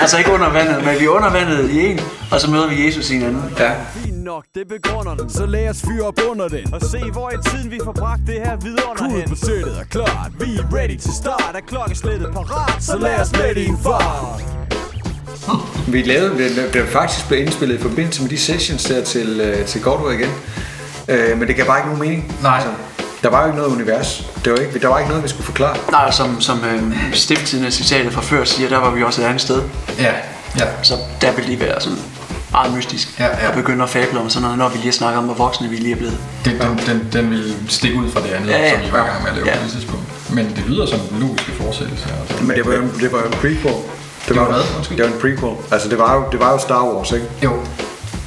Altså 0.00 0.18
ikke 0.18 0.32
under 0.32 0.50
vandet, 0.50 0.84
men 0.84 1.00
vi 1.00 1.04
er 1.04 1.08
under 1.08 1.30
vandet 1.30 1.70
i 1.70 1.86
en, 1.86 2.00
og 2.32 2.40
så 2.40 2.50
møder 2.50 2.68
vi 2.68 2.86
Jesus 2.86 3.10
i 3.10 3.16
en 3.16 3.22
anden. 3.22 3.42
ja. 3.58 3.72
Fint 4.04 4.24
nok, 4.24 4.44
det 4.54 4.68
begrunder 4.68 5.14
den 5.14 5.30
Så 5.30 5.46
lad 5.46 5.68
os 5.68 5.82
fyre 5.82 6.06
op 6.06 6.14
under 6.30 6.48
den 6.48 6.74
Og 6.74 6.80
se 6.82 6.98
hvor 7.12 7.30
i 7.30 7.48
tiden 7.50 7.70
vi 7.70 7.78
får 7.84 7.92
bragt 7.92 8.20
det 8.26 8.34
her 8.34 8.56
videre 8.56 9.10
hen 9.18 9.28
på 9.28 9.36
sættet 9.36 9.78
er 9.80 9.84
klart 9.84 10.30
Vi 10.40 10.54
er 10.56 10.76
ready 10.76 10.96
til 10.98 11.12
start 11.14 11.52
Er 11.54 11.60
klokkeslættet 11.68 12.28
parat 12.34 12.82
Så 12.82 12.98
lad 12.98 13.20
os 13.20 13.32
med 13.32 13.56
i 13.56 13.66
en 13.66 13.78
fart 13.82 14.42
Vi 15.88 16.02
lavede 16.02 16.38
det, 16.38 16.74
det 16.74 16.88
faktisk 16.88 17.28
blev 17.28 17.40
indspillet 17.40 17.78
i 17.78 17.82
forbindelse 17.82 18.22
med 18.22 18.30
de 18.30 18.38
sessions 18.38 18.84
der 18.84 19.04
til, 19.04 19.40
øh, 19.40 19.66
til 19.66 19.82
Godway 19.82 20.14
igen. 20.14 20.30
Øh, 21.08 21.38
men 21.38 21.48
det 21.48 21.56
gav 21.56 21.66
bare 21.66 21.78
ikke 21.78 21.88
nogen 21.88 22.00
mening. 22.02 22.24
Altså, 22.44 22.68
Nej. 22.68 22.89
Der 23.22 23.28
var 23.30 23.40
jo 23.40 23.46
ikke 23.46 23.58
noget 23.58 23.72
univers. 23.72 24.24
Det 24.44 24.52
var 24.52 24.58
ikke, 24.58 24.78
der 24.78 24.88
var 24.88 24.98
ikke 24.98 25.08
noget, 25.08 25.24
vi 25.24 25.28
skulle 25.28 25.44
forklare. 25.44 25.76
Nej, 25.90 26.10
som, 26.10 26.40
som 26.40 26.64
øhm, 26.64 26.94
stifttidende 27.12 27.70
citatet 27.70 28.12
fra 28.12 28.20
før 28.20 28.44
siger, 28.44 28.68
der 28.68 28.78
var 28.78 28.90
vi 28.90 29.02
også 29.02 29.22
et 29.22 29.26
andet 29.26 29.40
sted. 29.40 29.62
Ja, 29.98 30.12
ja. 30.58 30.64
Så 30.82 30.94
der 31.20 31.32
vil 31.32 31.44
lige 31.44 31.60
være 31.60 31.80
sådan 31.80 31.98
meget 32.50 32.74
mystisk. 32.76 33.18
Ja, 33.18 33.24
ja. 33.26 33.48
Og 33.48 33.54
begynde 33.54 33.82
at 33.84 33.90
fable 33.90 34.20
om 34.20 34.30
sådan 34.30 34.42
noget, 34.42 34.58
når 34.58 34.68
vi 34.68 34.74
lige 34.76 34.84
har 34.86 34.92
snakket 34.92 35.18
om, 35.18 35.24
hvor 35.24 35.34
voksne 35.34 35.68
vi 35.68 35.76
lige 35.76 35.92
er 35.92 35.96
blevet. 35.96 36.18
Den, 36.44 36.58
den, 36.60 36.80
den, 36.86 37.08
den 37.12 37.30
vil 37.30 37.54
stikke 37.68 37.98
ud 37.98 38.10
fra 38.10 38.20
det 38.20 38.28
andet, 38.28 38.48
Ja, 38.50 38.58
ja. 38.58 38.70
som 38.72 38.88
I 38.88 38.92
var 38.92 39.04
i 39.04 39.08
gang 39.08 39.22
med 39.22 39.30
at 39.30 39.36
lave 39.36 39.48
Ja. 39.48 39.56
på 39.56 39.62
det 39.64 39.72
tidspunkt. 39.72 40.04
Men 40.34 40.46
det 40.56 40.64
lyder 40.66 40.86
som 40.86 40.98
en 41.00 41.20
logiske 41.20 41.52
fortsættelse. 41.52 42.06
Altså. 42.20 42.44
Men 42.44 42.56
det 42.56 42.66
var 42.66 42.72
jo 42.74 42.82
en, 42.82 42.92
det 43.00 43.12
var 43.12 43.18
jo 43.18 43.24
en 43.26 43.32
prequel. 43.32 43.74
Det 44.28 44.36
var 44.36 44.42
var, 44.44 44.52
hvad? 44.52 44.60
Undskyld. 44.76 44.96
det 44.98 45.06
var 45.06 45.12
en 45.12 45.20
prequel. 45.20 45.54
Altså 45.70 45.88
det 45.88 45.98
var 45.98 46.14
jo, 46.14 46.24
det 46.32 46.40
var 46.40 46.52
jo 46.52 46.58
Star 46.58 46.84
Wars, 46.84 47.12
ikke? 47.12 47.26
Jo, 47.44 47.52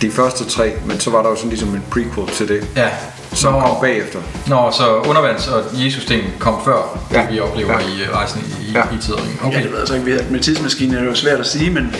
De 0.04 0.12
første 0.12 0.46
tre, 0.46 0.72
men 0.86 1.00
så 1.00 1.10
var 1.10 1.22
der 1.24 1.30
jo 1.30 1.36
sådan 1.36 1.50
ligesom 1.50 1.70
en 1.70 1.84
prequel 1.92 2.28
til 2.36 2.48
det, 2.48 2.68
ja. 2.76 2.88
som 3.34 3.54
Nå, 3.54 3.60
kom 3.60 3.76
bagefter. 3.82 4.20
Nå, 4.48 4.72
så 4.72 4.84
undervands- 5.02 5.54
og 5.54 5.64
Jesus-ting 5.86 6.24
kom 6.40 6.56
før, 6.66 7.00
ja. 7.12 7.20
Ja. 7.20 7.26
det 7.26 7.34
vi 7.34 7.40
oplever 7.40 7.72
Ja. 7.72 7.80
ja. 7.80 7.86
i 7.86 8.02
øh, 8.10 8.16
rejsen 8.16 8.42
i, 8.62 8.70
i, 8.70 8.72
Ja. 8.74 8.82
i 8.82 9.02
tiden. 9.02 9.40
Okay. 9.44 9.58
Ja, 9.58 9.64
det 9.64 9.72
ved 9.72 9.80
jeg 9.80 9.88
så 9.88 9.94
ikke. 9.94 10.06
Vi- 10.06 10.20
Med 10.30 10.40
tidsmaskinen 10.40 10.96
er 10.96 11.00
det 11.00 11.08
jo 11.08 11.16
svært 11.16 11.40
at 11.40 11.46
sige, 11.48 11.70
men... 11.70 11.84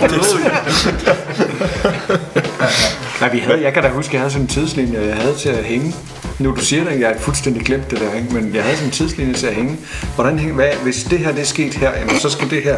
Nej, 3.20 3.32
vi 3.32 3.38
havde, 3.38 3.62
jeg 3.62 3.72
kan 3.74 3.82
da 3.82 3.88
huske, 3.88 4.08
at 4.10 4.12
jeg 4.12 4.20
havde 4.20 4.32
sådan 4.32 4.44
en 4.44 4.48
tidslinje, 4.48 5.06
jeg 5.06 5.16
havde 5.16 5.34
til 5.34 5.48
at 5.48 5.64
hænge. 5.64 5.94
Nu 6.38 6.50
du 6.50 6.60
siger 6.60 6.84
det, 6.84 7.00
jeg 7.00 7.08
har 7.08 7.14
fuldstændig 7.18 7.62
glemt 7.64 7.90
det 7.90 8.00
der, 8.00 8.14
ikke? 8.14 8.34
men 8.34 8.54
jeg 8.54 8.62
havde 8.62 8.76
sådan 8.76 8.88
en 8.88 8.92
tidslinje 8.92 9.34
til 9.34 9.46
at 9.46 9.54
hænge. 9.54 9.76
Hvordan 10.14 10.38
hænger, 10.38 10.54
hvad, 10.54 10.68
hvis 10.82 11.04
det 11.10 11.18
her 11.18 11.32
det 11.32 11.40
er 11.40 11.44
sket 11.46 11.74
her, 11.74 11.90
jamen, 11.98 12.18
så 12.20 12.30
skal 12.30 12.50
det 12.50 12.62
her 12.62 12.76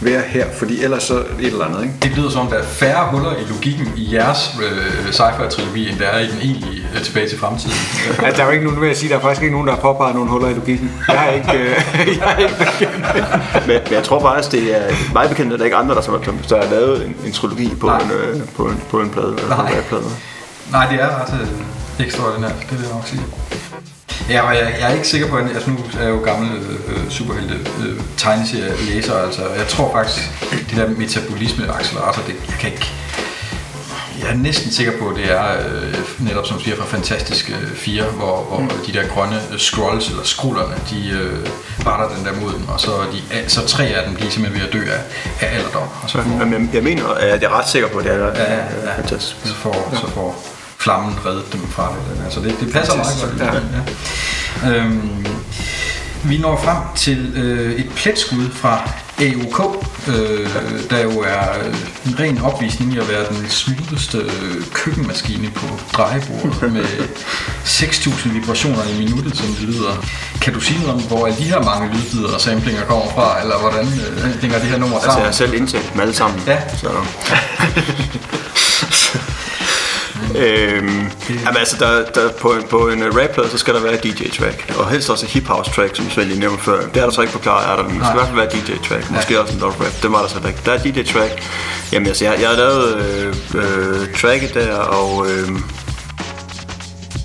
være 0.00 0.22
her, 0.26 0.46
fordi 0.58 0.82
ellers 0.84 1.02
så 1.02 1.14
et 1.14 1.24
eller 1.40 1.64
andet. 1.64 1.82
Ikke? 1.82 1.94
Det 2.02 2.10
lyder 2.10 2.30
som, 2.30 2.40
om 2.40 2.46
der 2.46 2.56
er 2.58 2.64
færre 2.64 3.10
huller 3.10 3.32
i 3.36 3.44
logikken 3.48 3.92
i 3.96 4.14
jeres 4.14 4.50
øh, 4.62 5.12
sci-fi-trilogi, 5.12 5.90
end 5.90 5.98
der 5.98 6.06
er 6.06 6.18
i 6.18 6.26
den 6.26 6.38
egentlige 6.42 6.82
øh, 6.94 7.02
tilbage 7.02 7.28
til 7.28 7.38
fremtiden. 7.38 7.76
Ja, 8.22 8.30
der 8.36 8.42
er 8.42 8.46
jo 8.46 8.50
ikke 8.50 8.64
nogen, 8.64 8.80
vil 8.80 8.86
jeg 8.86 8.96
sige, 8.96 9.10
der 9.10 9.16
er 9.16 9.20
faktisk 9.20 9.42
ikke 9.42 9.52
nogen, 9.54 9.68
der 9.68 9.74
har 9.74 9.80
påpeget 9.80 10.14
nogle 10.14 10.30
huller 10.30 10.48
i 10.48 10.54
logikken. 10.54 10.92
Jeg 11.08 11.18
har 11.18 11.30
ikke, 11.30 11.52
øh, 11.52 11.68
jeg 12.18 12.28
har 12.28 12.36
ikke 12.36 12.88
Men, 13.66 13.80
men 13.84 13.92
jeg 13.92 14.04
tror 14.04 14.20
faktisk, 14.20 14.52
det 14.52 14.76
er 14.76 15.12
meget 15.12 15.30
bekendt, 15.30 15.52
at 15.52 15.58
der 15.58 15.64
ikke 15.64 15.74
er 15.74 15.80
andre, 15.80 15.94
der, 15.94 16.00
som 16.00 16.14
har, 16.14 16.32
der 16.48 16.62
har 16.62 16.70
lavet 16.70 17.06
en, 17.06 17.16
en 17.26 17.32
trilogi 17.32 17.74
på 17.80 17.86
Nej. 17.86 18.00
en, 18.00 18.10
øh, 18.10 18.40
på, 18.56 18.64
en, 18.64 18.82
på 18.90 19.00
en 19.00 19.10
plade. 19.10 19.34
eller 19.42 19.56
Nej. 19.56 19.70
på 19.72 19.78
en 19.78 19.84
plade. 19.88 20.04
Nej, 20.72 20.86
det 20.90 21.02
er 21.02 21.08
ret 21.22 21.40
øh, 21.40 22.06
ekstraordinært, 22.06 22.54
det 22.70 22.78
vil 22.78 22.86
jeg 22.86 22.94
nok 22.94 23.06
sige. 23.06 23.22
Ja, 24.28 24.40
og 24.40 24.54
jeg, 24.54 24.76
jeg 24.80 24.90
er 24.90 24.94
ikke 24.94 25.08
sikker 25.08 25.28
på, 25.28 25.36
at 25.36 25.44
altså 25.54 25.70
nu 25.70 25.76
er 25.98 26.02
jeg 26.02 26.10
jo 26.10 26.18
gammel 26.18 26.50
øh, 26.88 27.10
superhelte 27.10 27.54
øh, 27.54 28.00
tegneserielæser, 28.16 29.14
altså 29.14 29.42
jeg 29.56 29.66
tror 29.68 29.92
faktisk, 29.92 30.30
det 30.50 30.76
der 30.76 30.88
metabolisme 30.88 31.74
accelerator, 31.74 32.22
det 32.22 32.34
jeg 32.48 32.56
kan 32.60 32.72
ikke... 32.72 32.86
Jeg 34.20 34.30
er 34.30 34.34
næsten 34.34 34.70
sikker 34.72 34.98
på, 34.98 35.08
at 35.08 35.16
det 35.16 35.30
er 35.30 35.52
øh, 35.52 35.94
netop 36.18 36.46
som 36.46 36.60
siger 36.60 36.76
fra 36.76 36.84
Fantastiske 36.84 37.52
4, 37.74 38.04
hvor, 38.04 38.42
hvor 38.42 38.58
mm. 38.58 38.68
de 38.86 38.92
der 38.92 39.08
grønne 39.08 39.40
øh, 39.52 39.58
scrolls, 39.58 40.08
eller 40.08 40.24
skrullerne, 40.24 40.74
de 40.90 41.10
øh, 41.10 41.48
retter 41.86 42.16
den 42.16 42.24
der 42.26 42.40
mod 42.40 42.52
dem, 42.52 42.68
og 42.68 42.80
så, 42.80 42.90
er 42.90 43.06
de, 43.12 43.50
så 43.50 43.66
tre 43.66 43.84
af 43.84 44.06
dem 44.06 44.14
bliver 44.14 44.30
simpelthen 44.30 44.60
ved 44.62 44.68
at 44.68 44.72
dø 44.72 44.92
af, 44.92 45.00
af 45.40 45.56
alderdom. 45.56 45.88
Og 46.02 46.10
så 46.10 46.22
får, 46.22 46.30
Jamen, 46.30 46.52
jeg, 46.52 46.74
jeg 46.74 46.82
mener, 46.82 47.08
at 47.08 47.42
jeg 47.42 47.50
er 47.50 47.58
ret 47.58 47.68
sikker 47.68 47.88
på, 47.88 47.98
at 47.98 48.04
det 48.04 48.12
er, 48.12 48.16
ja, 48.18 48.26
ja, 48.26 48.44
er 48.44 48.66
ja. 48.84 48.96
fantastisk. 48.96 49.36
Så 49.44 49.54
får, 49.54 49.94
så 49.94 50.10
får 50.10 50.57
flammen 50.88 51.14
reddet 51.26 51.52
dem 51.52 51.68
fra 51.68 51.92
det. 51.92 52.24
Altså 52.24 52.40
det, 52.40 52.56
det 52.60 52.72
passer 52.72 52.96
meget 52.96 53.08
godt. 53.38 53.62
Ja. 54.62 54.68
Ja. 54.68 54.74
Øhm, 54.76 55.26
vi 56.22 56.38
når 56.38 56.60
frem 56.64 56.76
til 56.96 57.32
øh, 57.36 57.72
et 57.72 57.90
pletskud 57.96 58.50
fra 58.54 58.90
AOK, 59.20 59.86
øh, 60.08 60.50
der 60.90 60.98
jo 61.02 61.10
er 61.10 61.58
øh, 61.64 61.74
en 62.06 62.20
ren 62.20 62.40
opvisning 62.42 62.94
i 62.94 62.98
at 62.98 63.08
være 63.08 63.28
den 63.28 63.48
smootheste 63.48 64.18
øh, 64.18 64.62
køkkenmaskine 64.72 65.50
på 65.50 65.66
drejebordet 65.92 66.72
med 66.76 66.84
6.000 67.64 68.28
vibrationer 68.28 68.84
i 68.84 68.98
minuttet, 69.04 69.36
som 69.36 69.46
det 69.46 69.60
lyder. 69.62 70.04
Kan 70.40 70.52
du 70.54 70.60
sige 70.60 70.78
noget 70.80 70.94
om, 70.94 71.00
hvor 71.02 71.26
alle 71.26 71.38
de 71.38 71.44
her 71.44 71.62
mange 71.62 71.94
lydbider 71.94 72.34
og 72.34 72.40
samplinger 72.40 72.84
kommer 72.84 73.06
fra, 73.14 73.40
eller 73.42 73.58
hvordan 73.58 73.86
øh, 73.86 74.40
hænger 74.40 74.58
det 74.58 74.68
her 74.68 74.78
nummer 74.78 74.96
Altså, 74.96 75.08
jeg 75.08 75.12
sammen? 75.12 75.26
har 75.26 75.32
selv 75.32 75.54
indtalt 75.54 75.92
dem 75.92 76.00
alle 76.00 76.14
sammen. 76.14 76.40
Ja. 76.46 76.58
Så. 76.76 76.88
øhm, 80.36 81.10
jamen, 81.28 81.56
altså, 81.56 81.76
der, 81.78 82.04
der, 82.14 82.32
på, 82.32 82.52
en, 82.52 82.62
på 82.70 82.88
en 82.88 83.04
rapplade, 83.04 83.50
så 83.50 83.58
skal 83.58 83.74
der 83.74 83.80
være 83.80 83.96
DJ-track. 83.96 84.74
Og 84.78 84.90
helst 84.90 85.10
også 85.10 85.26
et 85.26 85.30
hip-house-track, 85.30 85.96
som 85.96 86.10
Svend 86.10 86.28
lige 86.28 86.40
nævnte 86.40 86.62
før. 86.62 86.86
Det 86.94 86.96
er 86.96 87.04
der 87.04 87.10
så 87.10 87.20
ikke 87.20 87.32
forklaret, 87.32 87.70
er 87.70 87.76
der, 87.76 87.88
men 87.88 88.00
der 88.00 88.04
skal 88.04 88.14
i 88.14 88.18
hvert 88.18 88.28
fald 88.28 88.36
være 88.36 88.50
DJ-track. 88.50 89.10
Måske 89.10 89.40
også 89.40 89.54
en 89.54 89.60
love 89.60 89.72
rap. 89.72 90.02
Det 90.02 90.12
var 90.12 90.20
der 90.20 90.28
så 90.28 90.38
ikke. 90.48 90.60
Der 90.64 90.72
er 90.72 90.78
DJ-track. 90.78 91.42
Jamen, 91.92 92.06
altså, 92.08 92.24
jeg, 92.24 92.40
jeg 92.40 92.48
har 92.48 92.56
lavet 92.56 92.96
øh, 92.96 93.34
øh, 93.54 94.14
tracket 94.14 94.54
der, 94.54 94.74
og... 94.74 95.26
Øh, 95.30 95.48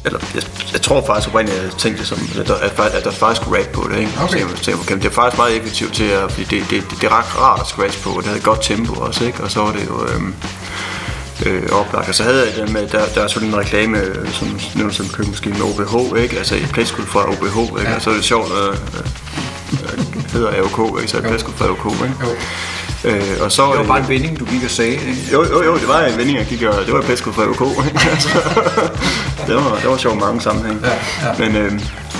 eller 0.06 0.20
jeg, 0.36 0.43
jeg 0.74 0.82
tror 0.82 1.06
faktisk 1.06 1.30
oprindeligt, 1.30 1.60
at 1.60 1.66
jeg 1.66 1.74
tænkte 1.74 2.06
som, 2.06 2.18
at 2.39 2.47
der, 2.47 2.56
at, 2.56 2.80
at 2.80 3.04
der 3.04 3.12
faktisk 3.12 3.41
skulle 3.41 3.60
rap 3.60 3.68
på 3.68 3.89
det. 3.91 3.97
Ikke? 3.99 4.12
Okay. 4.24 4.28
Så 4.32 4.38
jeg 4.38 4.47
tænkte, 4.47 4.82
okay, 4.82 4.95
det 4.95 5.06
er 5.06 5.10
faktisk 5.10 5.38
meget 5.38 5.58
effektivt 5.58 5.93
til 5.93 6.04
at, 6.04 6.32
fordi 6.32 6.43
det, 6.43 6.70
det, 6.70 6.84
det, 6.89 7.01
det 7.01 7.08
er 7.08 7.18
ret 7.18 7.41
rart 7.41 7.60
at 7.60 7.68
scratch 7.68 8.04
på, 8.04 8.10
og 8.10 8.18
det 8.18 8.26
havde 8.26 8.38
et 8.38 8.43
godt 8.43 8.62
tempo 8.62 8.93
også, 8.93 9.26
ikke? 9.26 9.43
og 9.43 9.51
så 9.51 9.60
var 9.60 9.72
det 9.72 9.88
jo 9.88 10.06
øhm, 10.06 10.36
øh, 11.45 11.63
oplagt. 11.71 12.09
Og 12.09 12.15
så 12.15 12.23
havde 12.23 12.45
jeg 12.45 12.65
den 12.65 12.73
med, 12.73 12.87
der, 12.87 13.05
der 13.15 13.21
er 13.23 13.27
sådan 13.27 13.47
en 13.47 13.57
reklame, 13.57 13.97
øh, 13.97 14.31
som 14.31 14.59
nævnt 14.75 14.95
som 14.95 15.07
køkkenmaskine 15.07 15.55
med 15.57 15.63
OBH, 15.63 16.21
ikke? 16.23 16.37
altså 16.37 16.55
et 16.55 16.69
plætskud 16.73 17.05
fra 17.05 17.29
OBH, 17.29 17.79
ikke? 17.79 17.89
Ja. 17.89 17.95
og 17.95 18.01
så 18.01 18.09
er 18.09 18.13
det 18.13 18.23
sjovt, 18.23 18.51
at 18.51 18.67
øh, 18.67 18.73
øh, 19.83 20.31
hedder 20.33 20.49
AOK, 20.49 20.99
ikke? 21.01 21.11
så 21.11 21.17
det 21.17 21.25
plætskud 21.25 21.53
fra 21.53 21.65
AOK. 21.65 21.85
Ikke? 21.93 22.15
Jo. 22.23 22.29
Øh, 23.05 23.23
og 23.41 23.51
så 23.51 23.71
Det 23.71 23.79
var 23.79 23.85
bare 23.85 23.99
en 23.99 24.09
vending, 24.09 24.39
du 24.39 24.45
gik 24.45 24.63
og 24.63 24.69
sagde. 24.69 24.91
Ikke? 24.91 25.17
jo, 25.33 25.43
jo, 25.43 25.63
jo, 25.63 25.77
det 25.77 25.87
var 25.87 26.05
en 26.05 26.17
vending, 26.17 26.37
jeg 26.37 26.45
gik 26.45 26.61
og 26.63 26.85
det 26.85 26.93
var 26.93 26.99
et 26.99 27.05
pæskud 27.05 27.33
fra 27.33 27.43
OK. 27.43 27.85
ikke? 27.85 27.99
Altså, 28.11 28.29
det 29.47 29.55
var, 29.55 29.77
det 29.81 29.89
var 29.89 29.97
sjovt 29.97 30.19
mange 30.19 30.41
sammenhæng. 30.41 30.81
Ja, 30.83 30.91
ja. 31.27 31.33
Men, 31.39 31.55
øh, 31.55 31.71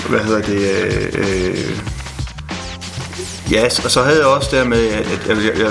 hvad 0.08 0.20
hedder 0.20 0.42
det, 0.42 0.58
øh, 0.58 1.12
øh, 1.14 1.78
Ja, 3.50 3.64
og 3.84 3.90
så 3.90 4.02
havde 4.02 4.18
jeg 4.18 4.26
også 4.26 4.56
der 4.56 4.64
med, 4.64 4.86
at 4.88 5.06
jeg, 5.28 5.36
jeg, 5.44 5.58
jeg 5.58 5.70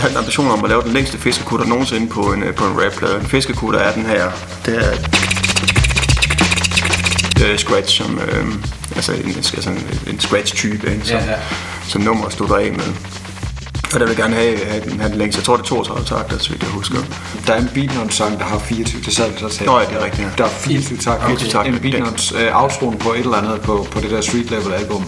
havde 0.00 0.12
en 0.12 0.16
ambition 0.18 0.50
om 0.50 0.64
at 0.64 0.70
lave 0.70 0.82
den 0.82 0.92
længste 0.92 1.18
fiskekutter 1.18 1.66
nogensinde 1.66 2.08
på 2.08 2.20
en, 2.20 2.42
øh, 2.42 2.54
på 2.54 2.64
en 2.64 2.84
rapplade. 2.84 3.16
En 3.20 3.26
fiskekutter 3.26 3.80
er 3.80 3.92
den 3.94 4.06
her. 4.06 4.30
Det 4.66 4.76
er 4.76 4.92
øh, 7.46 7.58
scratch, 7.58 7.96
som, 8.02 8.18
øh, 8.28 8.46
altså 8.96 9.12
en, 9.12 9.28
altså 9.36 9.70
en, 9.70 9.88
en 10.06 10.20
scratch-type, 10.20 10.92
ikke? 10.92 11.06
Som, 11.06 11.16
Ja, 11.16 11.24
ja. 11.30 11.36
som 11.88 12.00
nummer 12.00 12.28
slutter 12.28 12.56
af 12.56 12.72
med. 12.72 12.84
Og 13.94 14.00
der 14.00 14.06
vil 14.06 14.16
gerne 14.16 14.34
have, 14.34 14.58
have, 14.70 14.84
den, 14.84 15.00
have 15.00 15.10
den 15.12 15.18
længst. 15.18 15.38
Jeg 15.38 15.44
tror, 15.44 15.56
det 15.56 15.62
er 15.62 15.66
32 15.66 16.04
takter, 16.06 16.38
så 16.38 16.50
vidt 16.50 16.62
jeg 16.62 16.70
husker. 16.70 16.98
Der 17.46 17.52
er 17.52 17.58
en 17.58 17.70
Beatnuts-sang, 17.74 18.38
der 18.38 18.44
har 18.44 18.58
24. 18.58 19.02
Det 19.02 19.14
sad 19.16 19.30
vi 19.30 19.38
så 19.38 19.48
til. 19.48 19.66
Nå 19.66 19.78
ja, 19.78 19.84
det 19.84 19.96
er 20.00 20.04
rigtigt. 20.04 20.28
Der 20.38 20.44
er 20.44 20.48
24 20.48 20.98
takter. 20.98 21.26
24 21.26 21.50
takter. 21.50 21.72
En 21.72 21.78
Beatnuts 21.78 22.32
uh, 22.32 22.62
outroen 22.62 22.98
på 22.98 23.12
et 23.12 23.18
eller 23.18 23.36
andet 23.36 23.60
på, 23.60 23.86
på 23.90 24.00
det 24.00 24.10
der 24.10 24.20
Street 24.20 24.50
Level 24.50 24.72
album 24.74 25.04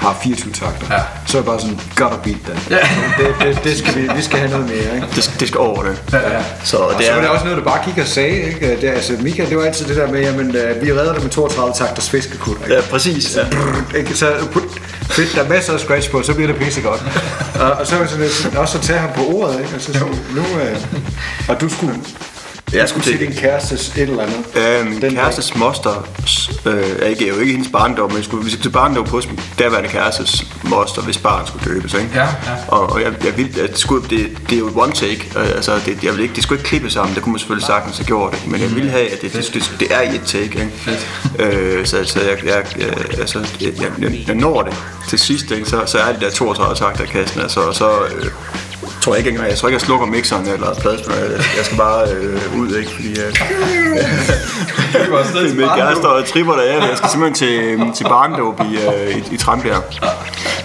har 0.00 0.18
24 0.22 0.52
takter. 0.52 0.86
Ja. 0.94 1.00
Så 1.26 1.38
er 1.38 1.42
det 1.42 1.46
bare 1.50 1.60
sådan, 1.60 1.80
gotta 1.96 2.16
beat 2.24 2.36
that. 2.46 2.70
Ja. 2.70 2.78
Det, 3.24 3.34
det, 3.56 3.64
det 3.64 3.78
skal 3.78 3.94
vi, 3.96 4.08
vi 4.16 4.22
skal 4.22 4.38
have 4.38 4.50
noget 4.50 4.66
mere, 4.66 4.94
ikke? 4.96 5.06
Det, 5.16 5.24
skal- 5.24 5.40
det 5.40 5.48
skal 5.48 5.60
over 5.60 5.82
det. 5.82 6.02
Ja, 6.12 6.18
ja. 6.36 6.42
Så 6.64 6.76
Og 6.76 6.94
det 6.98 7.06
så 7.06 7.12
var 7.12 7.20
det 7.20 7.26
er, 7.26 7.30
også 7.32 7.44
noget, 7.44 7.58
du 7.58 7.64
bare 7.64 7.84
kigger 7.84 8.02
og 8.02 8.08
sagde, 8.08 8.42
ikke? 8.42 8.76
Det, 8.80 8.88
altså, 8.88 9.12
Michael, 9.20 9.50
det 9.50 9.58
var 9.58 9.64
altid 9.64 9.86
det 9.86 9.96
der 9.96 10.12
med, 10.12 10.20
jamen, 10.20 10.46
uh, 10.48 10.82
vi 10.86 10.92
redder 10.92 11.12
det 11.14 11.22
med 11.22 11.30
32 11.30 11.74
takters 11.76 12.10
fiskekutter. 12.10 12.62
ikke? 12.64 12.74
ja, 12.74 12.80
præcis. 12.90 13.36
Ja. 13.36 13.98
Ikke? 13.98 14.16
Så 14.16 14.32
put, 14.52 14.62
fedt, 15.10 15.34
der 15.34 15.42
er 15.44 15.48
masser 15.48 15.72
af 15.72 15.80
scratch 15.80 16.10
på, 16.10 16.22
så 16.22 16.34
bliver 16.34 16.46
det 16.52 16.56
pissegodt. 16.56 17.02
og, 17.60 17.70
og 17.72 17.86
så 17.86 17.96
var 17.96 18.06
det 18.06 18.18
sådan 18.28 18.50
lidt, 18.50 18.60
også 18.60 18.78
at 18.78 18.84
tage 18.84 18.98
ham 18.98 19.10
på 19.16 19.22
ordet, 19.36 19.60
ikke? 19.60 19.74
Og 19.74 19.80
så 19.80 19.92
sige, 19.92 20.04
nu, 20.34 20.42
øh, 20.60 20.76
og 21.48 21.60
du 21.60 21.68
skulle, 21.68 21.94
Jeg 22.72 22.88
skulle 22.88 23.04
se 23.04 23.18
din 23.18 23.32
kærestes 23.32 23.88
et 23.88 24.02
eller 24.02 24.22
andet. 24.22 24.44
Øhm, 24.56 25.00
Den 25.00 25.14
kærestes 25.14 25.56
moster 25.56 26.08
øh, 26.66 26.84
er 27.02 27.06
ikke, 27.06 27.24
er 27.28 27.34
jo 27.34 27.40
ikke 27.40 27.52
hendes 27.52 27.68
barndom, 27.72 28.10
men 28.10 28.16
jeg 28.16 28.24
skulle, 28.24 28.44
vi 28.44 28.50
skal 28.50 28.62
til 28.62 28.70
barndom 28.70 29.08
hos 29.08 29.28
min 29.28 29.40
daværende 29.58 29.88
kærestes 29.88 30.46
moster, 30.62 31.02
hvis 31.02 31.18
barn 31.18 31.46
skulle 31.46 31.74
døbes. 31.74 31.94
Ikke? 31.94 32.08
Ja, 32.14 32.22
ja. 32.22 32.28
Og, 32.68 32.92
og 32.92 33.02
jeg, 33.02 33.12
jeg 33.24 33.36
vil, 33.36 33.60
at 33.60 33.70
det, 33.70 33.78
skulle, 33.78 34.08
det, 34.08 34.38
det 34.48 34.54
er 34.54 34.58
jo 34.58 34.66
et 34.66 34.76
one 34.76 34.92
take, 34.92 35.32
øh, 35.36 35.48
altså 35.48 35.80
det, 35.86 36.04
jeg 36.04 36.12
vil 36.12 36.20
ikke, 36.22 36.34
det 36.34 36.42
skulle 36.42 36.58
ikke 36.58 36.68
klippe 36.68 36.90
sammen, 36.90 37.14
det 37.14 37.22
kunne 37.22 37.32
man 37.32 37.38
selvfølgelig 37.38 37.66
sagtens 37.66 37.96
have 37.96 38.06
gjort, 38.06 38.34
ikke? 38.34 38.50
men 38.50 38.60
jeg 38.60 38.74
ville 38.74 38.90
have, 38.90 39.12
at 39.12 39.22
det, 39.22 39.32
det, 39.32 39.50
det, 39.54 39.72
det 39.80 39.94
er 39.94 40.00
i 40.00 40.14
et 40.14 40.22
take. 40.26 40.44
Ikke? 40.44 40.70
Øh, 41.38 41.86
så 41.86 42.04
så 42.04 42.20
jeg, 42.20 42.44
jeg, 42.44 42.64
jeg, 42.78 43.20
altså, 43.20 43.38
jeg, 43.60 43.72
jeg, 43.80 43.90
jeg, 44.26 44.34
når 44.34 44.62
det 44.62 44.74
til 45.08 45.18
sidst, 45.18 45.50
ikke? 45.50 45.68
Så, 45.68 45.82
så 45.86 45.98
er 45.98 46.12
det 46.12 46.20
der 46.20 46.30
32 46.30 46.76
takter 46.76 47.04
i 47.04 47.06
kassen, 47.06 47.40
altså, 47.40 47.60
og 47.60 47.74
så... 47.74 47.90
Øh, 48.04 48.26
tror 49.02 49.12
jeg 49.12 49.18
ikke 49.18 49.30
engang, 49.30 49.48
jeg 49.48 49.58
tror 49.58 49.68
ikke, 49.68 49.76
jeg 49.76 49.86
slukker 49.86 50.06
mixeren 50.06 50.46
eller 50.48 50.74
pladespilleren. 50.74 51.32
Jeg, 51.32 51.40
jeg 51.56 51.64
skal 51.64 51.78
bare 51.78 52.10
øh, 52.10 52.58
ud, 52.58 52.76
ikke? 52.76 52.90
Fordi 52.90 53.08
øh, 53.20 53.32
min 55.60 55.68
kæreste 55.76 56.08
og 56.08 56.26
tripper 56.26 56.54
derhjemme. 56.54 56.88
Jeg 56.88 56.96
skal 56.96 57.10
simpelthen 57.10 57.34
til, 57.34 57.92
til 57.94 58.04
barndåb 58.04 58.60
i, 58.60 58.76
øh, 58.76 59.16
i, 59.16 59.34
i 59.34 59.36
Tranbjerg. 59.36 59.84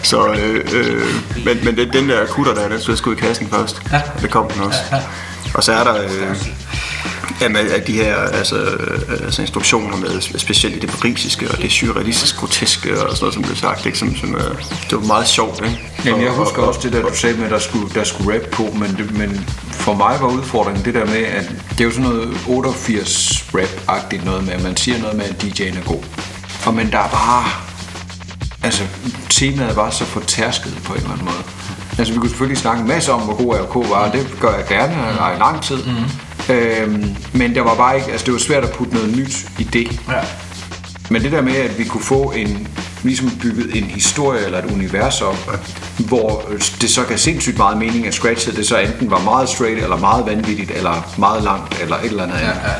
Så, 0.03 0.27
øh, 0.27 0.65
øh, 0.73 1.01
men, 1.45 1.65
men 1.65 1.77
den, 1.77 1.93
den 1.93 2.09
der 2.09 2.25
kutter 2.25 2.53
der, 2.53 2.69
den 2.69 2.79
skulle 2.79 2.93
jeg 2.93 2.97
sgu 2.97 3.11
i 3.11 3.15
kassen 3.15 3.49
først. 3.49 3.81
Ja. 3.91 4.01
Det 4.21 4.29
kom 4.29 4.51
den 4.51 4.63
også. 4.63 4.79
Og 5.53 5.63
så 5.63 5.73
er 5.73 5.83
der 5.83 5.95
øh, 6.03 6.35
jamen, 7.41 7.67
at 7.67 7.87
de 7.87 7.93
her 7.93 8.15
altså, 8.15 8.55
øh, 8.55 9.01
altså 9.25 9.41
instruktioner 9.41 9.97
med 9.97 10.21
specielt 10.39 10.75
i 10.75 10.79
det 10.79 10.89
parisiske 10.89 11.51
og 11.51 11.57
det 11.57 11.71
surrealistisk 11.71 12.37
groteske 12.37 12.91
og 12.91 12.97
sådan 12.97 13.17
noget, 13.21 13.33
som 13.33 13.43
blev 13.43 13.55
sagt. 13.55 13.85
Ikke? 13.85 13.97
Som, 13.97 14.15
som, 14.15 14.35
øh, 14.35 14.41
det 14.89 14.91
var 14.91 14.99
meget 15.07 15.27
sjovt. 15.27 15.61
Ikke? 15.65 15.79
Jamen, 16.05 16.21
jeg 16.23 16.31
husker 16.31 16.61
og- 16.61 16.67
også 16.67 16.79
det 16.83 16.93
der, 16.93 17.01
du 17.01 17.15
sagde 17.15 17.37
med, 17.37 17.45
at 17.45 17.51
der 17.51 17.59
skulle, 17.59 17.89
der 17.93 18.03
skulle 18.03 18.35
rap 18.35 18.41
på, 18.51 18.63
men, 18.79 18.95
det, 18.97 19.17
men 19.17 19.49
for 19.71 19.93
mig 19.93 20.17
var 20.21 20.27
udfordringen 20.27 20.85
det 20.85 20.93
der 20.93 21.05
med, 21.05 21.23
at 21.23 21.51
det 21.69 21.79
er 21.81 21.85
jo 21.85 21.91
sådan 21.91 22.03
noget 22.09 22.37
88 22.47 23.45
rap-agtigt 23.55 24.25
noget 24.25 24.45
med, 24.45 24.53
at 24.53 24.63
man 24.63 24.77
siger 24.77 24.99
noget 25.01 25.15
med, 25.17 25.25
at 25.25 25.43
DJ'en 25.43 25.77
er 25.79 25.83
god. 25.83 26.03
Og 26.65 26.73
men 26.73 26.91
der 26.91 26.99
er 26.99 27.09
bare, 27.09 27.43
altså 28.63 28.83
temaet 29.29 29.75
var 29.75 29.89
så 29.89 30.05
fortærsket 30.05 30.77
på 30.85 30.93
en 30.93 30.99
eller 30.99 31.11
anden 31.11 31.25
måde. 31.25 31.37
Altså 31.97 32.13
vi 32.13 32.19
kunne 32.19 32.29
selvfølgelig 32.29 32.57
snakke 32.57 32.81
en 32.81 32.87
masse 32.87 33.11
om, 33.11 33.21
hvor 33.21 33.35
god 33.35 33.55
RK 33.55 33.89
var, 33.89 33.95
og 33.95 34.11
det 34.13 34.27
gør 34.39 34.55
jeg 34.55 34.65
gerne, 34.69 35.19
og 35.19 35.35
i 35.35 35.39
lang 35.39 35.61
tid. 35.61 35.77
Mm. 35.83 35.93
Øhm, 36.49 37.15
men 37.33 37.55
der 37.55 37.61
var 37.61 37.75
bare 37.75 37.95
ikke, 37.97 38.11
altså 38.11 38.25
det 38.25 38.33
var 38.33 38.39
svært 38.39 38.63
at 38.63 38.71
putte 38.71 38.93
noget 38.93 39.17
nyt 39.17 39.35
i 39.59 39.63
det. 39.63 39.87
Ja. 40.09 40.19
Men 41.09 41.23
det 41.23 41.31
der 41.31 41.41
med, 41.41 41.55
at 41.55 41.77
vi 41.79 41.83
kunne 41.83 42.03
få 42.03 42.31
en, 42.35 42.67
ligesom 43.03 43.29
bygget 43.41 43.75
en 43.75 43.83
historie 43.83 44.45
eller 44.45 44.57
et 44.57 44.65
univers 44.71 45.21
op, 45.21 45.51
hvor 45.97 46.43
det 46.81 46.89
så 46.89 47.03
gav 47.03 47.17
sindssygt 47.17 47.57
meget 47.57 47.77
mening, 47.77 48.07
at 48.07 48.13
scratchet 48.13 48.55
det 48.55 48.67
så 48.67 48.77
enten 48.77 49.11
var 49.11 49.19
meget 49.19 49.49
straight, 49.49 49.83
eller 49.83 49.97
meget 49.97 50.25
vanvittigt, 50.25 50.71
eller 50.71 51.13
meget 51.17 51.43
langt, 51.43 51.81
eller 51.81 51.95
et 51.97 52.05
eller 52.05 52.23
andet 52.23 52.35
andet. 52.35 52.47
Ja, 52.47 52.71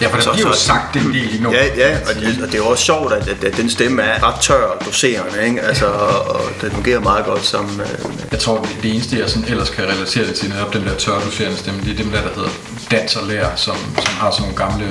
ja 0.00 0.06
for 0.08 0.16
der 0.16 0.22
Så- 0.22 0.32
bliver 0.32 0.48
jo 0.48 0.54
så- 0.54 0.60
sagt 0.60 0.96
en 0.96 1.12
del 1.12 1.38
nu. 1.42 1.52
Ja, 1.52 1.64
ja 1.76 1.98
og, 2.08 2.14
det, 2.20 2.38
og 2.42 2.46
det 2.46 2.54
er 2.54 2.58
jo 2.58 2.66
også 2.68 2.84
sjovt, 2.84 3.12
at, 3.12 3.28
at, 3.28 3.44
at 3.44 3.56
den 3.56 3.70
stemme 3.70 4.02
er 4.02 4.28
ret 4.28 4.40
tør 4.40 4.62
og 4.62 4.86
doserende, 4.86 5.46
ikke? 5.46 5.60
Altså, 5.60 5.86
og, 5.86 6.30
og 6.36 6.40
den 6.62 6.70
fungerer 6.70 7.00
meget 7.00 7.24
godt 7.26 7.44
som... 7.44 7.80
Øh, 7.80 8.10
Jeg 8.32 8.38
tror, 8.38 8.60
det- 8.60 8.76
det 8.82 8.90
eneste, 8.94 9.18
jeg 9.18 9.30
sådan 9.30 9.48
ellers 9.48 9.70
kan 9.70 9.84
relatere 9.84 10.26
det 10.26 10.34
til, 10.34 10.48
netop 10.48 10.72
den 10.74 10.84
der 10.84 10.94
tørredoserende 10.94 11.56
stemme, 11.56 11.80
det 11.84 11.92
er 11.92 11.96
dem 12.02 12.10
der, 12.10 12.22
der 12.22 12.34
hedder 12.34 12.48
Dans 12.90 13.16
og 13.16 13.26
Lær, 13.28 13.48
som, 13.56 13.76
som 14.04 14.14
har 14.14 14.30
sådan 14.30 14.42
nogle 14.42 14.56
gamle 14.56 14.86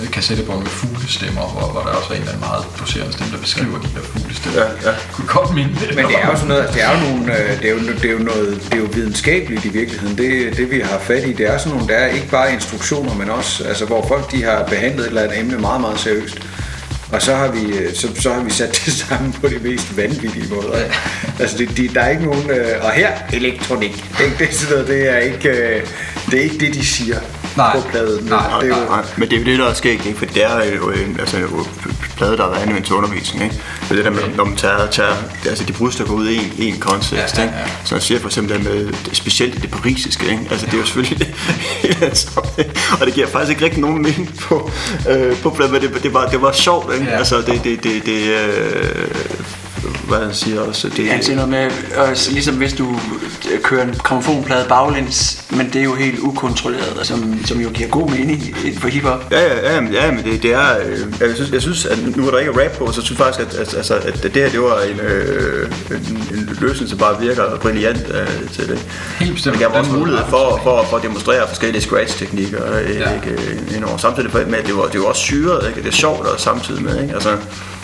øh, 0.00 0.10
kassettebånd 0.10 0.58
med 0.58 0.66
fuglestemmer, 0.66 1.42
hvor, 1.52 1.66
hvor 1.72 1.80
der 1.80 1.88
også 1.98 2.10
er 2.10 2.14
en 2.14 2.20
eller 2.20 2.32
anden 2.32 2.46
meget 2.48 2.64
doserende 2.80 3.12
stemme, 3.12 3.32
der 3.32 3.40
beskriver 3.40 3.78
de 3.78 3.88
der 3.94 4.02
fuglestemmer. 4.12 4.60
Ja, 4.60 4.90
ja. 4.90 4.94
Kunne 5.12 5.28
godt 5.28 5.54
minde 5.54 5.74
det. 5.80 5.96
Men 5.96 6.04
det 6.04 6.16
er 6.22 6.26
jo 6.30 6.36
sådan 6.36 6.48
noget, 6.48 6.68
det 6.74 6.82
er 6.82 6.90
jo 6.94 6.98
nogle, 7.08 7.24
øh, 7.38 7.62
det 7.62 7.66
er 7.70 7.74
jo, 7.74 7.78
det 8.02 8.04
er 8.04 8.12
jo 8.12 8.18
noget, 8.18 8.48
det 8.64 8.74
er 8.74 8.82
jo 8.84 8.88
videnskabeligt 8.92 9.64
i 9.64 9.68
virkeligheden. 9.68 10.18
Det, 10.18 10.56
det 10.56 10.70
vi 10.70 10.80
har 10.80 10.98
fat 10.98 11.24
i, 11.24 11.32
det 11.32 11.46
er 11.52 11.58
sådan 11.58 11.72
nogle, 11.72 11.92
der 11.92 11.98
er 11.98 12.06
ikke 12.06 12.28
bare 12.28 12.52
instruktioner, 12.52 13.14
men 13.14 13.30
også, 13.30 13.64
altså 13.64 13.84
hvor 13.84 14.06
folk 14.08 14.32
de 14.32 14.44
har 14.44 14.64
behandlet 14.64 15.04
et 15.04 15.08
eller 15.08 15.22
andet 15.22 15.38
emne 15.40 15.58
meget, 15.58 15.80
meget 15.80 16.00
seriøst. 16.00 16.38
Og 17.12 17.22
så 17.22 17.34
har 17.34 17.48
vi, 17.48 17.62
øh, 17.78 17.94
så, 17.94 18.08
så 18.20 18.32
har 18.32 18.42
vi 18.42 18.50
sat 18.50 18.70
det 18.84 18.92
sammen 19.08 19.32
på 19.32 19.48
de 19.48 19.58
mest 19.58 19.96
vanvittige 19.96 20.48
måder. 20.54 20.78
Altså, 21.40 21.58
det, 21.58 21.76
de, 21.76 21.88
der 21.88 22.00
er 22.00 22.08
ikke 22.08 22.24
nogen... 22.24 22.50
Øh, 22.50 22.84
og 22.84 22.90
her, 22.90 23.08
elektronik. 23.32 24.04
Det, 24.18 24.38
det, 24.38 24.48
er 24.48 24.52
sådan 24.52 24.72
noget, 24.72 24.88
det, 24.88 25.10
er 25.10 25.16
ikke, 25.16 25.48
øh, 25.48 25.86
det 26.32 26.40
er 26.40 26.44
ikke 26.44 26.58
det, 26.66 26.74
de 26.74 26.86
siger 26.86 27.18
Nej. 27.56 27.76
på 27.80 27.88
pladen. 27.90 28.24
Nej, 28.24 28.60
det 28.60 28.70
er 28.72 28.78
jo, 28.82 28.84
Nej, 28.88 29.02
men 29.16 29.30
det 29.30 29.36
er 29.36 29.40
jo 29.40 29.46
det, 29.46 29.58
der 29.58 29.66
er 29.66 29.74
sket, 29.74 29.90
ikke? 30.06 30.14
For 30.18 30.24
det 30.26 30.44
er 30.44 30.64
jo 30.76 30.90
en 30.90 31.16
altså, 31.20 31.36
en 31.36 31.48
plade, 32.16 32.36
der 32.36 32.42
har 32.42 32.50
været 32.50 32.62
anvendt 32.62 32.86
til 32.86 32.94
undervisning. 32.94 33.44
Ikke? 33.44 33.56
Det 33.82 33.90
er 33.90 33.94
det 33.94 34.04
der 34.04 34.10
med, 34.10 34.36
når 34.36 34.44
man 34.44 34.56
tager, 34.56 34.86
tager 34.90 35.14
altså 35.46 35.64
de 35.64 35.72
brudstykker 35.72 36.12
ud 36.12 36.28
i 36.28 36.36
en, 36.36 36.52
en 36.74 36.80
kontekst. 36.80 37.38
Ja, 37.38 37.42
ja, 37.42 37.48
Ikke? 37.48 37.58
ja. 37.58 37.64
Så 37.84 37.94
jeg 37.94 38.02
siger 38.02 38.20
for 38.20 38.28
eksempel 38.28 38.54
det 38.56 38.64
med, 38.64 38.86
det- 38.86 39.16
specielt 39.16 39.62
det 39.62 39.70
parisiske. 39.70 40.24
Ikke? 40.30 40.42
Altså, 40.50 40.66
det 40.66 40.74
er 40.74 40.78
jo 40.78 40.84
selvfølgelig 40.84 41.18
det 42.00 42.28
Og 43.00 43.06
det 43.06 43.14
giver 43.14 43.26
faktisk 43.26 43.50
ikke 43.50 43.64
rigtig 43.64 43.80
nogen 43.80 44.02
mening 44.02 44.34
på, 44.40 44.70
øh, 45.10 45.36
på 45.36 45.50
pladen, 45.50 45.72
men 45.72 45.82
det, 45.82 46.02
det, 46.02 46.14
var, 46.14 46.26
det 46.28 46.42
var 46.42 46.52
sjovt. 46.52 46.94
Ikke? 46.94 47.06
Ja. 47.06 47.16
Altså, 47.16 47.36
det, 47.40 47.60
det, 47.64 47.84
det, 47.84 48.06
det 48.06 48.22
øh, 48.22 49.08
hvad 50.08 50.18
han 50.18 50.34
siger 50.34 50.60
også, 50.60 50.88
det, 50.88 51.08
Han 51.08 51.22
siger 51.22 51.36
noget 51.36 51.50
med, 51.50 51.64
øh, 51.64 52.16
ligesom 52.30 52.54
hvis 52.54 52.72
du 52.72 52.96
øh, 53.52 53.60
kører 53.62 53.82
en 53.82 53.94
gramofonplade 54.04 54.64
baglæns, 54.68 55.44
men 55.50 55.66
det 55.72 55.76
er 55.76 55.84
jo 55.84 55.94
helt 55.94 56.18
ukontrolleret, 56.18 56.96
og 57.00 57.06
som, 57.06 57.44
som 57.46 57.60
jo 57.60 57.68
giver 57.74 57.88
god 57.88 58.10
mening 58.10 58.56
for 58.78 58.88
hiphop. 58.88 59.24
Ja, 59.30 59.40
ja, 59.40 59.74
ja, 59.74 59.80
men- 59.80 59.92
ja 59.92 60.10
men 60.12 60.24
det, 60.24 60.42
det 60.42 60.52
er... 60.52 60.66
Øh, 60.86 60.98
jeg, 61.20 61.34
synes, 61.34 61.50
jeg 61.52 61.62
synes, 61.62 61.86
at 61.86 62.16
nu 62.16 62.22
hvor 62.22 62.30
der 62.30 62.38
ikke 62.38 62.52
er 62.56 62.64
rap 62.64 62.70
på, 62.78 62.92
så 62.92 63.02
synes 63.02 63.18
jeg 63.18 63.26
faktisk, 63.26 63.58
at, 63.60 63.74
altså, 63.76 63.94
at 63.94 64.22
det 64.22 64.32
her 64.42 64.48
det 64.50 64.60
var 64.60 64.80
en, 64.80 65.00
øh, 65.00 65.70
en, 65.90 66.28
en 66.38 66.56
løsning, 66.60 66.88
som 66.90 66.98
bare 66.98 67.20
virker 67.20 67.56
brilliant 67.56 68.06
øh, 68.14 68.48
til 68.52 68.68
det. 68.68 68.78
Helt 69.18 69.34
bestemt. 69.34 69.52
Det 69.58 69.60
gav 69.70 69.78
også 69.80 69.92
mulighed 69.92 70.22
for, 70.28 70.60
for, 70.62 70.86
for 70.90 70.96
at 70.96 71.02
demonstrere 71.02 71.48
forskellige 71.48 71.82
scratch-teknikker 71.82 72.76
øh, 72.78 72.96
Ja. 72.96 73.14
ikke, 73.14 73.30
øh, 73.30 73.76
indover. 73.76 73.96
Samtidig 73.96 74.30
med, 74.50 74.58
at 74.58 74.66
det 74.66 74.76
var, 74.76 74.82
det 74.86 75.00
var 75.00 75.06
også 75.06 75.20
syret, 75.22 75.68
ikke? 75.68 75.82
det 75.82 75.88
er 75.88 75.92
sjovt 75.92 76.26
og 76.26 76.40
samtidig 76.40 76.82
med. 76.82 77.02
Ikke? 77.02 77.14
Altså, 77.14 77.36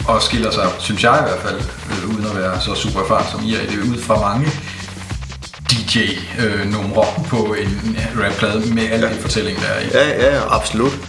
og 0.07 0.22
skiller 0.22 0.51
sig, 0.51 0.64
synes 0.78 1.03
jeg 1.05 1.18
i 1.20 1.28
hvert 1.28 1.42
fald, 1.51 1.61
øh, 1.91 2.11
uden 2.11 2.26
at 2.26 2.36
være 2.36 2.61
så 2.61 2.74
super 2.74 3.01
erfaren 3.01 3.26
som 3.32 3.41
I 3.45 3.55
er, 3.55 3.61
det 3.70 3.74
er 3.78 3.91
ud 3.93 3.99
fra 3.99 4.20
mange 4.28 4.47
DJ-numre 5.70 7.05
på 7.28 7.55
en 7.59 7.99
rapplade 8.24 8.74
med 8.74 8.91
alle 8.91 9.09
de 9.09 9.14
fortællinger, 9.14 9.61
der 9.61 9.68
er 9.68 9.80
i. 9.80 9.89
ja, 9.95 10.34
ja, 10.34 10.55
absolut. 10.55 11.08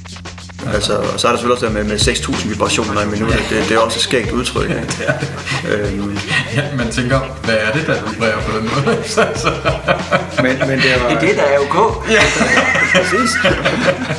Altså, 0.74 0.94
og 0.98 1.20
så 1.20 1.28
er 1.28 1.32
der 1.32 1.38
selvfølgelig 1.40 1.54
også 1.54 1.66
det 1.66 1.74
med, 1.74 1.84
med 1.84 2.00
6.000 2.00 2.48
vibrationer 2.50 3.02
i 3.02 3.06
minuttet. 3.06 3.40
Det, 3.50 3.70
det 3.70 3.76
er 3.76 3.80
også 3.80 3.98
et 3.98 4.02
skægt 4.04 4.32
udtryk. 4.32 4.70
Ikke? 4.70 4.86
Øhm, 5.72 6.18
Ja, 6.56 6.62
man 6.78 6.92
tænker, 6.92 7.20
hvad 7.44 7.56
er 7.56 7.72
det, 7.72 7.88
der 7.88 7.96
vibrerer 8.12 8.40
på 8.42 8.58
den 8.58 8.70
måde? 8.76 8.98
Så- 9.16 9.28
så- 9.36 9.52
men, 10.44 10.58
men 10.60 10.78
det 10.82 10.92
var, 11.04 11.20
Det 11.20 11.36
der 11.36 11.42
er 11.44 11.56
jo 11.56 11.62
OK. 11.70 12.04
præcis. 12.94 13.32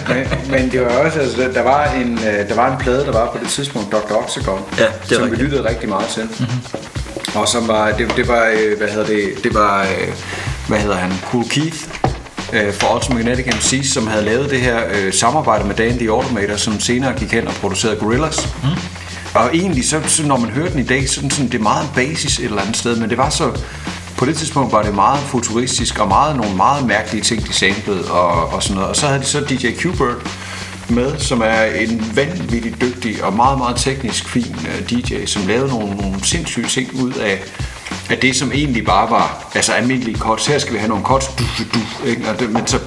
men, 0.09 0.51
men 0.51 0.73
det 0.73 0.81
var 0.81 0.89
også, 0.89 1.19
altså, 1.21 1.51
der- 1.55 1.63
var 1.63 1.85
en, 1.85 2.19
øh, 2.19 2.49
der 2.49 2.55
var 2.55 2.73
en 2.77 2.79
plade, 2.83 3.05
der 3.05 3.13
var 3.13 3.27
på 3.33 3.39
det 3.43 3.49
tidspunkt, 3.49 3.93
Dr. 3.93 4.15
Oxygon, 4.25 4.61
Ja, 4.79 4.85
det 4.85 4.91
er 5.13 5.15
som 5.15 5.25
vi 5.25 5.31
rigtigt. 5.31 5.43
lyttede 5.43 5.69
rigtig 5.69 5.89
meget 5.89 6.09
til. 6.09 6.23
Mm-hmm. 6.23 7.41
Og 7.41 7.49
som 7.49 7.69
var, 7.69 7.91
det, 7.91 8.13
det 8.17 8.29
var, 8.29 8.51
øh, 8.61 8.79
hvad 8.79 8.89
hedder 8.89 9.07
det, 9.07 9.23
det 9.45 9.55
var, 9.55 9.83
øh, 9.83 10.09
hvad 10.69 10.79
hedder 10.79 10.97
han, 10.97 11.13
Cool 11.31 11.45
Keith 11.49 11.77
øh, 12.53 12.75
fra 12.75 12.97
Ultimate 12.97 13.25
Magnetic 13.25 13.47
MC's, 13.47 13.93
som 13.93 14.07
havde 14.07 14.25
lavet 14.25 14.51
det 14.51 14.61
her 14.61 14.81
øh, 14.95 15.13
samarbejde 15.13 15.65
med 15.65 15.75
Dan 15.75 15.99
The 15.99 16.11
Automator, 16.11 16.57
som 16.57 16.81
senere 16.81 17.19
gik 17.19 17.33
hen 17.33 17.47
og 17.47 17.55
producerede 17.55 17.97
Gorillaz. 17.97 18.47
Mm. 18.63 18.69
Og 19.35 19.51
egentlig, 19.55 19.89
så, 19.89 20.01
så 20.07 20.27
når 20.27 20.37
man 20.37 20.51
hører 20.51 20.71
den 20.71 20.81
i 20.81 20.87
dag, 20.87 21.09
så 21.09 21.21
er 21.25 21.29
sådan, 21.31 21.47
det 21.47 21.59
er 21.59 21.63
meget 21.63 21.89
basis 21.95 22.39
et 22.39 22.45
eller 22.45 22.61
andet 22.61 22.77
sted, 22.77 22.97
men 22.97 23.11
det 23.11 23.19
var 23.19 23.31
så, 23.31 23.61
på 24.17 24.25
det 24.25 24.37
tidspunkt 24.37 24.73
var 24.73 24.83
det 24.83 24.95
meget 24.95 25.21
futuristisk, 25.21 25.99
og 25.99 26.09
meget, 26.09 26.37
nogle 26.37 26.57
meget 26.57 26.87
mærkelige 26.87 27.23
ting, 27.23 27.47
de 27.47 27.53
samplede 27.53 28.11
og, 28.11 28.47
og 28.47 28.63
sådan 28.63 28.75
noget. 28.75 28.91
Og 28.91 28.97
så 28.97 29.07
havde 29.07 29.21
de 29.21 29.27
så 29.27 29.41
DJ 29.41 29.67
Q-Bird, 29.67 30.29
med, 30.91 31.19
som 31.19 31.41
er 31.45 31.63
en 31.63 32.13
vanvittigt 32.15 32.81
dygtig 32.81 33.25
og 33.25 33.33
meget, 33.33 33.59
meget 33.59 33.77
teknisk 33.77 34.29
fin 34.29 34.57
uh, 34.59 34.91
DJ, 34.91 35.25
som 35.27 35.47
lavede 35.47 35.69
nogle, 35.69 35.97
nogle 35.97 36.25
sindssyge 36.25 36.67
ting 36.67 36.95
ud 36.95 37.13
af, 37.13 37.41
af 38.11 38.19
det, 38.19 38.37
som 38.37 38.53
egentlig 38.53 38.85
bare 38.85 39.11
var 39.11 39.51
altså 39.55 39.73
almindelige 39.73 40.19
cuts. 40.19 40.47
Her 40.47 40.59
skal 40.59 40.73
vi 40.73 40.79
have 40.79 40.89
nogle 40.89 41.05
cuts, 41.05 41.27
du, 41.27 41.45
du, 41.59 41.65
du, 41.75 42.07
ikke? 42.07 42.31
Og 42.31 42.41
det, 42.41 42.51
men 42.51 42.67
så... 42.67 42.79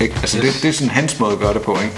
Ikke? 0.00 0.14
Altså, 0.14 0.40
det, 0.40 0.58
det 0.62 0.68
er 0.68 0.72
sådan 0.72 0.90
hans 0.90 1.20
måde 1.20 1.32
at 1.32 1.38
gøre 1.38 1.54
det 1.54 1.62
på. 1.62 1.78
Ikke? 1.82 1.94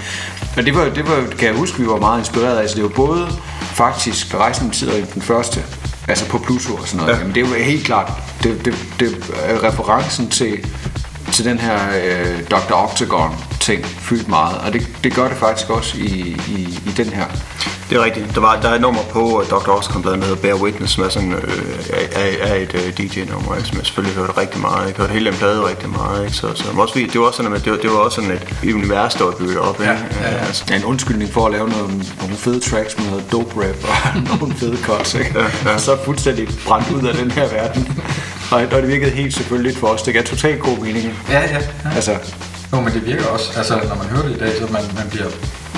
Men 0.55 0.65
det 0.65 0.75
var, 0.75 0.83
det 0.83 1.07
var, 1.09 1.27
kan 1.37 1.47
jeg 1.47 1.55
huske, 1.55 1.79
vi 1.79 1.87
var 1.87 1.99
meget 1.99 2.19
inspireret 2.19 2.57
af. 2.57 2.61
Altså, 2.61 2.75
det 2.75 2.83
var 2.83 2.89
både 2.89 3.27
faktisk 3.61 4.35
Rejsen 4.35 4.65
med 4.65 4.73
tid 4.73 4.89
og 4.89 5.13
den 5.13 5.21
første 5.21 5.63
altså 6.07 6.27
på 6.27 6.37
Pluto 6.37 6.73
og 6.75 6.87
sådan 6.87 6.97
noget. 6.97 7.13
Ja. 7.13 7.17
Jamen, 7.19 7.35
det 7.35 7.43
er 7.43 7.47
jo 7.47 7.53
helt 7.53 7.85
klart, 7.85 8.11
det, 8.43 8.65
det, 8.65 8.75
det 8.99 9.33
er 9.43 9.63
referencen 9.63 10.29
til, 10.29 10.65
til 11.31 11.45
den 11.45 11.59
her 11.59 11.79
øh, 12.03 12.43
Dr. 12.51 12.73
Octagon 12.73 13.35
ting 13.59 13.85
fyldt 13.85 14.27
meget, 14.27 14.57
og 14.57 14.73
det, 14.73 14.87
det 15.03 15.15
gør 15.15 15.27
det 15.27 15.37
faktisk 15.37 15.69
også 15.69 15.97
i, 15.97 16.37
i, 16.47 16.79
i 16.85 16.91
den 16.97 17.05
her. 17.05 17.25
Det 17.89 17.97
er 17.97 18.03
rigtigt. 18.03 18.35
Der, 18.35 18.41
var, 18.41 18.61
der 18.61 18.69
er 18.69 18.75
et 18.75 18.81
nummer 18.81 19.01
på 19.11 19.21
uh, 19.21 19.49
Dr. 19.49 19.69
Oscar-bladet, 19.69 20.19
der 20.19 20.25
hedder 20.27 20.41
Bear 20.41 20.55
Witness, 20.55 20.93
som 20.93 21.03
er, 21.03 21.09
sådan, 21.09 21.33
øh, 21.33 21.39
er, 21.91 22.47
er 22.47 22.55
et 22.55 22.73
uh, 22.73 22.79
DJ-nummer, 22.79 23.63
som 23.63 23.77
jeg 23.77 23.85
selvfølgelig 23.85 24.17
hørte 24.17 24.37
rigtig 24.37 24.61
meget. 24.61 24.87
Jeg 24.87 24.93
hørte 24.97 25.13
hele 25.13 25.31
den 25.31 25.37
plade 25.39 25.67
rigtig 25.69 25.89
meget. 25.89 26.25
Ikke? 26.25 26.35
Så, 26.35 26.55
så 26.55 26.63
også, 26.77 26.99
det 27.13 27.19
var 27.19 27.25
også 27.25 27.37
sådan, 27.37 27.53
at 27.53 27.63
det 27.65 27.71
var, 27.71 27.77
det 27.77 27.89
var 27.89 27.97
også 27.97 28.21
sådan 28.21 28.31
et 28.63 28.73
univers, 28.73 29.13
der 29.13 29.23
var 29.23 29.31
bygget 29.31 29.57
op. 29.59 29.79
Ikke? 29.79 29.91
Ja, 29.91 29.99
ja, 30.21 30.31
ja. 30.31 30.45
Altså, 30.45 30.73
en 30.73 30.85
undskyldning 30.85 31.31
for 31.33 31.45
at 31.45 31.51
lave 31.51 31.69
nogle, 31.69 31.87
nogle 32.21 32.35
fede 32.35 32.59
tracks 32.59 32.97
med 32.97 33.05
noget 33.09 33.31
dope 33.31 33.53
rap 33.61 33.75
og 34.31 34.37
nogle 34.39 34.55
fede 34.55 34.77
cuts. 34.83 35.13
Ikke? 35.13 35.39
Ja, 35.39 35.45
ja. 35.65 35.73
Og 35.73 35.81
så 35.81 35.97
fuldstændig 36.05 36.47
brændt 36.67 36.91
ud 36.91 37.07
af 37.07 37.15
den 37.15 37.31
her 37.31 37.47
verden. 37.47 38.01
Og, 38.51 38.61
og 38.61 38.81
det 38.81 38.87
virkede 38.87 39.11
helt 39.11 39.33
selvfølgelig 39.33 39.77
for 39.77 39.87
os. 39.87 40.01
Det 40.01 40.13
gav 40.13 40.23
totalt 40.23 40.59
god 40.59 40.77
mening. 40.77 41.19
Ja, 41.29 41.39
ja. 41.39 41.59
ja. 41.85 41.89
Altså, 41.95 42.11
jo, 42.73 42.79
men 42.81 42.93
det 42.93 43.05
virker 43.05 43.25
også, 43.25 43.51
altså 43.57 43.73
når 43.75 43.95
man 43.95 44.07
hører 44.07 44.27
det 44.27 44.35
i 44.35 44.39
dag, 44.39 44.51
så 44.57 44.67
man, 44.73 44.83
man 44.95 45.09
bliver 45.09 45.29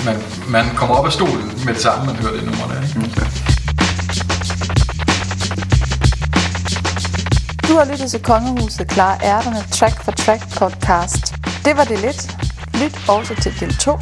man, 0.04 0.16
man 0.48 0.64
kommer 0.76 0.96
op 0.96 1.06
af 1.06 1.12
stolen 1.12 1.52
med 1.64 1.74
det 1.74 1.82
samme, 1.82 2.06
man 2.06 2.16
hører 2.16 2.32
det 2.32 2.44
nummer 2.44 2.66
der. 2.66 2.82
Ikke? 2.82 3.10
Okay. 3.12 3.26
Du 7.68 7.78
har 7.78 7.84
lyttet 7.90 8.10
til 8.10 8.22
Kongehuset 8.22 8.88
Klar 8.88 9.20
Ærterne 9.24 9.64
Track 9.72 10.04
for 10.04 10.12
Track 10.12 10.42
podcast. 10.58 11.34
Det 11.64 11.76
var 11.76 11.84
det 11.84 11.98
lidt. 11.98 12.36
Lyt 12.74 12.98
også 13.08 13.34
til 13.42 13.60
del 13.60 13.76
2. 13.76 13.98